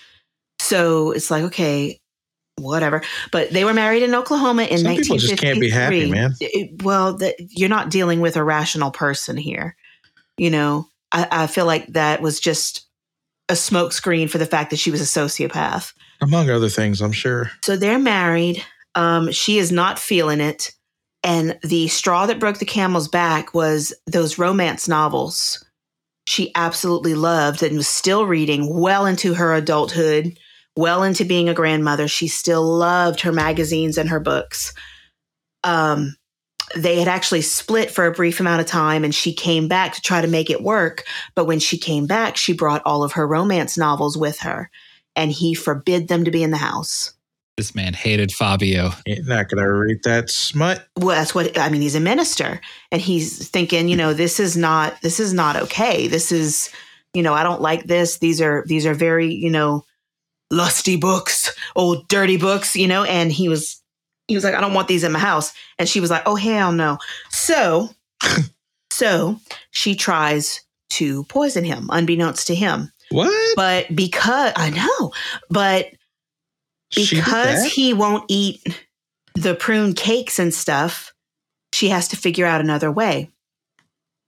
So 0.59 1.11
it's 1.11 1.29
like, 1.29 1.43
okay, 1.45 1.99
whatever. 2.57 3.01
But 3.31 3.51
they 3.51 3.63
were 3.63 3.73
married 3.73 4.03
in 4.03 4.15
Oklahoma 4.15 4.63
in 4.63 4.79
Some 4.79 4.95
people 4.95 5.17
just 5.17 5.37
can't 5.41 5.59
be 5.59 5.69
happy, 5.69 6.09
1953. 6.09 6.11
man. 6.11 6.35
It- 6.39 6.83
well, 6.83 7.17
that 7.17 7.35
you're 7.39 7.69
not 7.69 7.89
dealing 7.89 8.21
with 8.21 8.37
a 8.37 8.43
rational 8.43 8.91
person 8.91 9.37
here. 9.37 9.75
You 10.37 10.49
know, 10.49 10.87
I, 11.11 11.27
I 11.31 11.47
feel 11.47 11.65
like 11.65 11.87
that 11.87 12.21
was 12.21 12.39
just 12.39 12.87
a 13.51 13.53
smokescreen 13.53 14.29
for 14.29 14.39
the 14.39 14.47
fact 14.47 14.71
that 14.71 14.79
she 14.79 14.89
was 14.89 15.01
a 15.01 15.19
sociopath. 15.19 15.93
Among 16.21 16.49
other 16.49 16.69
things, 16.69 17.01
I'm 17.01 17.11
sure. 17.11 17.51
So 17.63 17.75
they're 17.75 17.99
married. 17.99 18.63
Um, 18.95 19.31
she 19.31 19.59
is 19.59 19.71
not 19.71 19.99
feeling 19.99 20.39
it. 20.41 20.71
And 21.23 21.59
the 21.61 21.87
straw 21.87 22.25
that 22.25 22.39
broke 22.39 22.57
the 22.57 22.65
camel's 22.65 23.07
back 23.07 23.53
was 23.53 23.93
those 24.07 24.39
romance 24.39 24.87
novels 24.87 25.63
she 26.31 26.51
absolutely 26.55 27.13
loved 27.13 27.63
and 27.63 27.77
was 27.77 27.87
still 27.87 28.25
reading 28.25 28.73
well 28.73 29.05
into 29.05 29.33
her 29.33 29.53
adulthood, 29.53 30.37
well 30.77 31.03
into 31.03 31.25
being 31.25 31.49
a 31.49 31.53
grandmother. 31.53 32.07
She 32.07 32.27
still 32.27 32.63
loved 32.63 33.21
her 33.21 33.31
magazines 33.31 33.97
and 33.97 34.09
her 34.09 34.19
books. 34.19 34.73
Um, 35.63 36.15
they 36.75 36.99
had 36.99 37.07
actually 37.07 37.41
split 37.41 37.91
for 37.91 38.05
a 38.05 38.11
brief 38.11 38.39
amount 38.39 38.61
of 38.61 38.67
time 38.67 39.03
and 39.03 39.13
she 39.13 39.33
came 39.33 39.67
back 39.67 39.93
to 39.93 40.01
try 40.01 40.21
to 40.21 40.27
make 40.27 40.49
it 40.49 40.61
work. 40.61 41.03
But 41.35 41.45
when 41.45 41.59
she 41.59 41.77
came 41.77 42.07
back, 42.07 42.37
she 42.37 42.53
brought 42.53 42.81
all 42.85 43.03
of 43.03 43.13
her 43.13 43.27
romance 43.27 43.77
novels 43.77 44.17
with 44.17 44.39
her 44.39 44.69
and 45.15 45.31
he 45.31 45.53
forbid 45.53 46.07
them 46.07 46.25
to 46.25 46.31
be 46.31 46.43
in 46.43 46.51
the 46.51 46.57
house. 46.57 47.13
This 47.57 47.75
man 47.75 47.93
hated 47.93 48.31
Fabio. 48.31 48.91
You're 49.05 49.23
not 49.25 49.49
going 49.49 49.63
to 49.63 49.71
read 49.71 50.03
that 50.03 50.29
smut. 50.29 50.87
well 50.97 51.15
that's 51.15 51.35
what 51.35 51.57
i 51.59 51.69
mean 51.69 51.81
he's 51.81 51.95
a 51.95 51.99
minister 51.99 52.59
and 52.91 53.01
he's 53.01 53.49
thinking 53.49 53.87
you 53.87 53.95
know 53.95 54.13
this 54.13 54.39
is 54.39 54.57
not 54.57 54.99
this 55.01 55.19
is 55.19 55.33
not 55.33 55.55
okay 55.55 56.07
this 56.07 56.31
is 56.31 56.71
you 57.13 57.21
know 57.21 57.33
i 57.33 57.43
don't 57.43 57.61
like 57.61 57.83
this 57.85 58.17
these 58.17 58.41
are 58.41 58.63
these 58.67 58.85
are 58.85 58.93
very 58.93 59.31
you 59.33 59.49
know 59.49 59.83
lusty 60.49 60.95
books 60.95 61.53
old 61.75 62.07
dirty 62.07 62.37
books 62.37 62.75
you 62.75 62.87
know 62.87 63.03
and 63.03 63.31
he 63.31 63.47
was 63.47 63.80
he 64.27 64.35
was 64.35 64.43
like 64.43 64.53
i 64.55 64.61
don't 64.61 64.73
want 64.73 64.87
these 64.87 65.03
in 65.03 65.11
my 65.11 65.19
house 65.19 65.53
and 65.79 65.87
she 65.89 65.99
was 65.99 66.09
like 66.09 66.23
oh 66.25 66.35
hell 66.35 66.71
no 66.71 66.97
so 67.29 67.89
so 68.91 69.37
she 69.71 69.95
tries 69.95 70.61
to 70.89 71.23
poison 71.25 71.63
him 71.63 71.87
unbeknownst 71.91 72.47
to 72.47 72.55
him 72.55 72.91
What? 73.11 73.55
but 73.55 73.95
because 73.95 74.53
i 74.55 74.69
know 74.69 75.11
but 75.49 75.87
because 76.95 77.63
he 77.73 77.93
won't 77.93 78.25
eat 78.27 78.61
the 79.35 79.55
prune 79.55 79.93
cakes 79.93 80.39
and 80.39 80.53
stuff, 80.53 81.13
she 81.73 81.87
has 81.87 82.09
to 82.09 82.17
figure 82.17 82.45
out 82.45 82.59
another 82.59 82.91
way. 82.91 83.29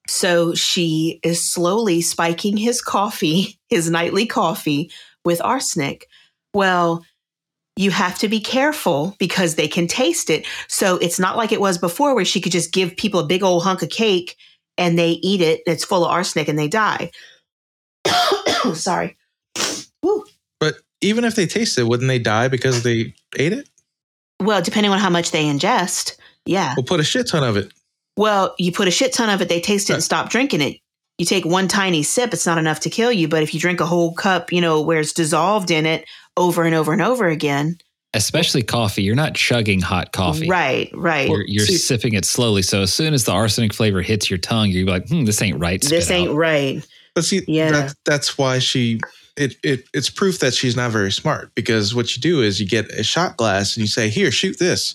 So 0.08 0.54
she 0.54 1.20
is 1.24 1.44
slowly 1.44 2.02
spiking 2.02 2.56
his 2.56 2.82
coffee, 2.82 3.60
his 3.70 3.90
nightly 3.90 4.26
coffee, 4.26 4.92
with 5.26 5.42
arsenic. 5.42 6.08
Well, 6.54 7.04
you 7.76 7.92
have 7.92 8.18
to 8.20 8.28
be 8.28 8.40
careful 8.40 9.16
because 9.18 9.56
they 9.56 9.68
can 9.68 9.88
taste 9.88 10.30
it. 10.30 10.46
So 10.68 10.98
it's 10.98 11.20
not 11.20 11.38
like 11.38 11.52
it 11.52 11.62
was 11.62 11.78
before 11.78 12.14
where 12.14 12.26
she 12.26 12.40
could 12.40 12.52
just 12.52 12.72
give 12.72 12.96
people 12.96 13.20
a 13.20 13.26
big 13.26 13.44
old 13.44 13.64
hunk 13.64 13.82
of 13.82 13.90
cake 13.90 14.36
and 14.78 14.98
they 14.98 15.12
eat 15.24 15.42
it. 15.42 15.62
It's 15.66 15.84
full 15.84 16.06
of 16.06 16.12
arsenic 16.12 16.48
and 16.48 16.58
they 16.58 16.68
die. 16.68 17.12
Sorry. 18.74 19.18
Woo. 20.04 20.26
But 20.60 20.76
even 21.02 21.24
if 21.24 21.36
they 21.36 21.48
taste 21.48 21.78
it, 21.78 21.84
wouldn't 21.84 22.08
they 22.08 22.20
die 22.20 22.48
because 22.48 22.84
they 22.84 23.14
ate 23.38 23.54
it? 23.54 23.70
Well, 24.40 24.62
depending 24.62 24.92
on 24.92 25.00
how 25.00 25.10
much 25.10 25.32
they 25.32 25.46
ingest. 25.46 26.18
Yeah. 26.46 26.74
We'll 26.76 26.86
put 26.86 27.00
a 27.00 27.04
shit 27.04 27.28
ton 27.28 27.44
of 27.44 27.58
it. 27.58 27.72
Well, 28.18 28.54
you 28.60 28.72
put 28.72 28.88
a 28.88 28.92
shit 28.92 29.14
ton 29.14 29.30
of 29.30 29.42
it, 29.42 29.50
they 29.50 29.60
taste 29.60 29.90
it 29.90 29.94
and 29.94 30.04
stop 30.04 30.30
drinking 30.30 30.62
it. 30.62 30.78
You 31.18 31.26
take 31.26 31.46
one 31.46 31.68
tiny 31.68 32.04
sip, 32.04 32.34
it's 32.34 32.46
not 32.46 32.58
enough 32.58 32.82
to 32.82 32.90
kill 32.90 33.12
you. 33.12 33.28
But 33.28 33.44
if 33.44 33.54
you 33.54 33.60
drink 33.60 33.80
a 33.80 33.86
whole 33.86 34.14
cup, 34.14 34.52
you 34.52 34.62
know, 34.62 34.82
where 34.82 35.00
it's 35.00 35.14
dissolved 35.14 35.72
in 35.72 35.86
it 35.86 36.06
over 36.38 36.64
and 36.64 36.76
over 36.76 36.94
and 36.94 37.02
over 37.02 37.28
again, 37.28 37.78
Especially 38.16 38.62
coffee. 38.62 39.02
You're 39.02 39.16
not 39.16 39.34
chugging 39.34 39.82
hot 39.82 40.12
coffee. 40.12 40.48
right, 40.48 40.88
right. 40.94 41.28
You're, 41.28 41.46
you're 41.48 41.66
So 41.66 41.74
sipping 41.74 42.14
it 42.14 42.26
slowly. 42.26 42.62
So 42.62 42.82
as 42.84 42.94
soon 42.94 43.14
as 43.16 43.24
the 43.24 43.32
arsenic 43.32 43.74
flavor 43.74 44.04
hits 44.04 44.30
your 44.30 44.38
tongue, 44.38 44.70
you're 44.70 44.86
like, 44.86 45.08
hmm, 45.10 45.24
this 45.26 45.42
ain't 45.42 45.58
right. 45.60 45.82
this 45.82 46.12
ain't 46.12 46.30
out. 46.30 46.36
right. 46.36 46.86
But 47.16 47.26
see, 47.26 47.42
Yeah. 47.48 47.72
that, 47.72 47.96
that's 48.06 48.38
why 48.38 48.60
she. 48.60 49.00
It, 49.36 49.56
it 49.64 49.86
it's 49.96 50.12
proof 50.12 50.38
that 50.42 50.54
she's 50.54 50.76
not 50.76 50.92
very 50.92 51.12
smart 51.12 51.56
because 51.56 51.96
what 51.96 52.16
you 52.16 52.22
do 52.22 52.44
is 52.44 52.60
you 52.60 52.68
get 52.68 52.88
a 52.92 53.02
shot 53.04 53.36
glass 53.36 53.76
and 53.76 53.82
you 53.82 53.88
say, 53.88 54.08
"Here, 54.10 54.30
shoot 54.30 54.60
this," 54.60 54.94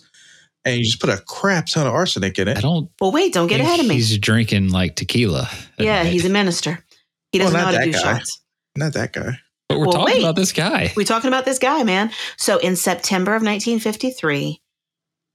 and 0.64 0.76
you 0.78 0.84
just 0.84 1.01
put 1.01 1.11
a 1.11 1.18
crap 1.26 1.66
ton 1.66 1.89
of 1.89 1.93
arsenic 1.93 2.39
in 2.39 2.47
it. 2.47 2.57
I 2.57 2.61
don't 2.61 2.89
Well, 3.01 3.11
wait, 3.11 3.32
don't 3.32 3.49
get 3.49 3.61
ahead 3.61 3.80
of 3.80 3.86
me. 3.89 3.97
He's 3.97 4.16
drinking 4.16 4.70
like 4.70 4.95
tequila. 4.95 5.51
Yeah, 5.76 6.05
he's 6.05 6.24
a 6.24 6.28
minister. 6.28 6.84
He 7.32 7.39
doesn't 7.41 7.53
Well, 7.53 7.66
know 7.72 7.78
how 7.78 7.84
to 7.84 7.91
do 7.91 7.93
guy. 7.93 7.99
shots. 8.01 8.41
Not 8.76 8.93
that 8.93 9.12
guy. 9.12 9.41
But 9.69 9.79
we're 9.79 9.87
Well, 9.87 9.93
talking 9.93 10.14
wait. 10.14 10.23
about 10.23 10.37
this 10.37 10.53
guy. 10.53 10.93
We're 10.97 11.05
talking 11.05 11.29
about 11.29 11.45
this 11.45 11.59
guy, 11.59 11.83
man. 11.83 12.11
So 12.37 12.59
in 12.59 12.75
September 12.77 13.33
of 13.33 13.43
1953, 13.43 14.61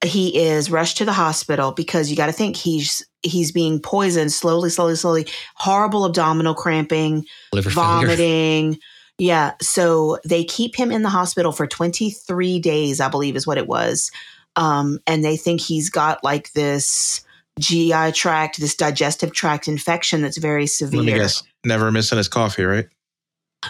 he 0.05 0.37
is 0.37 0.69
rushed 0.69 0.97
to 0.97 1.05
the 1.05 1.13
hospital 1.13 1.71
because 1.71 2.09
you 2.09 2.17
got 2.17 2.25
to 2.25 2.31
think 2.33 2.55
he's 2.57 3.05
he's 3.21 3.51
being 3.53 3.79
poisoned 3.79 4.31
slowly, 4.33 4.69
slowly, 4.69 4.95
slowly. 4.95 5.27
Horrible 5.55 6.05
abdominal 6.05 6.53
cramping, 6.55 7.25
Liver 7.53 7.69
failure. 7.69 8.07
vomiting. 8.07 8.79
Yeah. 9.17 9.53
So 9.61 10.17
they 10.25 10.43
keep 10.43 10.75
him 10.75 10.91
in 10.91 11.03
the 11.03 11.09
hospital 11.09 11.51
for 11.53 11.65
23 11.67 12.59
days, 12.59 12.99
I 12.99 13.07
believe 13.07 13.35
is 13.37 13.47
what 13.47 13.57
it 13.57 13.67
was. 13.67 14.11
Um, 14.57 14.99
and 15.07 15.23
they 15.23 15.37
think 15.37 15.61
he's 15.61 15.89
got 15.89 16.21
like 16.23 16.51
this 16.53 17.23
GI 17.59 18.11
tract, 18.13 18.59
this 18.59 18.75
digestive 18.75 19.31
tract 19.31 19.67
infection 19.69 20.21
that's 20.21 20.37
very 20.37 20.67
severe. 20.67 20.99
Let 21.01 21.05
me 21.05 21.13
guess. 21.13 21.43
Never 21.63 21.91
missing 21.91 22.17
his 22.17 22.27
coffee, 22.27 22.63
right? 22.63 22.87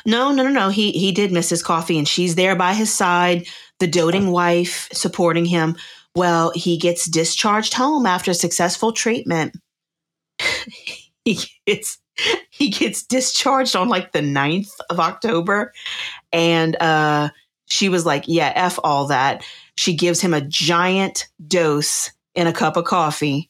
No, 0.05 0.31
no, 0.31 0.43
no, 0.43 0.49
no. 0.49 0.69
He 0.69 0.91
he 0.91 1.11
did 1.11 1.31
miss 1.31 1.49
his 1.49 1.63
coffee, 1.63 1.97
and 1.97 2.07
she's 2.07 2.35
there 2.35 2.55
by 2.55 2.73
his 2.73 2.93
side, 2.93 3.47
the 3.79 3.87
doting 3.87 4.31
wife 4.31 4.89
supporting 4.91 5.45
him. 5.45 5.75
Well, 6.15 6.51
he 6.55 6.77
gets 6.77 7.07
discharged 7.07 7.73
home 7.73 8.05
after 8.05 8.33
successful 8.33 8.91
treatment. 8.91 9.55
he 11.25 11.39
gets 11.65 11.97
he 12.49 12.69
gets 12.69 13.03
discharged 13.03 13.75
on 13.75 13.89
like 13.89 14.11
the 14.11 14.19
9th 14.19 14.71
of 14.89 14.99
October. 14.99 15.73
And 16.31 16.75
uh 16.81 17.29
she 17.67 17.89
was 17.89 18.05
like, 18.05 18.25
Yeah, 18.27 18.51
F 18.55 18.77
all 18.83 19.07
that. 19.07 19.43
She 19.75 19.95
gives 19.95 20.21
him 20.21 20.33
a 20.33 20.41
giant 20.41 21.27
dose 21.47 22.11
in 22.35 22.47
a 22.47 22.53
cup 22.53 22.77
of 22.77 22.85
coffee, 22.85 23.49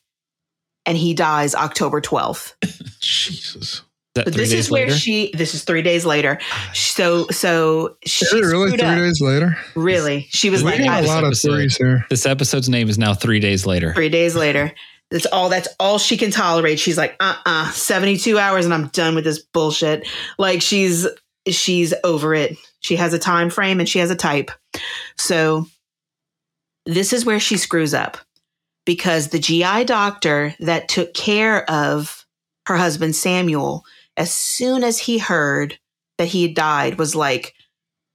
and 0.85 0.97
he 0.97 1.13
dies 1.13 1.55
October 1.55 1.99
12th. 1.99 2.53
Jesus. 3.01 3.81
Is 4.15 4.23
that 4.23 4.25
But 4.25 4.33
this 4.35 4.51
is 4.51 4.69
where 4.69 4.85
later? 4.87 4.95
she. 4.97 5.31
This 5.35 5.55
is 5.55 5.63
three 5.63 5.81
days 5.81 6.05
later. 6.05 6.37
So 6.73 7.27
so 7.29 7.97
she 8.05 8.25
Is 8.25 8.33
it 8.33 8.41
really 8.41 8.71
three 8.77 8.81
up. 8.87 8.97
days 8.97 9.19
later? 9.21 9.57
Really, 9.75 10.27
she 10.29 10.49
was 10.51 10.63
We 10.63 10.71
like, 10.71 10.79
We 10.79 10.85
got 10.85 10.93
I, 11.03 11.05
a 11.05 11.07
lot 11.07 11.23
of 11.23 11.29
episode. 11.29 11.55
threes 11.55 11.77
here. 11.77 12.05
this 12.09 12.25
episode's 12.27 12.69
name 12.69 12.89
is 12.89 12.97
now 12.99 13.13
three 13.15 13.39
days 13.39 13.65
later. 13.65 13.93
three 13.93 14.09
days 14.09 14.35
later. 14.35 14.71
That's 15.09 15.25
all. 15.27 15.49
That's 15.49 15.67
all 15.79 15.97
she 15.99 16.17
can 16.17 16.31
tolerate. 16.31 16.79
She's 16.79 16.97
like, 16.97 17.15
uh, 17.19 17.35
uh 17.45 17.69
72 17.71 18.37
hours, 18.39 18.65
and 18.65 18.73
I'm 18.73 18.87
done 18.87 19.15
with 19.15 19.23
this 19.23 19.39
bullshit. 19.39 20.07
Like 20.37 20.61
she's 20.61 21.07
she's 21.47 21.93
over 22.03 22.33
it. 22.35 22.55
She 22.81 22.95
has 22.97 23.13
a 23.13 23.19
time 23.19 23.49
frame 23.49 23.79
and 23.79 23.87
she 23.89 23.99
has 23.99 24.11
a 24.11 24.15
type. 24.15 24.51
So 25.17 25.65
this 26.85 27.13
is 27.13 27.25
where 27.25 27.39
she 27.39 27.57
screws 27.57 27.93
up 27.93 28.17
because 28.85 29.29
the 29.29 29.39
GI 29.39 29.85
doctor 29.85 30.53
that 30.59 30.87
took 30.89 31.13
care 31.13 31.69
of 31.69 32.25
her 32.67 32.75
husband 32.77 33.15
Samuel, 33.15 33.83
as 34.17 34.33
soon 34.33 34.83
as 34.83 34.99
he 34.99 35.17
heard 35.17 35.77
that 36.17 36.27
he 36.27 36.43
had 36.43 36.55
died, 36.55 36.97
was 36.97 37.15
like, 37.15 37.53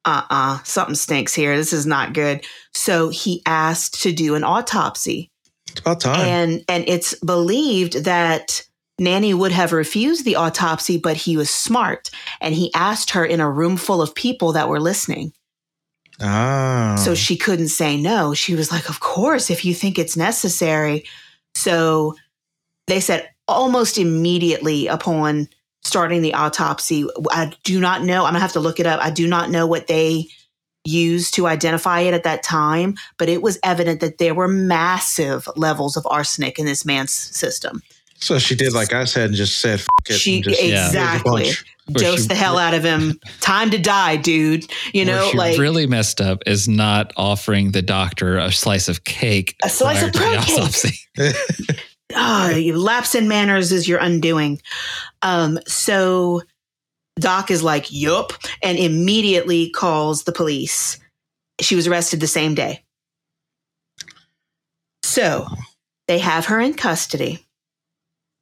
uh 0.05 0.23
uh 0.31 0.59
something 0.65 0.95
stinks 0.95 1.35
here. 1.35 1.57
This 1.57 1.73
is 1.73 1.87
not 1.87 2.13
good. 2.13 2.45
So 2.75 3.09
he 3.09 3.43
asked 3.47 4.03
to 4.03 4.13
do 4.13 4.35
an 4.35 4.45
autopsy. 4.45 5.31
It's 5.71 5.81
about 5.81 6.01
time. 6.01 6.21
And 6.21 6.65
and 6.69 6.85
it's 6.89 7.15
believed 7.21 8.05
that 8.05 8.63
Nannie 9.01 9.35
would 9.35 9.53
have 9.53 9.73
refused 9.73 10.25
the 10.25 10.37
autopsy, 10.37 10.99
but 10.99 11.17
he 11.17 11.37
was 11.37 11.51
smart 11.51 12.11
and 12.41 12.55
he 12.55 12.73
asked 12.75 13.11
her 13.11 13.25
in 13.25 13.41
a 13.41 13.51
room 13.51 13.77
full 13.77 14.03
of 14.03 14.15
people 14.15 14.53
that 14.53 14.69
were 14.69 14.81
listening. 14.81 15.33
ah. 16.21 16.97
So 16.99 17.15
she 17.15 17.37
couldn't 17.37 17.69
say 17.69 17.97
no. 17.97 18.35
She 18.35 18.55
was 18.55 18.73
like, 18.73 18.89
Of 18.89 19.01
course, 19.01 19.51
if 19.51 19.65
you 19.65 19.75
think 19.75 19.99
it's 19.99 20.17
necessary. 20.17 21.05
So 21.55 22.15
they 22.87 23.01
said 23.01 23.29
almost 23.47 23.99
immediately 23.99 24.87
upon 24.87 25.49
starting 25.85 26.23
the 26.23 26.35
autopsy, 26.35 27.07
I 27.31 27.53
do 27.65 27.81
not 27.81 28.03
know. 28.03 28.25
I'm 28.25 28.33
going 28.33 28.35
to 28.35 28.41
have 28.41 28.53
to 28.53 28.61
look 28.61 28.81
it 28.81 28.87
up. 28.87 29.01
I 29.03 29.11
do 29.11 29.27
not 29.27 29.51
know 29.51 29.67
what 29.67 29.87
they 29.87 30.27
used 30.85 31.35
to 31.35 31.47
identify 31.47 32.01
it 32.01 32.15
at 32.15 32.25
that 32.25 32.43
time, 32.43 32.97
but 33.19 33.29
it 33.29 33.43
was 33.43 33.59
evident 33.63 34.01
that 34.01 34.19
there 34.19 34.35
were 34.35 34.49
massive 34.49 35.49
levels 35.57 35.97
of 35.97 36.07
arsenic 36.11 36.59
in 36.59 36.67
this 36.67 36.85
man's 36.85 37.13
system. 37.13 37.83
so 38.17 38.39
she 38.39 38.55
did 38.55 38.73
like 38.73 38.93
I 38.93 39.05
said 39.05 39.29
and 39.29 39.35
just 39.35 39.59
said, 39.59 39.81
F- 39.81 39.89
it. 40.09 40.15
She 40.15 40.41
just 40.41 40.61
exactly 40.63 41.45
bunch. 41.45 41.65
Where 41.89 42.05
dose 42.05 42.27
the 42.27 42.35
hell 42.35 42.59
out 42.59 42.75
of 42.75 42.85
him. 42.85 43.19
Time 43.41 43.71
to 43.71 43.79
die, 43.79 44.17
dude. 44.17 44.71
You 44.93 45.07
know, 45.07 45.31
she 45.31 45.39
like 45.39 45.59
really 45.59 45.87
messed 45.87 46.21
up 46.21 46.43
is 46.47 46.69
not 46.69 47.13
offering 47.17 47.73
the 47.73 47.83
doctor 47.83 48.37
a 48.37 48.53
slice 48.53 48.89
of 48.89 49.05
cake. 49.05 49.57
A 49.65 49.71
slice 49.71 50.03
of 50.03 50.13
to 50.13 50.93
cake. 51.17 51.35
you 52.57 52.77
lapse 52.77 53.15
in 53.15 53.29
manners 53.29 53.73
is 53.73 53.89
your 53.89 53.99
undoing. 53.99 54.61
Um, 55.23 55.59
so 55.67 56.43
Doc 57.19 57.51
is 57.51 57.63
like, 57.63 57.87
yup, 57.91 58.33
and 58.63 58.79
immediately 58.79 59.71
calls 59.71 60.25
the 60.25 60.33
police. 60.33 60.99
She 61.61 61.77
was 61.77 61.87
arrested 61.87 62.21
the 62.21 62.27
same 62.27 62.55
day. 62.55 62.85
So 65.03 65.47
they 66.07 66.19
have 66.19 66.47
her 66.47 66.61
in 66.61 66.75
custody 66.75 67.45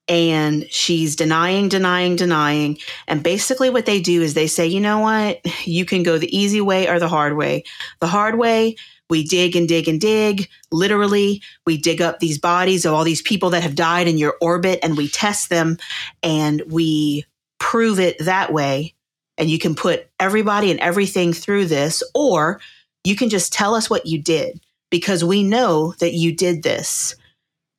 and 0.08 0.70
she's 0.70 1.16
denying, 1.16 1.68
denying, 1.68 2.16
denying. 2.16 2.78
And 3.08 3.22
basically, 3.22 3.70
what 3.70 3.86
they 3.86 4.00
do 4.00 4.22
is 4.22 4.34
they 4.34 4.46
say, 4.46 4.66
you 4.66 4.80
know 4.80 5.00
what? 5.00 5.40
You 5.66 5.84
can 5.84 6.02
go 6.02 6.18
the 6.18 6.36
easy 6.36 6.60
way 6.60 6.88
or 6.88 6.98
the 6.98 7.08
hard 7.08 7.36
way. 7.36 7.64
The 8.00 8.06
hard 8.06 8.38
way, 8.38 8.76
we 9.08 9.24
dig 9.24 9.56
and 9.56 9.68
dig 9.68 9.88
and 9.88 10.00
dig. 10.00 10.48
Literally, 10.72 11.42
we 11.64 11.76
dig 11.78 12.02
up 12.02 12.18
these 12.18 12.38
bodies 12.38 12.84
of 12.84 12.92
all 12.92 13.04
these 13.04 13.22
people 13.22 13.50
that 13.50 13.62
have 13.62 13.74
died 13.74 14.08
in 14.08 14.18
your 14.18 14.36
orbit 14.40 14.80
and 14.82 14.96
we 14.96 15.08
test 15.08 15.48
them 15.48 15.78
and 16.22 16.62
we 16.68 17.24
prove 17.58 18.00
it 18.00 18.16
that 18.20 18.52
way. 18.52 18.94
And 19.38 19.50
you 19.50 19.58
can 19.58 19.74
put 19.74 20.08
everybody 20.18 20.70
and 20.70 20.80
everything 20.80 21.32
through 21.32 21.66
this, 21.66 22.02
or 22.14 22.60
you 23.04 23.16
can 23.16 23.28
just 23.28 23.52
tell 23.52 23.74
us 23.74 23.90
what 23.90 24.06
you 24.06 24.20
did 24.20 24.60
because 24.90 25.22
we 25.22 25.42
know 25.42 25.94
that 25.98 26.14
you 26.14 26.34
did 26.34 26.62
this. 26.62 27.14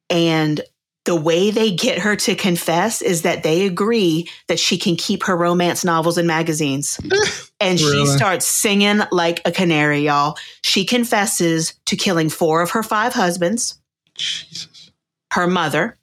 And 0.09 0.61
the 1.07 1.15
way 1.15 1.51
they 1.51 1.71
get 1.71 1.99
her 1.99 2.17
to 2.17 2.35
confess 2.35 3.01
is 3.01 3.21
that 3.21 3.41
they 3.41 3.65
agree 3.65 4.29
that 4.49 4.59
she 4.59 4.77
can 4.77 4.97
keep 4.97 5.23
her 5.23 5.37
romance 5.37 5.85
novels 5.85 6.17
and 6.17 6.27
magazines. 6.27 6.99
and 7.61 7.79
she 7.79 8.05
starts 8.05 8.45
singing 8.45 8.99
like 9.09 9.41
a 9.45 9.51
canary, 9.51 10.01
y'all. 10.01 10.37
She 10.65 10.83
confesses 10.83 11.73
to 11.85 11.95
killing 11.95 12.29
four 12.29 12.61
of 12.61 12.71
her 12.71 12.83
five 12.83 13.13
husbands, 13.13 13.79
Jesus. 14.15 14.91
her 15.31 15.47
mother, 15.47 15.97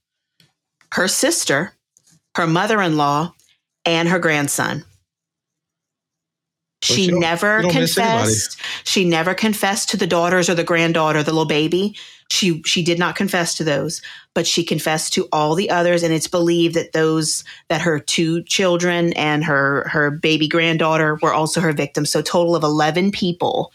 her 0.92 1.06
sister, 1.06 1.74
her 2.34 2.46
mother 2.46 2.80
in 2.80 2.96
law, 2.96 3.34
and 3.84 4.08
her 4.08 4.18
grandson. 4.18 4.78
Well, 6.88 6.96
She 6.96 7.08
never 7.08 7.58
you 7.58 7.62
don't 7.64 7.74
miss 7.74 7.98
anybody. 7.98 8.24
confessed. 8.24 8.58
She 8.84 9.04
never 9.04 9.34
confessed 9.34 9.88
to 9.90 9.96
the 9.96 10.06
daughters 10.06 10.48
or 10.48 10.54
the 10.54 10.64
granddaughter, 10.64 11.22
the 11.22 11.32
little 11.32 11.46
baby. 11.46 11.96
She 12.30 12.62
she 12.64 12.82
did 12.82 12.98
not 12.98 13.16
confess 13.16 13.54
to 13.56 13.64
those, 13.64 14.00
but 14.34 14.46
she 14.46 14.64
confessed 14.64 15.12
to 15.14 15.28
all 15.32 15.54
the 15.54 15.70
others, 15.70 16.02
and 16.02 16.12
it's 16.12 16.28
believed 16.28 16.74
that 16.74 16.92
those 16.92 17.44
that 17.68 17.80
her 17.82 17.98
two 17.98 18.42
children 18.44 19.12
and 19.14 19.44
her 19.44 19.88
her 19.88 20.10
baby 20.10 20.48
granddaughter 20.48 21.18
were 21.22 21.32
also 21.32 21.60
her 21.60 21.72
victims. 21.72 22.10
So 22.10 22.20
a 22.20 22.22
total 22.22 22.54
of 22.56 22.62
eleven 22.62 23.10
people 23.10 23.72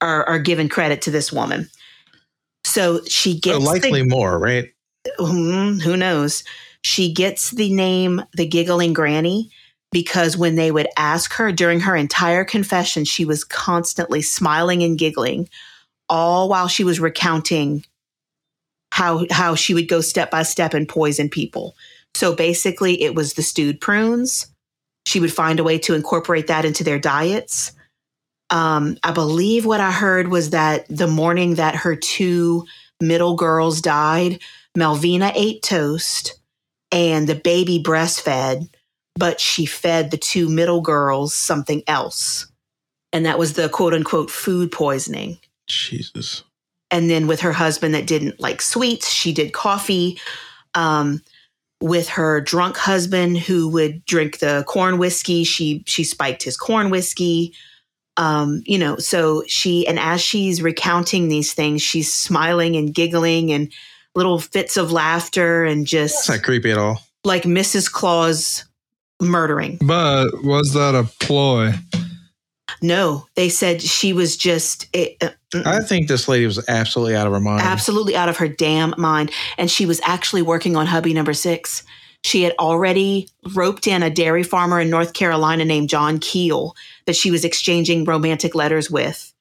are 0.00 0.24
are 0.28 0.38
given 0.38 0.68
credit 0.68 1.02
to 1.02 1.10
this 1.10 1.32
woman. 1.32 1.68
So 2.64 3.02
she 3.04 3.34
So 3.34 3.40
gets 3.40 3.58
the- 3.58 3.64
likely 3.64 4.02
more, 4.02 4.38
right? 4.38 4.70
Hmm, 5.18 5.78
who 5.78 5.96
knows? 5.96 6.44
She 6.82 7.12
gets 7.12 7.50
the 7.50 7.72
name 7.72 8.22
the 8.34 8.46
giggling 8.46 8.92
granny 8.92 9.50
because 9.92 10.36
when 10.36 10.54
they 10.54 10.70
would 10.70 10.88
ask 10.96 11.32
her 11.34 11.52
during 11.52 11.80
her 11.80 11.96
entire 11.96 12.44
confession, 12.44 13.04
she 13.04 13.24
was 13.24 13.44
constantly 13.44 14.22
smiling 14.22 14.82
and 14.82 14.98
giggling, 14.98 15.48
all 16.08 16.48
while 16.48 16.68
she 16.68 16.84
was 16.84 17.00
recounting 17.00 17.84
how 18.92 19.26
how 19.30 19.54
she 19.54 19.74
would 19.74 19.88
go 19.88 20.00
step 20.00 20.30
by 20.30 20.42
step 20.42 20.74
and 20.74 20.88
poison 20.88 21.28
people. 21.28 21.74
So 22.14 22.34
basically, 22.34 23.02
it 23.02 23.14
was 23.14 23.34
the 23.34 23.42
stewed 23.42 23.80
prunes. 23.80 24.46
She 25.06 25.20
would 25.20 25.32
find 25.32 25.60
a 25.60 25.64
way 25.64 25.78
to 25.78 25.94
incorporate 25.94 26.48
that 26.48 26.64
into 26.64 26.84
their 26.84 26.98
diets. 26.98 27.72
Um, 28.50 28.98
I 29.04 29.12
believe 29.12 29.64
what 29.64 29.80
I 29.80 29.92
heard 29.92 30.28
was 30.28 30.50
that 30.50 30.86
the 30.88 31.06
morning 31.06 31.54
that 31.54 31.76
her 31.76 31.94
two 31.94 32.66
middle 33.00 33.36
girls 33.36 33.80
died. 33.80 34.40
Melvina 34.76 35.32
ate 35.34 35.62
toast 35.62 36.40
and 36.92 37.28
the 37.28 37.34
baby 37.34 37.82
breastfed, 37.82 38.68
but 39.16 39.40
she 39.40 39.66
fed 39.66 40.10
the 40.10 40.16
two 40.16 40.48
middle 40.48 40.80
girls 40.80 41.34
something 41.34 41.82
else. 41.86 42.46
And 43.12 43.26
that 43.26 43.38
was 43.38 43.54
the 43.54 43.68
quote 43.68 43.94
unquote 43.94 44.30
food 44.30 44.70
poisoning. 44.70 45.38
Jesus. 45.66 46.44
And 46.90 47.08
then 47.08 47.26
with 47.26 47.40
her 47.40 47.52
husband 47.52 47.94
that 47.94 48.06
didn't 48.06 48.40
like 48.40 48.62
sweets, 48.62 49.10
she 49.10 49.32
did 49.32 49.52
coffee. 49.52 50.18
Um, 50.74 51.20
with 51.82 52.08
her 52.10 52.40
drunk 52.40 52.76
husband 52.76 53.38
who 53.38 53.68
would 53.68 54.04
drink 54.04 54.38
the 54.38 54.64
corn 54.66 54.98
whiskey, 54.98 55.44
she 55.44 55.82
she 55.86 56.04
spiked 56.04 56.42
his 56.42 56.56
corn 56.56 56.90
whiskey. 56.90 57.54
Um, 58.16 58.62
you 58.66 58.76
know, 58.78 58.96
so 58.98 59.44
she 59.46 59.86
and 59.86 59.98
as 59.98 60.20
she's 60.20 60.60
recounting 60.60 61.28
these 61.28 61.54
things, 61.54 61.80
she's 61.80 62.12
smiling 62.12 62.76
and 62.76 62.92
giggling 62.94 63.50
and 63.50 63.72
little 64.14 64.38
fits 64.38 64.76
of 64.76 64.92
laughter 64.92 65.64
and 65.64 65.82
That's 65.82 65.90
just 65.90 66.28
not 66.28 66.42
creepy 66.42 66.70
at 66.72 66.78
all. 66.78 67.00
like 67.24 67.44
Mrs. 67.44 67.90
Claus 67.90 68.64
murdering. 69.20 69.78
But 69.82 70.42
was 70.42 70.72
that 70.74 70.94
a 70.94 71.04
ploy? 71.24 71.74
No, 72.82 73.26
they 73.34 73.48
said 73.48 73.82
she 73.82 74.12
was 74.12 74.36
just 74.36 74.86
it, 74.92 75.16
uh. 75.20 75.30
I 75.66 75.80
think 75.80 76.08
this 76.08 76.28
lady 76.28 76.46
was 76.46 76.64
absolutely 76.68 77.16
out 77.16 77.26
of 77.26 77.32
her 77.32 77.40
mind. 77.40 77.62
absolutely 77.62 78.16
out 78.16 78.28
of 78.28 78.36
her 78.36 78.48
damn 78.48 78.94
mind. 78.96 79.32
And 79.58 79.70
she 79.70 79.84
was 79.84 80.00
actually 80.04 80.42
working 80.42 80.76
on 80.76 80.86
hubby 80.86 81.12
number 81.12 81.34
six. 81.34 81.82
She 82.22 82.42
had 82.42 82.54
already 82.58 83.28
roped 83.54 83.86
in 83.86 84.02
a 84.02 84.10
dairy 84.10 84.42
farmer 84.42 84.80
in 84.80 84.90
North 84.90 85.14
Carolina 85.14 85.64
named 85.64 85.88
John 85.88 86.18
Keel 86.18 86.76
that 87.06 87.16
she 87.16 87.30
was 87.30 87.44
exchanging 87.44 88.04
romantic 88.04 88.54
letters 88.54 88.90
with. 88.90 89.32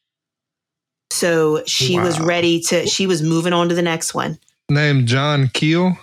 So 1.11 1.63
she 1.65 1.99
was 1.99 2.19
ready 2.19 2.61
to, 2.61 2.85
she 2.87 3.05
was 3.07 3.21
moving 3.21 3.51
on 3.51 3.69
to 3.69 3.75
the 3.75 3.81
next 3.81 4.13
one. 4.13 4.37
Named 4.69 5.07
John 5.07 5.49
Keel. 5.53 5.97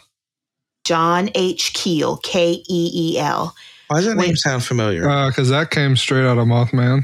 John 0.86 1.30
H. 1.34 1.72
Keel, 1.74 2.18
K 2.18 2.62
E 2.68 2.90
E 3.14 3.18
L. 3.18 3.54
Why 3.88 3.96
does 3.98 4.06
that 4.06 4.16
Wait. 4.16 4.26
name 4.28 4.36
sound 4.36 4.64
familiar? 4.64 5.00
Because 5.28 5.50
Uh, 5.50 5.58
that 5.58 5.70
came 5.72 5.96
straight 5.96 6.24
out 6.24 6.38
of 6.38 6.46
Mothman. 6.46 7.02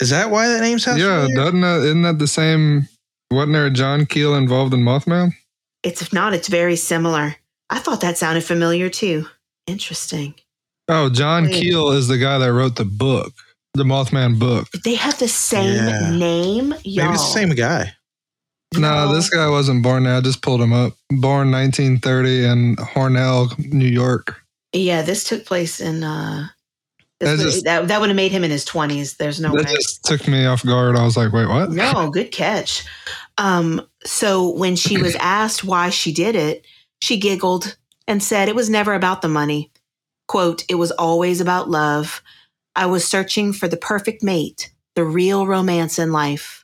Is 0.00 0.10
that 0.10 0.30
why 0.30 0.48
that 0.48 0.60
name 0.60 0.78
sounds 0.80 1.00
yeah, 1.00 1.26
familiar? 1.26 1.36
doesn't 1.36 1.60
that, 1.60 1.76
isn't 1.84 2.02
that 2.02 2.18
the 2.18 2.26
same? 2.26 2.88
Wasn't 3.30 3.52
there 3.52 3.66
a 3.66 3.70
John 3.70 4.04
Keel 4.06 4.34
involved 4.34 4.74
in 4.74 4.80
Mothman? 4.80 5.32
It's, 5.84 6.02
if 6.02 6.12
not, 6.12 6.34
it's 6.34 6.48
very 6.48 6.74
similar. 6.76 7.36
I 7.70 7.78
thought 7.78 8.00
that 8.00 8.18
sounded 8.18 8.42
familiar 8.44 8.88
too. 8.88 9.26
Interesting. 9.68 10.34
Oh, 10.88 11.08
John 11.08 11.44
Wait. 11.44 11.54
Keel 11.54 11.90
is 11.90 12.08
the 12.08 12.18
guy 12.18 12.38
that 12.38 12.52
wrote 12.52 12.74
the 12.76 12.84
book, 12.84 13.32
the 13.74 13.84
Mothman 13.84 14.38
book. 14.40 14.68
They 14.84 14.94
have 14.94 15.18
the 15.20 15.28
same 15.28 15.86
Yeah. 15.86 16.10
name? 16.16 16.74
Y'all. 16.82 17.04
Maybe 17.06 17.14
it's 17.14 17.26
the 17.26 17.32
same 17.32 17.50
guy. 17.50 17.92
No, 18.76 19.12
this 19.14 19.28
guy 19.30 19.48
wasn't 19.48 19.82
born 19.82 20.04
there. 20.04 20.14
I 20.16 20.20
just 20.20 20.42
pulled 20.42 20.60
him 20.62 20.72
up. 20.72 20.92
Born 21.10 21.50
1930 21.50 22.44
in 22.44 22.76
Hornell, 22.76 23.58
New 23.72 23.88
York. 23.88 24.40
Yeah, 24.72 25.02
this 25.02 25.24
took 25.24 25.44
place 25.44 25.80
in 25.80 26.04
uh 26.04 26.46
That 27.18 27.38
would- 27.38 27.42
just- 27.42 27.64
that, 27.64 27.88
that 27.88 28.00
would 28.00 28.10
have 28.10 28.16
made 28.16 28.30
him 28.32 28.44
in 28.44 28.50
his 28.50 28.64
twenties. 28.64 29.14
There's 29.16 29.40
no 29.40 29.50
that 29.56 29.66
way. 29.66 29.74
just 29.74 30.04
took 30.04 30.28
me 30.28 30.46
off 30.46 30.64
guard. 30.64 30.96
I 30.96 31.02
was 31.04 31.16
like, 31.16 31.32
wait, 31.32 31.48
what? 31.48 31.70
No, 31.70 32.10
good 32.10 32.30
catch. 32.30 32.84
Um, 33.38 33.82
so 34.04 34.50
when 34.50 34.76
she 34.76 35.00
was 35.02 35.16
asked 35.20 35.64
why 35.64 35.90
she 35.90 36.12
did 36.12 36.36
it, 36.36 36.64
she 37.02 37.18
giggled 37.18 37.76
and 38.06 38.22
said 38.22 38.48
it 38.48 38.54
was 38.54 38.70
never 38.70 38.94
about 38.94 39.20
the 39.22 39.28
money. 39.28 39.70
Quote, 40.28 40.62
it 40.68 40.76
was 40.76 40.92
always 40.92 41.40
about 41.40 41.68
love. 41.68 42.22
I 42.76 42.86
was 42.86 43.04
searching 43.04 43.52
for 43.52 43.66
the 43.66 43.76
perfect 43.76 44.22
mate, 44.22 44.70
the 44.94 45.04
real 45.04 45.44
romance 45.46 45.98
in 45.98 46.12
life. 46.12 46.59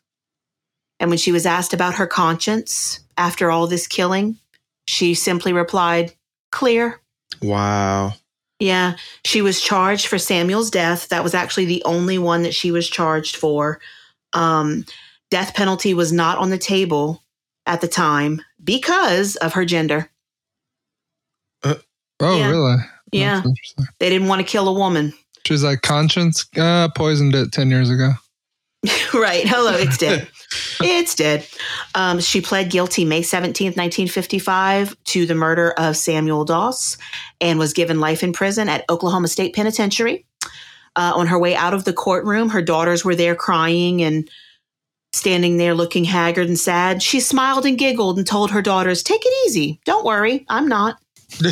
And 1.00 1.10
when 1.10 1.18
she 1.18 1.32
was 1.32 1.46
asked 1.46 1.72
about 1.74 1.94
her 1.96 2.06
conscience 2.06 3.00
after 3.18 3.50
all 3.50 3.66
this 3.66 3.86
killing, 3.86 4.38
she 4.86 5.14
simply 5.14 5.52
replied, 5.52 6.12
clear. 6.52 7.00
Wow. 7.42 8.14
Yeah, 8.58 8.96
she 9.24 9.42
was 9.42 9.60
charged 9.60 10.06
for 10.06 10.18
Samuel's 10.18 10.70
death. 10.70 11.08
That 11.08 11.22
was 11.22 11.34
actually 11.34 11.66
the 11.66 11.82
only 11.84 12.16
one 12.18 12.42
that 12.42 12.54
she 12.54 12.70
was 12.70 12.88
charged 12.88 13.36
for. 13.36 13.80
Um, 14.32 14.86
death 15.30 15.54
penalty 15.54 15.92
was 15.92 16.12
not 16.12 16.38
on 16.38 16.48
the 16.48 16.56
table 16.58 17.22
at 17.66 17.82
the 17.82 17.88
time 17.88 18.40
because 18.64 19.36
of 19.36 19.52
her 19.52 19.66
gender. 19.66 20.08
Oh, 21.64 22.38
Yeah. 22.38 22.50
really? 22.50 22.76
Yeah, 23.12 23.42
they 24.00 24.08
didn't 24.10 24.28
want 24.28 24.40
to 24.40 24.46
kill 24.50 24.68
a 24.68 24.72
woman. 24.72 25.12
She's 25.46 25.62
like, 25.62 25.82
conscience 25.82 26.44
uh, 26.56 26.88
poisoned 26.96 27.34
it 27.34 27.52
10 27.52 27.70
years 27.70 27.88
ago. 27.88 28.12
right. 29.14 29.46
Hello, 29.46 29.72
it's 29.74 29.98
dead. 29.98 30.28
it's 30.80 31.14
dead. 31.14 31.46
Um, 31.94 32.20
she 32.20 32.40
pled 32.40 32.70
guilty 32.70 33.04
May 33.04 33.22
17th, 33.22 33.76
1955, 33.76 34.96
to 35.04 35.26
the 35.26 35.34
murder 35.34 35.72
of 35.72 35.96
Samuel 35.96 36.44
Doss 36.44 36.96
and 37.40 37.58
was 37.58 37.72
given 37.72 38.00
life 38.00 38.22
in 38.22 38.32
prison 38.32 38.68
at 38.68 38.84
Oklahoma 38.88 39.28
State 39.28 39.54
Penitentiary. 39.54 40.26
Uh, 40.94 41.12
on 41.14 41.26
her 41.26 41.38
way 41.38 41.54
out 41.54 41.74
of 41.74 41.84
the 41.84 41.92
courtroom, 41.92 42.48
her 42.48 42.62
daughters 42.62 43.04
were 43.04 43.14
there 43.14 43.34
crying 43.34 44.02
and 44.02 44.30
standing 45.12 45.56
there 45.56 45.74
looking 45.74 46.04
haggard 46.04 46.48
and 46.48 46.58
sad. 46.58 47.02
She 47.02 47.20
smiled 47.20 47.66
and 47.66 47.78
giggled 47.78 48.18
and 48.18 48.26
told 48.26 48.50
her 48.50 48.62
daughters, 48.62 49.02
Take 49.02 49.22
it 49.24 49.46
easy. 49.46 49.80
Don't 49.84 50.04
worry. 50.04 50.46
I'm 50.48 50.68
not. 50.68 50.98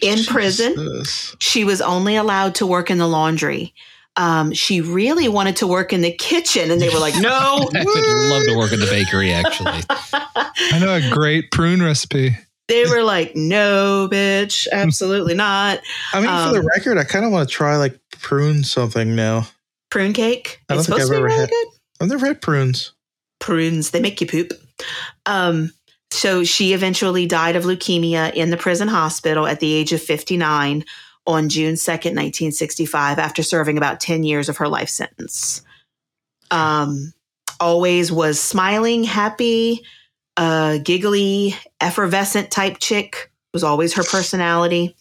in 0.00 0.24
prison, 0.24 0.74
Jesus. 0.74 1.36
she 1.38 1.64
was 1.64 1.80
only 1.80 2.16
allowed 2.16 2.54
to 2.56 2.66
work 2.66 2.90
in 2.90 2.98
the 2.98 3.06
laundry. 3.08 3.74
Um, 4.16 4.52
she 4.52 4.80
really 4.82 5.26
wanted 5.28 5.56
to 5.56 5.66
work 5.66 5.92
in 5.92 6.02
the 6.02 6.12
kitchen, 6.12 6.70
and 6.70 6.80
they 6.80 6.88
were 6.90 6.98
like, 7.00 7.14
"No." 7.20 7.30
I 7.74 7.84
would 7.84 8.30
love 8.30 8.44
to 8.46 8.56
work 8.58 8.72
in 8.72 8.80
the 8.80 8.86
bakery, 8.86 9.32
actually. 9.32 9.80
I 10.12 10.78
know 10.80 10.94
a 10.94 11.10
great 11.10 11.50
prune 11.50 11.82
recipe. 11.82 12.36
they 12.68 12.84
were 12.86 13.02
like, 13.02 13.34
"No, 13.34 14.08
bitch, 14.12 14.66
absolutely 14.70 15.34
not." 15.34 15.80
I 16.12 16.20
mean, 16.20 16.28
for 16.28 16.52
the 16.52 16.60
Um, 16.60 16.66
record, 16.66 16.98
I 16.98 17.04
kind 17.04 17.24
of 17.24 17.32
want 17.32 17.48
to 17.48 17.54
try 17.54 17.76
like 17.76 17.98
prune 18.20 18.64
something 18.64 19.14
now. 19.16 19.48
Prune 19.90 20.12
cake. 20.12 20.60
I 20.68 20.74
don't 20.74 20.80
It's 20.80 20.88
think 20.88 21.00
supposed 21.00 21.02
I've 21.02 21.06
to 21.08 21.10
be 21.12 21.16
ever 21.16 21.24
really 21.26 21.40
had- 21.40 21.48
good. 21.50 21.66
I've 22.00 22.08
never 22.08 22.26
had 22.26 22.40
prunes. 22.42 22.92
Prunes, 23.40 23.90
they 23.90 24.00
make 24.00 24.20
you 24.20 24.26
poop. 24.26 24.52
Um, 25.26 25.72
so 26.10 26.44
she 26.44 26.72
eventually 26.74 27.26
died 27.26 27.56
of 27.56 27.64
leukemia 27.64 28.32
in 28.34 28.50
the 28.50 28.56
prison 28.56 28.88
hospital 28.88 29.46
at 29.46 29.60
the 29.60 29.72
age 29.72 29.92
of 29.92 30.02
59 30.02 30.84
on 31.26 31.48
June 31.48 31.74
2nd, 31.74 32.14
1965, 32.16 33.18
after 33.18 33.42
serving 33.42 33.78
about 33.78 34.00
10 34.00 34.24
years 34.24 34.48
of 34.48 34.56
her 34.58 34.68
life 34.68 34.88
sentence. 34.88 35.62
Um, 36.50 37.12
always 37.60 38.10
was 38.10 38.40
smiling, 38.40 39.04
happy, 39.04 39.82
uh, 40.36 40.78
giggly, 40.78 41.54
effervescent 41.80 42.50
type 42.50 42.78
chick 42.80 43.30
was 43.52 43.62
always 43.64 43.94
her 43.94 44.02
personality. 44.02 44.96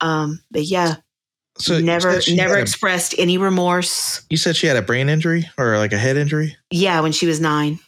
Um, 0.00 0.40
but 0.50 0.62
yeah, 0.64 0.96
So 1.58 1.78
never, 1.78 2.20
never 2.30 2.54
had 2.54 2.58
a- 2.58 2.62
expressed 2.62 3.14
any 3.16 3.38
remorse. 3.38 4.22
you 4.28 4.36
said 4.36 4.56
she 4.56 4.66
had 4.66 4.76
a 4.76 4.82
brain 4.82 5.08
injury 5.08 5.48
or 5.56 5.78
like 5.78 5.92
a 5.92 5.98
head 5.98 6.16
injury. 6.16 6.56
Yeah, 6.70 7.00
when 7.00 7.12
she 7.12 7.26
was 7.26 7.40
nine. 7.40 7.78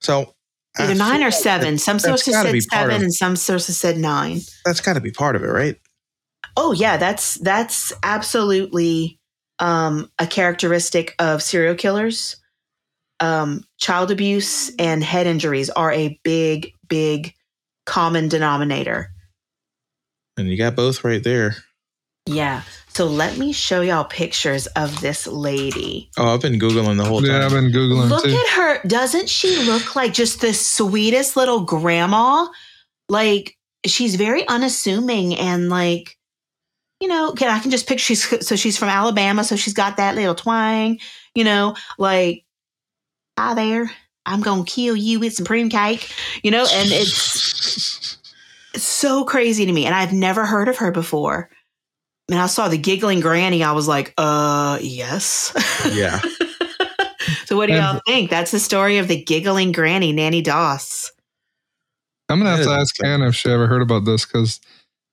So 0.00 0.34
I 0.76 0.92
nine 0.94 1.22
or 1.22 1.30
seven. 1.30 1.78
Some 1.78 1.98
sources 1.98 2.34
said 2.34 2.62
seven, 2.62 2.96
of- 2.96 3.02
and 3.02 3.14
some 3.14 3.36
sources 3.36 3.76
said 3.76 3.96
nine. 3.96 4.40
That's 4.64 4.80
got 4.80 4.94
to 4.94 5.00
be 5.00 5.10
part 5.12 5.36
of 5.36 5.42
it, 5.44 5.48
right? 5.48 5.76
Oh 6.56 6.72
yeah, 6.72 6.96
that's 6.96 7.34
that's 7.36 7.92
absolutely 8.02 9.18
um, 9.58 10.10
a 10.18 10.26
characteristic 10.26 11.14
of 11.18 11.42
serial 11.42 11.74
killers. 11.74 12.36
Um, 13.20 13.64
child 13.78 14.10
abuse 14.10 14.74
and 14.78 15.04
head 15.04 15.26
injuries 15.26 15.68
are 15.70 15.92
a 15.92 16.18
big, 16.22 16.72
big 16.88 17.34
common 17.84 18.28
denominator. 18.28 19.10
And 20.38 20.48
you 20.48 20.56
got 20.56 20.74
both 20.74 21.04
right 21.04 21.22
there. 21.22 21.56
Yeah. 22.26 22.62
So 22.88 23.06
let 23.06 23.36
me 23.36 23.52
show 23.52 23.82
y'all 23.82 24.04
pictures 24.04 24.66
of 24.68 25.00
this 25.00 25.26
lady. 25.26 26.10
Oh, 26.16 26.34
I've 26.34 26.40
been 26.40 26.58
googling 26.58 26.96
the 26.96 27.04
whole 27.04 27.24
Yeah, 27.24 27.44
I've 27.44 27.50
been 27.50 27.70
Googling 27.72 28.08
Look 28.08 28.24
too. 28.24 28.30
at 28.30 28.48
her. 28.54 28.88
Doesn't 28.88 29.28
she 29.28 29.64
look 29.64 29.94
like 29.94 30.12
just 30.12 30.40
the 30.40 30.54
sweetest 30.54 31.36
little 31.36 31.60
grandma? 31.60 32.46
Like 33.08 33.56
she's 33.84 34.16
very 34.16 34.46
unassuming 34.48 35.34
and 35.36 35.68
like, 35.68 36.16
you 37.00 37.08
know, 37.08 37.32
can 37.32 37.50
I 37.50 37.58
can 37.58 37.70
just 37.70 37.86
picture 37.86 38.14
she's 38.14 38.46
so 38.46 38.56
she's 38.56 38.76
from 38.76 38.88
Alabama, 38.88 39.44
so 39.44 39.56
she's 39.56 39.74
got 39.74 39.96
that 39.96 40.14
little 40.14 40.34
twang, 40.34 40.98
you 41.34 41.44
know, 41.44 41.74
like, 41.98 42.44
hi 43.38 43.54
there. 43.54 43.90
I'm 44.26 44.42
gonna 44.42 44.64
kill 44.64 44.94
you 44.94 45.18
with 45.18 45.34
some 45.34 45.46
prune 45.46 45.70
cake, 45.70 46.12
you 46.42 46.50
know, 46.50 46.66
and 46.70 46.88
it's 46.92 48.18
so 48.76 49.24
crazy 49.24 49.66
to 49.66 49.72
me. 49.72 49.86
And 49.86 49.94
I've 49.94 50.12
never 50.12 50.44
heard 50.44 50.68
of 50.68 50.76
her 50.78 50.92
before. 50.92 51.50
And 52.30 52.38
I 52.38 52.46
saw 52.46 52.68
the 52.68 52.78
giggling 52.78 53.20
granny, 53.20 53.64
I 53.64 53.72
was 53.72 53.88
like, 53.88 54.14
uh 54.18 54.78
yes. 54.80 55.52
yeah. 55.92 56.20
So 57.50 57.56
what 57.56 57.66
do 57.66 57.72
y'all 57.72 58.00
think? 58.06 58.30
That's 58.30 58.52
the 58.52 58.60
story 58.60 58.98
of 58.98 59.08
the 59.08 59.20
giggling 59.20 59.72
granny, 59.72 60.12
Nannie 60.12 60.40
Doss. 60.40 61.10
I'm 62.28 62.38
going 62.38 62.48
to 62.48 62.56
have 62.56 62.64
to 62.64 62.80
ask 62.80 63.04
Anna 63.04 63.26
if 63.26 63.34
she 63.34 63.50
ever 63.50 63.66
heard 63.66 63.82
about 63.82 64.04
this 64.04 64.24
because 64.24 64.60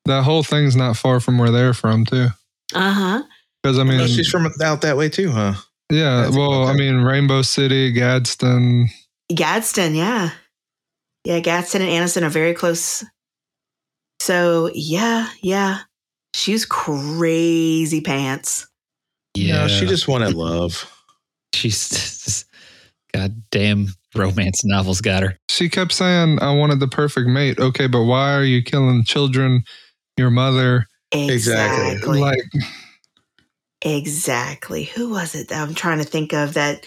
that 0.07 0.23
whole 0.23 0.43
thing's 0.43 0.75
not 0.75 0.97
far 0.97 1.19
from 1.19 1.37
where 1.37 1.51
they're 1.51 1.73
from, 1.73 2.05
too. 2.05 2.27
Uh 2.73 2.91
huh. 2.91 3.23
Because, 3.63 3.79
I 3.79 3.83
mean, 3.83 4.07
she's 4.07 4.29
from 4.29 4.47
out 4.61 4.81
that 4.81 4.97
way 4.97 5.09
too, 5.09 5.31
huh? 5.31 5.53
yeah, 5.91 6.23
That's 6.23 6.35
well, 6.35 6.67
I 6.67 6.73
mean, 6.73 6.97
Rainbow 7.01 7.41
City, 7.41 7.91
Gadsden, 7.91 8.87
Gadsden, 9.33 9.95
yeah. 9.95 10.31
Yeah, 11.25 11.39
Gadsden 11.39 11.81
and 11.81 11.91
Anniston 11.91 12.23
are 12.23 12.29
very 12.29 12.53
close. 12.53 13.03
So, 14.21 14.69
yeah, 14.73 15.29
yeah. 15.41 15.79
She 16.33 16.53
was 16.53 16.65
crazy 16.65 17.99
pants. 18.01 18.67
Yeah, 19.35 19.63
No, 19.63 19.67
she 19.67 19.85
just 19.85 20.07
wanted 20.07 20.33
love. 20.33 20.89
she's 21.53 21.89
just, 21.89 22.45
goddamn 23.13 23.87
romance 24.15 24.63
novels 24.63 25.01
got 25.01 25.23
her. 25.23 25.37
She 25.49 25.69
kept 25.69 25.91
saying, 25.91 26.39
I 26.41 26.53
wanted 26.55 26.79
the 26.79 26.87
perfect 26.87 27.27
mate. 27.27 27.59
Okay, 27.59 27.87
but 27.87 28.03
why 28.03 28.33
are 28.33 28.43
you 28.43 28.61
killing 28.63 29.03
children, 29.03 29.63
your 30.17 30.29
mother? 30.31 30.87
Exactly. 31.11 31.91
Exactly. 31.93 32.19
Like, 32.19 32.39
Exactly. 33.83 34.83
Who 34.85 35.09
was 35.11 35.35
it 35.35 35.49
that 35.49 35.61
I'm 35.61 35.75
trying 35.75 35.99
to 35.99 36.03
think 36.03 36.33
of 36.33 36.55
that? 36.55 36.85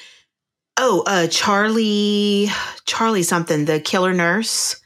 Oh, 0.77 1.05
uh, 1.07 1.29
Charlie, 1.29 2.49
Charlie 2.87 3.23
something, 3.23 3.65
the 3.65 3.81
killer 3.81 4.13
nurse. 4.13 4.77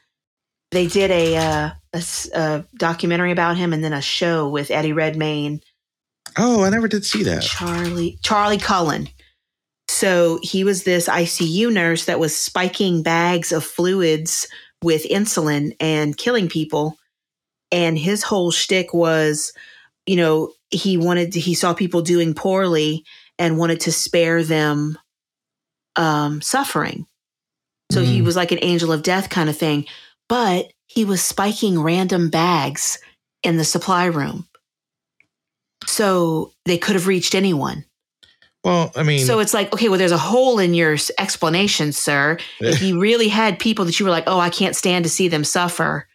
They 0.70 0.86
did 0.86 1.11
a, 1.11 1.36
uh, 1.36 1.70
a 1.92 1.97
s- 1.97 2.28
a 2.34 2.66
documentary 2.76 3.30
about 3.32 3.57
him 3.57 3.72
and 3.72 3.82
then 3.82 3.92
a 3.92 4.03
show 4.03 4.49
with 4.49 4.70
Eddie 4.70 4.92
Redmayne. 4.92 5.61
Oh, 6.36 6.64
I 6.64 6.68
never 6.70 6.88
did 6.88 7.05
see 7.07 7.22
that. 7.22 7.42
Charlie, 7.42 8.18
Charlie 8.22 8.59
Cullen. 8.59 9.09
So 9.88 10.40
he 10.42 10.64
was 10.64 10.82
this 10.82 11.09
ICU 11.09 11.72
nurse 11.72 12.07
that 12.07 12.18
was 12.18 12.36
spiking 12.36 13.03
bags 13.03 13.53
of 13.53 13.64
fluids 13.64 14.49
with 14.82 15.05
insulin 15.05 15.76
and 15.78 16.16
killing 16.16 16.49
people. 16.49 16.97
And 17.74 17.98
his 17.98 18.22
whole 18.22 18.52
shtick 18.52 18.94
was, 18.94 19.52
you 20.06 20.14
know, 20.14 20.52
he 20.70 20.96
wanted 20.96 21.32
to, 21.32 21.40
he 21.40 21.54
saw 21.54 21.74
people 21.74 22.02
doing 22.02 22.32
poorly 22.32 23.04
and 23.36 23.58
wanted 23.58 23.80
to 23.80 23.92
spare 23.92 24.44
them 24.44 24.96
um, 25.96 26.40
suffering. 26.40 27.06
So 27.90 28.02
he 28.02 28.20
Mm. 28.20 28.24
was 28.24 28.36
like 28.36 28.52
an 28.52 28.60
angel 28.62 28.92
of 28.92 29.02
death 29.02 29.28
kind 29.28 29.50
of 29.50 29.58
thing. 29.58 29.86
But 30.28 30.72
he 30.86 31.04
was 31.04 31.20
spiking 31.20 31.80
random 31.82 32.30
bags 32.30 32.98
in 33.42 33.56
the 33.56 33.64
supply 33.64 34.04
room. 34.04 34.46
So 35.86 36.52
they 36.64 36.78
could 36.78 36.94
have 36.94 37.08
reached 37.08 37.34
anyone. 37.34 37.84
Well, 38.62 38.92
I 38.96 39.02
mean, 39.02 39.26
So 39.26 39.40
it's 39.40 39.52
like, 39.52 39.72
okay, 39.74 39.88
well, 39.88 39.98
there's 39.98 40.12
a 40.12 40.16
hole 40.16 40.60
in 40.60 40.74
your 40.74 40.96
explanation, 41.18 41.92
sir. 41.92 42.38
If 42.60 42.82
you 42.82 43.00
really 43.00 43.28
had 43.28 43.58
people 43.58 43.84
that 43.84 43.98
you 43.98 44.06
were 44.06 44.12
like, 44.12 44.24
oh, 44.28 44.38
I 44.38 44.48
can't 44.50 44.76
stand 44.76 45.04
to 45.04 45.10
see 45.10 45.28
them 45.28 45.44
suffer, 45.44 46.06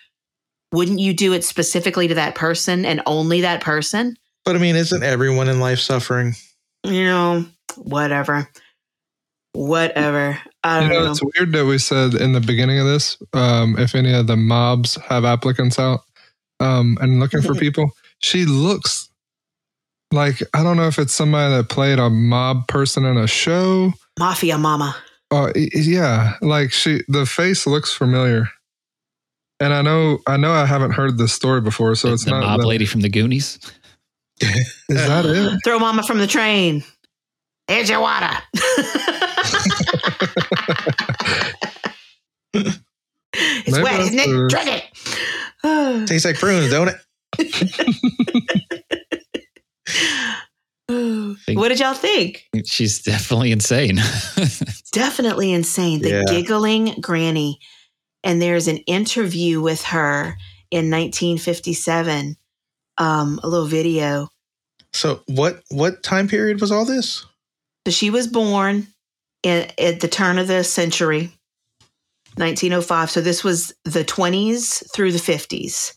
wouldn't 0.71 0.99
you 0.99 1.13
do 1.13 1.33
it 1.33 1.43
specifically 1.43 2.07
to 2.07 2.15
that 2.15 2.35
person 2.35 2.85
and 2.85 3.01
only 3.05 3.41
that 3.41 3.61
person? 3.61 4.15
but 4.49 4.55
I 4.55 4.59
mean, 4.59 4.75
isn't 4.75 5.03
everyone 5.03 5.47
in 5.47 5.59
life 5.59 5.77
suffering? 5.77 6.33
You 6.83 7.05
know, 7.05 7.45
whatever. 7.77 8.49
Whatever. 9.53 10.39
I 10.63 10.81
you 10.81 10.89
don't 10.89 10.97
know, 10.97 11.05
know. 11.05 11.11
it's 11.11 11.21
weird 11.21 11.51
that 11.53 11.65
we 11.67 11.77
said 11.77 12.15
in 12.15 12.33
the 12.33 12.39
beginning 12.39 12.79
of 12.79 12.87
this, 12.87 13.17
um, 13.33 13.77
if 13.77 13.93
any 13.93 14.11
of 14.11 14.25
the 14.25 14.37
mobs 14.37 14.95
have 15.07 15.23
applicants 15.23 15.77
out 15.77 15.99
um, 16.59 16.97
and 16.99 17.19
looking 17.19 17.43
for 17.43 17.53
people, 17.59 17.91
she 18.19 18.45
looks 18.45 19.09
like, 20.11 20.41
I 20.55 20.63
don't 20.63 20.77
know 20.77 20.87
if 20.87 20.97
it's 20.97 21.13
somebody 21.13 21.53
that 21.53 21.69
played 21.69 21.99
a 21.99 22.09
mob 22.09 22.67
person 22.67 23.05
in 23.05 23.17
a 23.17 23.27
show. 23.27 23.93
Mafia 24.17 24.57
mama. 24.57 24.95
Uh, 25.29 25.51
yeah, 25.55 26.33
like 26.41 26.71
she, 26.71 27.03
the 27.07 27.27
face 27.27 27.67
looks 27.67 27.93
familiar. 27.93 28.49
And 29.61 29.73
I 29.73 29.81
know, 29.81 30.19
I 30.25 30.37
know, 30.37 30.51
I 30.53 30.65
haven't 30.65 30.91
heard 30.91 31.17
this 31.17 31.33
story 31.33 31.59
before, 31.61 31.93
so 31.95 32.07
The- 32.09 32.13
it's 32.13 32.23
the 32.25 32.31
not. 32.31 32.41
mob 32.41 32.61
the- 32.61 32.67
lady 32.67 32.85
from 32.85 33.01
the 33.01 33.09
Goonies. 33.09 33.59
Is 34.41 34.85
that 34.87 35.25
it? 35.25 35.59
Throw 35.65 35.79
mama 35.79 36.01
from 36.03 36.19
the 36.19 36.27
train. 36.27 36.81
Here's 37.67 37.89
your 37.89 37.99
water. 37.99 38.29
it's 42.53 42.79
Maybe 43.71 43.83
wet, 43.83 43.99
isn't 43.99 44.19
it? 44.19 44.27
the- 44.27 44.47
Drink 44.49 44.69
it. 44.69 45.61
Tastes 46.07 46.25
like 46.25 46.37
prunes, 46.39 46.71
don't 46.71 46.89
it? 46.89 46.95
what 51.55 51.69
did 51.69 51.79
y'all 51.79 51.93
think? 51.93 52.45
She's 52.65 53.01
definitely 53.01 53.51
insane. 53.51 53.97
definitely 54.91 55.51
insane. 55.51 56.01
The 56.01 56.09
Yeah. 56.09 56.23
giggling 56.27 56.95
granny. 57.01 57.59
And 58.23 58.41
there's 58.41 58.67
an 58.67 58.77
interview 58.77 59.61
with 59.61 59.83
her 59.83 60.37
in 60.71 60.89
1957, 60.91 62.35
um, 62.97 63.39
a 63.43 63.47
little 63.47 63.65
video. 63.67 64.27
So 64.93 65.21
what 65.27 65.61
what 65.69 66.03
time 66.03 66.27
period 66.27 66.59
was 66.61 66.71
all 66.71 66.85
this? 66.85 67.25
So 67.87 67.91
she 67.91 68.09
was 68.09 68.27
born 68.27 68.87
in, 69.43 69.69
at 69.79 69.99
the 70.01 70.07
turn 70.07 70.37
of 70.37 70.47
the 70.47 70.63
century, 70.63 71.31
1905. 72.35 73.09
So 73.09 73.21
this 73.21 73.43
was 73.43 73.73
the 73.85 74.03
20s 74.03 74.91
through 74.93 75.11
the 75.11 75.19
50s. 75.19 75.93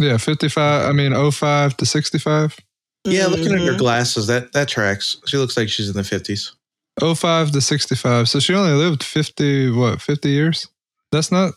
Yeah, 0.00 0.16
55, 0.16 0.88
I 0.88 0.92
mean, 0.92 1.12
05 1.30 1.76
to 1.76 1.86
65. 1.86 2.56
Yeah, 3.04 3.26
looking 3.26 3.52
at 3.52 3.60
her 3.60 3.74
Mhm. 3.74 3.78
glasses, 3.78 4.26
that 4.26 4.52
that 4.52 4.68
tracks. 4.68 5.16
She 5.26 5.36
looks 5.36 5.56
like 5.56 5.68
she's 5.68 5.88
in 5.88 5.96
the 5.96 6.04
fifties. 6.04 6.52
05 7.00 7.50
to 7.52 7.60
65. 7.60 8.28
So 8.28 8.40
she 8.40 8.54
only 8.54 8.72
lived 8.72 9.02
50, 9.02 9.70
what, 9.70 10.02
50 10.02 10.28
years? 10.30 10.66
That's 11.12 11.32
not, 11.32 11.52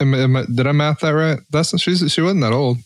am, 0.00 0.14
am 0.14 0.36
I- 0.36 0.44
did 0.52 0.66
I 0.66 0.72
math 0.72 1.00
that 1.00 1.10
right? 1.10 1.38
That's 1.50 1.78
she's, 1.80 2.10
she 2.12 2.20
wasn't 2.20 2.42
that 2.42 2.52
old. 2.52 2.78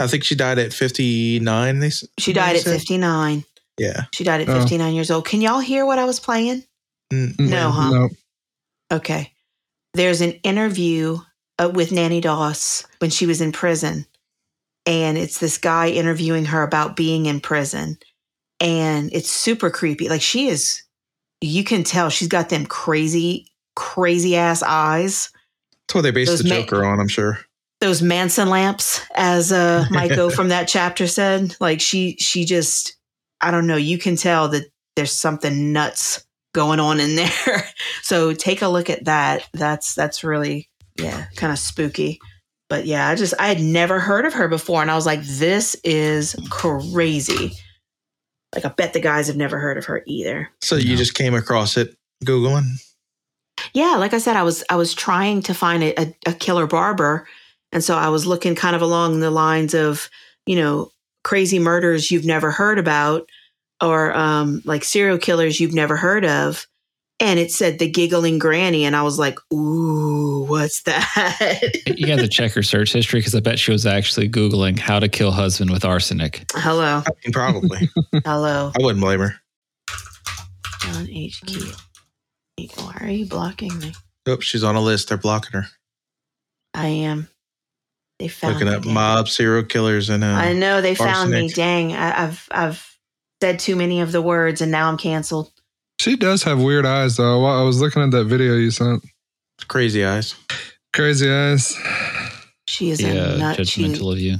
I 0.00 0.06
think 0.06 0.24
she 0.24 0.34
died 0.34 0.58
at 0.58 0.72
fifty 0.72 1.38
nine. 1.40 1.78
They 1.80 1.90
She 2.18 2.32
died 2.32 2.56
at 2.56 2.62
59. 2.62 3.44
Yeah. 3.78 4.04
She 4.14 4.24
died 4.24 4.40
at 4.40 4.48
Oh. 4.48 4.58
59 4.58 4.94
years 4.94 5.10
old. 5.10 5.26
Can 5.26 5.40
y'all 5.42 5.60
hear 5.60 5.84
what 5.84 5.98
I 5.98 6.04
was 6.04 6.18
playing? 6.20 6.64
Mm, 7.12 7.38
No, 7.38 7.70
huh? 7.70 7.90
No. 7.90 8.08
Okay. 8.92 9.32
There's 9.94 10.20
an 10.22 10.32
interview 10.42 11.18
uh, 11.58 11.70
with 11.74 11.92
Nannie 11.92 12.20
Doss 12.22 12.86
when 12.98 13.10
she 13.10 13.26
was 13.26 13.40
in 13.42 13.52
prison. 13.52 14.06
And 14.86 15.18
it's 15.18 15.38
this 15.38 15.58
guy 15.58 15.88
interviewing 15.90 16.46
her 16.46 16.62
about 16.62 16.96
being 16.96 17.26
in 17.26 17.40
prison. 17.40 17.98
And 18.58 19.10
it's 19.12 19.30
super 19.30 19.68
creepy. 19.70 20.08
Like 20.08 20.22
she 20.22 20.48
is, 20.48 20.82
you 21.42 21.62
can 21.64 21.84
tell 21.84 22.08
she's 22.08 22.28
got 22.28 22.48
them 22.48 22.64
crazy, 22.66 23.46
crazy 23.76 24.36
ass 24.36 24.62
eyes. 24.62 25.30
That's 25.86 25.94
what 25.94 26.02
they 26.02 26.10
based 26.10 26.30
Those 26.30 26.42
the 26.42 26.48
ma- 26.48 26.60
Joker 26.60 26.84
on. 26.84 27.00
I'm 27.00 27.08
sure. 27.08 27.38
Those 27.80 28.02
Manson 28.02 28.50
lamps, 28.50 29.00
as 29.14 29.52
uh, 29.52 29.86
Michael 29.90 30.30
from 30.30 30.48
that 30.48 30.68
chapter 30.68 31.06
said. 31.06 31.56
Like 31.60 31.80
she, 31.80 32.16
she 32.18 32.44
just, 32.44 32.96
I 33.40 33.50
don't 33.50 33.66
know. 33.66 33.76
You 33.76 33.98
can 33.98 34.16
tell 34.16 34.48
that 34.48 34.64
there's 34.96 35.12
something 35.12 35.72
nuts 35.72 36.24
going 36.52 36.80
on 36.80 37.00
in 37.00 37.16
there. 37.46 37.64
so 38.02 38.32
take 38.32 38.62
a 38.62 38.68
look 38.68 38.90
at 38.90 39.04
that. 39.04 39.48
That's 39.52 39.94
that's 39.94 40.24
really 40.24 40.68
yeah, 40.96 41.26
kind 41.36 41.52
of 41.52 41.58
spooky. 41.58 42.18
But 42.68 42.86
yeah, 42.86 43.08
I 43.08 43.16
just 43.16 43.34
I 43.38 43.48
had 43.48 43.60
never 43.60 43.98
heard 43.98 44.26
of 44.26 44.34
her 44.34 44.48
before 44.48 44.82
and 44.82 44.90
I 44.90 44.94
was 44.94 45.06
like 45.06 45.22
this 45.22 45.74
is 45.82 46.36
crazy. 46.50 47.52
Like 48.54 48.64
I 48.64 48.68
bet 48.68 48.92
the 48.92 49.00
guys 49.00 49.28
have 49.28 49.36
never 49.36 49.58
heard 49.58 49.78
of 49.78 49.84
her 49.86 50.02
either. 50.06 50.48
So 50.60 50.76
you 50.76 50.96
just 50.96 51.14
came 51.14 51.34
across 51.34 51.76
it 51.76 51.96
googling. 52.24 52.66
Yeah, 53.74 53.96
like 53.96 54.14
I 54.14 54.18
said 54.18 54.36
I 54.36 54.42
was 54.42 54.64
I 54.70 54.76
was 54.76 54.94
trying 54.94 55.42
to 55.42 55.54
find 55.54 55.82
a, 55.82 56.00
a, 56.00 56.14
a 56.26 56.32
killer 56.32 56.66
barber 56.66 57.26
and 57.72 57.84
so 57.84 57.96
I 57.96 58.08
was 58.08 58.26
looking 58.26 58.54
kind 58.54 58.74
of 58.74 58.82
along 58.82 59.20
the 59.20 59.30
lines 59.30 59.74
of, 59.74 60.08
you 60.46 60.56
know, 60.56 60.90
crazy 61.22 61.58
murders 61.58 62.10
you've 62.10 62.24
never 62.24 62.50
heard 62.50 62.78
about 62.78 63.28
or 63.82 64.16
um 64.16 64.62
like 64.64 64.84
serial 64.84 65.18
killers 65.18 65.60
you've 65.60 65.74
never 65.74 65.96
heard 65.96 66.24
of. 66.24 66.66
And 67.22 67.38
it 67.38 67.52
said 67.52 67.78
the 67.78 67.90
giggling 67.90 68.38
granny, 68.38 68.86
and 68.86 68.96
I 68.96 69.02
was 69.02 69.18
like, 69.18 69.38
"Ooh, 69.52 70.46
what's 70.48 70.84
that?" 70.84 71.60
you 71.86 72.06
got 72.06 72.18
to 72.18 72.26
check 72.26 72.52
her 72.52 72.62
search 72.62 72.94
history 72.94 73.20
because 73.20 73.34
I 73.34 73.40
bet 73.40 73.58
she 73.58 73.72
was 73.72 73.84
actually 73.84 74.26
Googling 74.26 74.78
how 74.78 74.98
to 74.98 75.06
kill 75.06 75.30
husband 75.30 75.70
with 75.70 75.84
arsenic. 75.84 76.44
Hello, 76.54 77.02
I 77.06 77.10
mean, 77.22 77.32
probably. 77.34 77.90
hello, 78.24 78.72
I 78.74 78.82
wouldn't 78.82 79.04
blame 79.04 79.20
her. 79.20 79.34
John 80.80 81.10
H. 81.10 81.42
Key. 81.44 81.72
Why 82.68 82.96
are 83.00 83.10
you 83.10 83.26
blocking 83.26 83.78
me? 83.78 83.92
Oops, 84.28 84.44
she's 84.44 84.64
on 84.64 84.76
a 84.76 84.80
list. 84.80 85.08
They're 85.08 85.18
blocking 85.18 85.52
her. 85.52 85.66
I 86.74 86.86
am. 86.86 87.28
They 88.18 88.28
found 88.28 88.54
me. 88.54 88.64
Looking 88.64 88.68
me. 88.70 88.76
at 88.76 88.82
dang. 88.84 88.94
mob 88.94 89.28
serial 89.28 89.64
killers 89.64 90.08
and 90.10 90.22
uh, 90.22 90.26
I 90.26 90.52
know 90.52 90.80
they 90.80 90.94
found 90.94 91.30
me. 91.30 91.48
Dang, 91.48 91.92
I, 91.94 92.24
I've 92.24 92.48
I've 92.50 92.98
said 93.42 93.58
too 93.58 93.76
many 93.76 94.00
of 94.02 94.12
the 94.12 94.20
words, 94.22 94.60
and 94.60 94.70
now 94.70 94.88
I'm 94.88 94.98
canceled. 94.98 95.50
She 95.98 96.16
does 96.16 96.42
have 96.44 96.62
weird 96.62 96.84
eyes, 96.86 97.16
though. 97.16 97.40
While 97.40 97.58
I 97.58 97.62
was 97.62 97.80
looking 97.80 98.02
at 98.02 98.10
that 98.12 98.24
video 98.24 98.54
you 98.54 98.70
sent. 98.70 99.02
crazy 99.68 100.04
eyes. 100.04 100.34
Crazy 100.94 101.30
eyes. 101.30 101.76
She 102.68 102.90
is 102.90 103.00
Yeah, 103.00 103.34
a 103.34 103.38
nut. 103.38 103.58
judgmental 103.58 103.96
She, 103.96 104.12
of 104.12 104.18
you. 104.18 104.36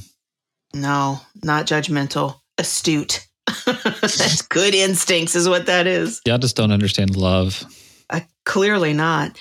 no, 0.75 1.21
not 1.43 1.67
judgmental. 1.67 2.41
Astute. 2.59 3.27
That's 3.67 4.43
good 4.49 4.75
instincts, 4.75 5.35
is 5.35 5.49
what 5.49 5.67
that 5.67 5.87
is. 5.87 6.21
Y'all 6.27 6.39
just 6.39 6.57
don't 6.57 6.71
understand 6.73 7.17
love. 7.17 7.65
Uh, 8.11 8.21
clearly 8.45 8.93
not. 8.93 9.41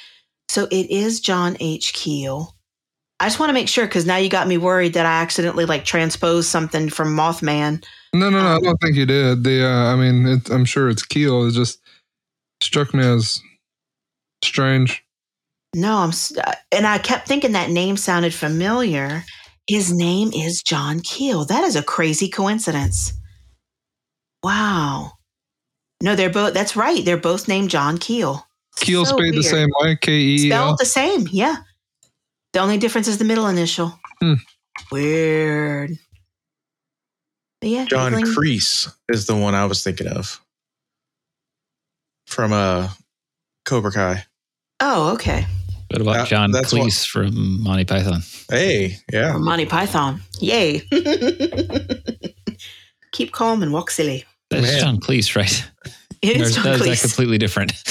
So 0.50 0.68
it 0.72 0.90
is 0.90 1.20
John 1.20 1.58
H. 1.60 1.94
Keel. 1.94 2.56
I 3.20 3.26
just 3.26 3.40
want 3.40 3.50
to 3.50 3.54
make 3.54 3.68
sure 3.68 3.86
because 3.86 4.06
now 4.06 4.16
you 4.18 4.30
got 4.30 4.48
me 4.48 4.58
worried 4.58 4.94
that 4.94 5.06
I 5.06 5.22
accidentally 5.22 5.66
like 5.66 5.84
transposed 5.84 6.50
something 6.50 6.90
from 6.90 7.16
Mothman. 7.16 7.84
No, 8.14 8.30
no, 8.30 8.42
no. 8.42 8.48
I 8.48 8.56
Um, 8.56 8.64
don't 8.64 8.82
think 8.82 8.96
you 8.96 9.06
did. 9.06 9.44
The, 9.44 9.66
uh, 9.66 9.94
I 9.94 9.96
mean, 9.96 10.26
it, 10.26 10.50
I'm 10.50 10.66
sure 10.66 10.90
it's 10.90 11.04
Keel. 11.04 11.46
It 11.46 11.52
just 11.52 11.80
struck 12.62 12.94
me 12.94 13.04
as 13.04 13.42
Strange. 14.44 15.04
No, 15.76 15.98
I'm, 15.98 16.12
uh, 16.44 16.54
and 16.72 16.88
I 16.88 16.98
kept 16.98 17.28
thinking 17.28 17.52
that 17.52 17.70
name 17.70 17.98
sounded 17.98 18.34
familiar. 18.34 19.24
His 19.68 19.92
name 19.94 20.32
is 20.34 20.64
John 20.64 21.02
Keel. 21.02 21.46
That 21.46 21.64
is 21.64 21.76
a 21.76 21.84
crazy 21.84 22.30
coincidence. 22.30 23.14
Wow. 24.44 25.12
No, 26.02 26.16
they're 26.16 26.30
both. 26.30 26.54
That's 26.54 26.76
right. 26.76 27.04
They're 27.04 27.18
both 27.18 27.48
named 27.48 27.70
John 27.70 27.98
Keel. 27.98 28.48
Keel 28.80 29.06
So 29.06 29.18
spelled 29.18 29.36
the 29.36 29.44
same 29.44 29.70
way. 29.80 29.96
K 29.96 30.12
E 30.14 30.52
L. 30.52 30.64
Spelled 30.66 30.80
the 30.80 30.86
same. 30.86 31.28
Yeah. 31.32 31.58
The 32.54 32.60
only 32.60 32.78
difference 32.78 33.08
is 33.08 33.18
the 33.18 33.26
middle 33.26 33.48
initial. 33.48 34.00
Hmm. 34.22 34.34
Weird. 34.92 35.92
But 37.62 37.70
yeah, 37.70 37.86
John 37.86 38.14
giggling- 38.14 38.34
Kreese 38.34 38.92
is 39.10 39.26
the 39.28 39.36
one 39.36 39.54
I 39.54 39.66
was 39.66 39.84
thinking 39.84 40.08
of 40.08 40.40
from 42.26 42.54
uh, 42.54 42.90
Cobra 43.66 43.92
Kai. 43.92 44.24
Oh, 44.80 45.12
okay. 45.14 45.46
What 45.92 46.02
about 46.02 46.14
That- 46.14 46.28
John 46.28 46.52
that's 46.52 46.72
what- 46.72 46.84
Cleese 46.84 47.06
from 47.06 47.62
Monty 47.64 47.84
Python? 47.86 48.22
Hey, 48.50 48.98
yeah. 49.12 49.36
Or 49.36 49.40
Monty 49.40 49.66
Python. 49.66 50.22
Yay. 50.40 50.80
Keep 53.12 53.32
calm 53.34 53.62
and 53.64 53.74
walk 53.74 53.92
silly. 53.92 54.24
That's 54.50 54.64
Man. 54.64 54.80
John 54.80 55.00
Cleese, 55.00 55.36
right? 55.36 55.70
It 56.22 56.38
Or 56.38 56.44
is 56.44 56.58
is 56.58 56.64
that- 56.64 56.82
is 56.82 57.02
completely 57.02 57.38
different? 57.38 57.74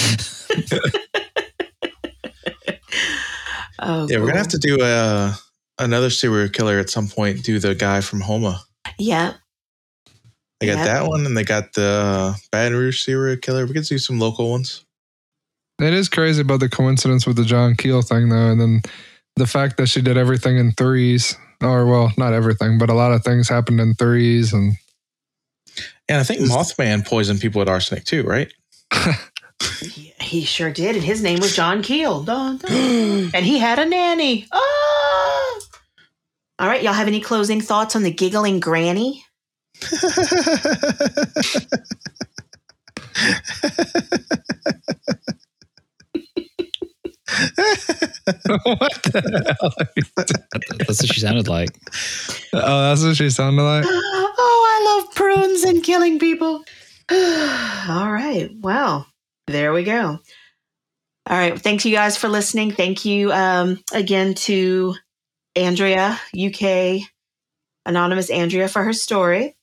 Oh, 3.81 4.09
Yeah, 4.09 4.19
we're 4.19 4.27
gonna 4.27 4.39
have 4.39 4.49
to 4.49 4.59
do 4.59 4.81
uh, 4.81 5.35
another 5.79 6.11
serial 6.11 6.49
killer 6.49 6.79
at 6.79 6.91
some 6.91 7.07
point. 7.09 7.45
Do 7.45 7.59
the 7.61 7.75
guy 7.77 8.01
from 8.01 8.21
Houma. 8.21 8.61
Yeah. 8.99 9.35
They 10.61 10.67
got 10.67 10.79
Yep. 10.79 10.87
that 10.87 11.07
one, 11.07 11.25
and 11.25 11.37
they 11.37 11.45
got 11.45 11.75
the 11.75 11.85
uh, 11.85 12.35
Baton 12.51 12.77
Rouge 12.77 13.05
serial 13.05 13.37
killer. 13.37 13.65
We 13.67 13.75
could 13.75 13.85
do 13.85 13.99
some 13.99 14.19
local 14.19 14.51
ones. 14.51 14.85
It 15.81 15.95
is 15.95 16.09
crazy 16.09 16.41
about 16.41 16.59
the 16.59 16.69
coincidence 16.69 17.25
with 17.25 17.37
the 17.37 17.45
John 17.45 17.77
Keel 17.77 18.03
thing, 18.03 18.31
though, 18.31 18.51
and 18.51 18.61
then 18.61 18.83
the 19.37 19.47
fact 19.47 19.77
that 19.77 19.87
she 19.87 20.01
did 20.03 20.17
everything 20.17 20.59
in 20.59 20.73
threes, 20.73 21.37
or 21.63 21.87
well, 21.87 22.11
not 22.19 22.33
everything, 22.33 22.79
but 22.79 22.91
a 22.91 22.95
lot 22.95 23.13
of 23.13 23.23
things 23.23 23.49
happened 23.49 23.79
in 23.81 23.95
threes, 23.95 24.53
and 24.53 24.75
And 26.09 26.19
I 26.19 26.23
think 26.25 26.41
Mothman 26.41 27.07
poisoned 27.07 27.41
people 27.41 27.59
with 27.59 27.69
arsenic 27.69 28.05
too, 28.05 28.23
right? 28.23 28.53
He- 29.81 30.15
He 30.21 30.45
sure 30.45 30.71
did. 30.71 30.95
And 30.97 31.05
his 31.05 31.23
name 31.23 31.41
was 31.41 31.55
John 31.57 31.83
Keel. 31.83 32.23
Dun, 32.23 32.59
dun. 32.59 32.73
and 33.35 33.45
he 33.47 33.59
had 33.59 33.79
a 33.79 33.85
nanny. 33.87 34.47
Ah! 34.53 35.59
All 36.61 36.67
right. 36.69 36.83
Y'all 36.83 36.93
have 36.93 37.09
any 37.09 37.21
closing 37.21 37.61
thoughts 37.61 37.95
on 37.97 38.03
the 38.03 38.11
giggling 38.13 38.61
granny? 38.61 39.25
what 47.29 49.03
the 49.05 49.57
hell? 49.61 49.73
That's 50.79 51.03
what 51.03 51.13
she 51.13 51.21
sounded 51.21 51.47
like. 51.47 51.71
Oh, 52.55 52.89
that's 52.89 53.05
what 53.05 53.17
she 53.17 53.29
sounded 53.29 53.63
like. 53.63 53.85
Oh, 53.87 54.65
I 54.71 55.03
love 55.05 55.15
prunes 55.15 55.63
and 55.65 55.83
killing 55.83 56.19
people. 56.19 56.65
All 57.11 58.11
right. 58.11 58.51
Well, 58.61 59.07
there 59.47 59.75
we 59.75 59.85
go. 59.85 60.19
All 61.27 61.37
right. 61.37 61.61
Thanks 61.61 61.85
you 61.85 61.93
guys 61.93 62.17
for 62.17 62.29
listening. 62.29 62.71
Thank 62.71 63.05
you 63.05 63.31
um, 63.33 63.79
again 63.93 64.33
to 64.35 64.95
Andrea, 65.55 66.19
UK 66.35 67.03
Anonymous 67.85 68.31
Andrea, 68.31 68.69
for 68.69 68.83
her 68.83 68.95
story. 68.95 69.55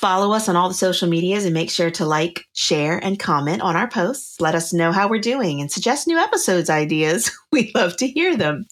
Follow 0.00 0.32
us 0.32 0.48
on 0.48 0.56
all 0.56 0.68
the 0.68 0.74
social 0.74 1.10
medias 1.10 1.44
and 1.44 1.52
make 1.52 1.68
sure 1.68 1.90
to 1.90 2.06
like, 2.06 2.46
share, 2.54 2.96
and 3.04 3.18
comment 3.18 3.60
on 3.60 3.76
our 3.76 3.86
posts. 3.86 4.40
Let 4.40 4.54
us 4.54 4.72
know 4.72 4.92
how 4.92 5.10
we're 5.10 5.20
doing 5.20 5.60
and 5.60 5.70
suggest 5.70 6.06
new 6.06 6.16
episodes 6.16 6.70
ideas. 6.70 7.30
we 7.52 7.70
love 7.74 7.98
to 7.98 8.08
hear 8.08 8.34
them. 8.34 8.64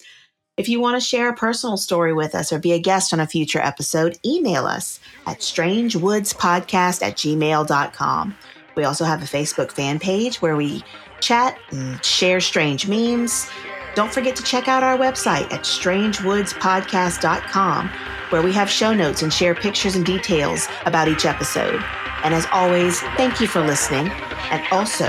If 0.56 0.70
you 0.70 0.80
want 0.80 0.96
to 0.96 1.06
share 1.06 1.28
a 1.28 1.36
personal 1.36 1.76
story 1.76 2.14
with 2.14 2.34
us 2.34 2.50
or 2.50 2.58
be 2.58 2.72
a 2.72 2.78
guest 2.78 3.12
on 3.12 3.20
a 3.20 3.26
future 3.26 3.60
episode, 3.60 4.16
email 4.24 4.64
us 4.64 5.00
at 5.26 5.40
strangewoodspodcast 5.40 7.02
at 7.02 7.16
gmail.com. 7.16 8.34
We 8.74 8.84
also 8.84 9.04
have 9.04 9.20
a 9.20 9.26
Facebook 9.26 9.70
fan 9.70 9.98
page 9.98 10.40
where 10.40 10.56
we 10.56 10.82
chat 11.20 11.58
and 11.70 12.02
share 12.02 12.40
strange 12.40 12.88
memes. 12.88 13.50
Don't 13.94 14.12
forget 14.12 14.34
to 14.36 14.42
check 14.42 14.68
out 14.68 14.82
our 14.82 14.96
website 14.96 15.50
at 15.52 15.60
strangewoodspodcast.com, 15.62 17.88
where 18.30 18.42
we 18.42 18.52
have 18.52 18.70
show 18.70 18.92
notes 18.94 19.22
and 19.22 19.32
share 19.32 19.54
pictures 19.54 19.96
and 19.96 20.04
details 20.04 20.68
about 20.86 21.08
each 21.08 21.24
episode. 21.24 21.82
And 22.24 22.34
as 22.34 22.46
always, 22.52 23.00
thank 23.16 23.40
you 23.40 23.46
for 23.46 23.60
listening. 23.60 24.08
And 24.50 24.62
also, 24.70 25.08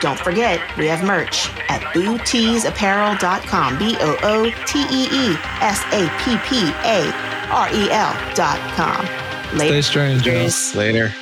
don't 0.00 0.18
forget, 0.18 0.60
we 0.76 0.86
have 0.86 1.02
merch 1.04 1.50
at 1.68 1.80
booteesapparel.com. 1.94 3.78
B 3.78 3.96
O 4.00 4.16
O 4.22 4.50
T 4.66 4.80
E 4.90 5.08
E 5.10 5.36
S 5.60 5.82
A 5.92 6.08
P 6.22 6.36
P 6.46 6.70
A 6.84 7.12
R 7.50 7.68
E 7.72 7.90
L.com. 7.90 9.06
Stay 9.06 9.56
Later. 9.56 9.82
strange, 9.82 10.26
y'all. 10.26 10.50
Later. 10.74 11.12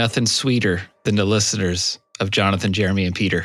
Nothing 0.00 0.24
sweeter 0.24 0.80
than 1.04 1.14
the 1.14 1.26
listeners 1.26 1.98
of 2.20 2.30
Jonathan, 2.30 2.72
Jeremy, 2.72 3.04
and 3.04 3.14
Peter. 3.14 3.44